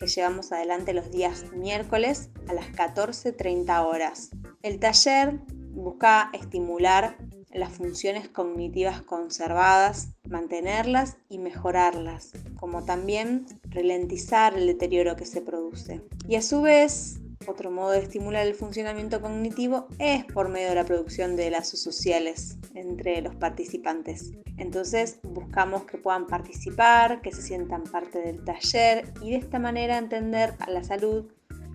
que 0.00 0.06
llevamos 0.06 0.50
adelante 0.50 0.94
los 0.94 1.10
días 1.10 1.52
miércoles 1.52 2.30
a 2.48 2.54
las 2.54 2.72
14.30 2.72 3.84
horas. 3.84 4.30
El 4.62 4.80
taller 4.80 5.40
busca 5.74 6.30
estimular 6.32 7.18
las 7.52 7.70
funciones 7.72 8.26
cognitivas 8.26 9.02
conservadas, 9.02 10.14
mantenerlas 10.26 11.18
y 11.28 11.36
mejorarlas, 11.36 12.32
como 12.58 12.86
también 12.86 13.44
ralentizar 13.64 14.56
el 14.56 14.66
deterioro 14.66 15.16
que 15.16 15.26
se 15.26 15.42
produce. 15.42 16.00
Y 16.26 16.36
a 16.36 16.42
su 16.42 16.62
vez, 16.62 17.19
otro 17.50 17.70
modo 17.70 17.90
de 17.90 17.98
estimular 17.98 18.46
el 18.46 18.54
funcionamiento 18.54 19.20
cognitivo 19.20 19.88
es 19.98 20.24
por 20.24 20.48
medio 20.48 20.70
de 20.70 20.76
la 20.76 20.84
producción 20.84 21.36
de 21.36 21.50
lazos 21.50 21.82
sociales 21.82 22.56
entre 22.74 23.20
los 23.20 23.34
participantes. 23.34 24.32
Entonces 24.56 25.18
buscamos 25.22 25.84
que 25.84 25.98
puedan 25.98 26.26
participar, 26.26 27.20
que 27.20 27.32
se 27.32 27.42
sientan 27.42 27.84
parte 27.84 28.20
del 28.20 28.44
taller 28.44 29.12
y 29.20 29.30
de 29.30 29.36
esta 29.36 29.58
manera 29.58 29.98
entender 29.98 30.54
a 30.60 30.70
la 30.70 30.84
salud 30.84 31.26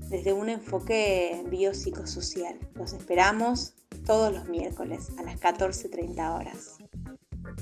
desde 0.10 0.34
un 0.34 0.50
enfoque 0.50 1.44
biopsicosocial. 1.50 2.58
Los 2.76 2.94
esperamos 2.94 3.74
todos 4.06 4.34
los 4.34 4.48
miércoles 4.48 5.12
a 5.18 5.24
las 5.24 5.40
14.30 5.40 6.40
horas. 6.40 6.78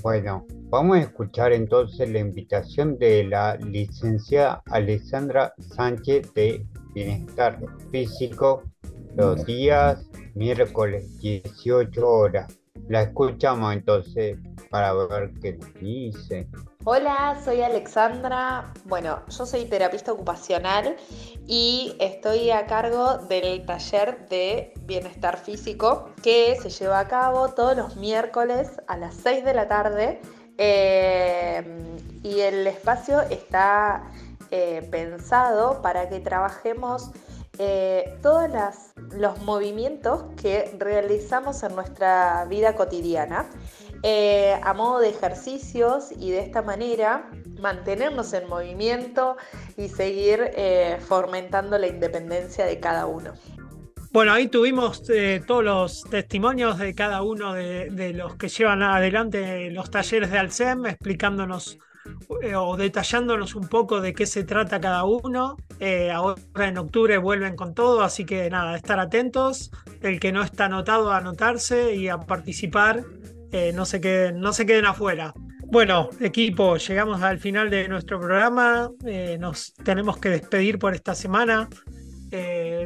Bueno, 0.02 0.46
vamos 0.68 0.98
a 0.98 1.00
escuchar 1.00 1.52
entonces 1.52 2.10
la 2.10 2.18
invitación 2.18 2.98
de 2.98 3.24
la 3.24 3.56
licenciada 3.56 4.62
Alexandra 4.66 5.54
Sánchez 5.58 6.32
de 6.34 6.66
Bienestar 6.94 7.58
Físico 7.90 8.62
los 9.16 9.44
días 9.44 10.08
miércoles 10.34 11.20
18 11.20 12.08
horas. 12.08 12.52
La 12.88 13.02
escuchamos 13.02 13.72
entonces 13.72 14.38
para 14.70 14.92
ver 14.92 15.32
qué 15.40 15.58
dice. 15.80 16.48
Hola, 16.84 17.40
soy 17.44 17.62
Alexandra. 17.62 18.72
Bueno, 18.84 19.22
yo 19.28 19.46
soy 19.46 19.64
terapista 19.64 20.12
ocupacional 20.12 20.96
y 21.46 21.96
estoy 21.98 22.50
a 22.50 22.66
cargo 22.66 23.18
del 23.28 23.64
taller 23.64 24.28
de 24.28 24.74
bienestar 24.82 25.38
físico 25.38 26.10
que 26.22 26.56
se 26.60 26.70
lleva 26.70 27.00
a 27.00 27.08
cabo 27.08 27.48
todos 27.48 27.76
los 27.76 27.96
miércoles 27.96 28.70
a 28.86 28.96
las 28.96 29.14
6 29.14 29.44
de 29.44 29.54
la 29.54 29.66
tarde. 29.66 30.20
Eh, 30.58 31.62
y 32.22 32.40
el 32.40 32.66
espacio 32.66 33.20
está 33.22 34.10
eh, 34.50 34.86
pensado 34.90 35.82
para 35.82 36.08
que 36.08 36.20
trabajemos 36.20 37.10
eh, 37.58 38.18
todos 38.22 38.50
los 39.12 39.40
movimientos 39.42 40.24
que 40.40 40.74
realizamos 40.78 41.62
en 41.62 41.74
nuestra 41.74 42.44
vida 42.46 42.74
cotidiana 42.74 43.46
eh, 44.02 44.58
a 44.62 44.74
modo 44.74 45.00
de 45.00 45.10
ejercicios 45.10 46.10
y 46.18 46.30
de 46.30 46.40
esta 46.40 46.62
manera 46.62 47.30
mantenernos 47.60 48.32
en 48.32 48.48
movimiento 48.48 49.36
y 49.76 49.88
seguir 49.88 50.50
fomentando 51.06 51.78
la 51.78 51.86
independencia 51.86 52.66
de 52.66 52.80
cada 52.80 53.06
uno. 53.06 53.32
Bueno, 54.10 54.32
ahí 54.32 54.48
tuvimos 54.48 55.02
todos 55.46 55.64
los 55.64 56.04
testimonios 56.10 56.78
de 56.78 56.94
cada 56.94 57.22
uno 57.22 57.54
de, 57.54 57.90
de, 57.90 58.12
los 58.12 58.36
que 58.36 58.48
llevan 58.48 58.82
adelante 58.82 59.70
los 59.70 59.90
talleres 59.90 60.30
de 60.30 60.38
Alcem, 60.38 60.86
explicándonos 60.86 61.78
eh, 62.42 62.56
o 62.56 62.76
detallándonos 62.76 63.54
un 63.54 63.68
poco 63.68 64.00
de 64.00 64.12
qué 64.12 64.26
se 64.26 64.44
trata 64.44 64.80
cada 64.80 65.04
uno. 65.04 65.56
Eh, 65.80 66.10
ahora 66.10 66.68
en 66.68 66.78
octubre 66.78 67.18
vuelven 67.18 67.56
con 67.56 67.74
todo, 67.74 68.02
así 68.02 68.24
que 68.24 68.50
nada, 68.50 68.76
estar 68.76 68.98
atentos. 68.98 69.70
El 70.00 70.20
que 70.20 70.32
no 70.32 70.42
está 70.42 70.66
anotado 70.66 71.10
a 71.12 71.18
anotarse 71.18 71.94
y 71.94 72.08
a 72.08 72.18
participar, 72.18 73.04
eh, 73.52 73.72
no, 73.74 73.84
se 73.84 74.00
queden, 74.00 74.40
no 74.40 74.52
se 74.52 74.66
queden 74.66 74.86
afuera. 74.86 75.32
Bueno, 75.66 76.10
equipo, 76.20 76.76
llegamos 76.76 77.22
al 77.22 77.38
final 77.38 77.70
de 77.70 77.88
nuestro 77.88 78.20
programa. 78.20 78.90
nos 79.38 79.74
tenemos 79.74 80.18
que 80.18 80.28
despedir 80.28 80.78
por 80.78 80.94
esta 80.94 81.14
semana. 81.14 81.68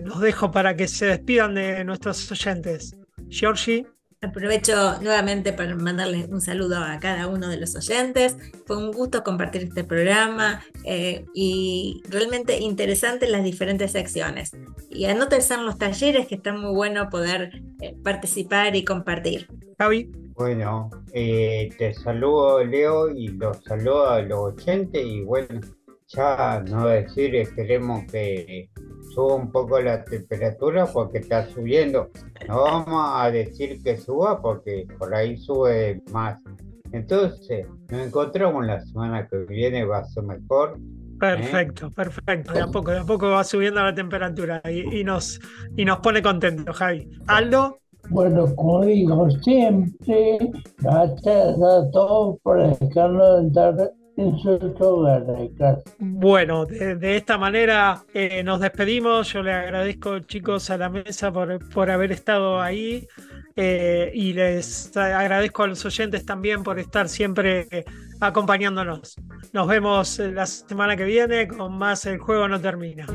los 0.04 0.20
dejo 0.20 0.50
para 0.50 0.76
que 0.76 0.88
se 0.88 1.06
despidan 1.06 1.54
de 1.54 1.84
nuestros 1.84 2.30
oyentes. 2.30 2.96
Georgie. 3.28 3.97
Aprovecho 4.20 5.00
nuevamente 5.00 5.52
para 5.52 5.76
mandarle 5.76 6.26
un 6.28 6.40
saludo 6.40 6.78
a 6.78 6.98
cada 6.98 7.28
uno 7.28 7.48
de 7.48 7.56
los 7.56 7.76
oyentes. 7.76 8.36
Fue 8.66 8.76
un 8.76 8.90
gusto 8.90 9.22
compartir 9.22 9.62
este 9.62 9.84
programa 9.84 10.60
eh, 10.84 11.24
y 11.34 12.02
realmente 12.08 12.58
interesante 12.58 13.28
las 13.28 13.44
diferentes 13.44 13.92
secciones. 13.92 14.50
Y 14.90 15.04
anótense 15.04 15.54
en 15.54 15.64
los 15.64 15.78
talleres 15.78 16.26
que 16.26 16.34
está 16.34 16.52
muy 16.52 16.74
bueno 16.74 17.08
poder 17.10 17.62
eh, 17.80 17.94
participar 18.02 18.74
y 18.74 18.84
compartir. 18.84 19.46
Javi. 19.78 20.10
Bueno, 20.34 20.90
eh, 21.12 21.70
te 21.78 21.94
saludo 21.94 22.64
Leo 22.64 23.10
y 23.10 23.28
los 23.28 23.62
saludo 23.62 24.10
a 24.10 24.22
los 24.22 24.38
oyentes 24.38 25.00
y 25.04 25.22
bueno, 25.22 25.60
ya 26.08 26.62
no 26.68 26.88
decir, 26.88 27.36
esperemos 27.36 28.04
que 28.10 28.70
suba 29.18 29.34
un 29.34 29.50
poco 29.50 29.80
la 29.80 30.04
temperatura 30.04 30.86
porque 30.86 31.18
está 31.18 31.44
subiendo. 31.48 32.08
No 32.46 32.62
vamos 32.62 33.10
a 33.16 33.28
decir 33.32 33.82
que 33.82 33.96
suba 33.96 34.40
porque 34.40 34.86
por 34.96 35.12
ahí 35.12 35.36
sube 35.36 36.00
más. 36.12 36.40
Entonces, 36.92 37.66
nos 37.90 38.06
encontramos 38.06 38.64
la 38.64 38.80
semana 38.80 39.26
que 39.26 39.38
viene, 39.38 39.84
va 39.84 39.98
a 39.98 40.04
ser 40.04 40.22
mejor. 40.22 40.78
¿eh? 40.78 41.16
Perfecto, 41.18 41.90
perfecto. 41.90 42.52
De 42.52 42.60
a 42.60 42.68
poco, 42.68 42.92
de 42.92 43.00
a 43.00 43.04
poco 43.04 43.28
va 43.28 43.42
subiendo 43.42 43.82
la 43.82 43.92
temperatura 43.92 44.62
y, 44.70 45.02
nos, 45.02 45.40
y 45.76 45.84
nos 45.84 45.98
pone 45.98 46.22
contentos, 46.22 46.76
Javi. 46.76 47.10
Aldo. 47.26 47.80
Bueno, 48.10 48.54
como 48.54 48.84
digo 48.84 49.28
siempre, 49.42 50.38
gracias 50.78 51.60
a 51.60 51.90
todos 51.90 52.38
por 52.42 52.78
dejarnos 52.78 53.40
entrar 53.40 53.90
bueno, 55.98 56.66
de, 56.66 57.16
esta 57.16 57.38
manera 57.38 58.02
eh, 58.12 58.42
nos 58.42 58.60
despedimos. 58.60 59.32
Yo 59.32 59.42
le 59.42 59.52
agradezco, 59.52 60.18
chicos, 60.20 60.70
a 60.70 60.76
la 60.76 60.88
mesa 60.88 61.32
por, 61.32 61.68
por 61.68 61.90
haber 61.90 62.10
estado 62.10 62.60
ahí. 62.60 63.06
Eh, 63.54 64.10
y 64.14 64.32
les 64.32 64.96
agradezco 64.96 65.62
a 65.64 65.66
los 65.68 65.84
oyentes 65.84 66.24
también 66.24 66.62
por 66.62 66.78
estar 66.78 67.08
siempre 67.08 67.84
acompañándonos. 68.20 69.16
Nos 69.52 69.66
vemos 69.68 70.18
la 70.18 70.46
semana 70.46 70.96
que 70.96 71.04
viene 71.04 71.46
con 71.46 71.78
más 71.78 72.04
El 72.06 72.18
juego 72.18 72.48
no 72.48 72.60
termina. 72.60 73.06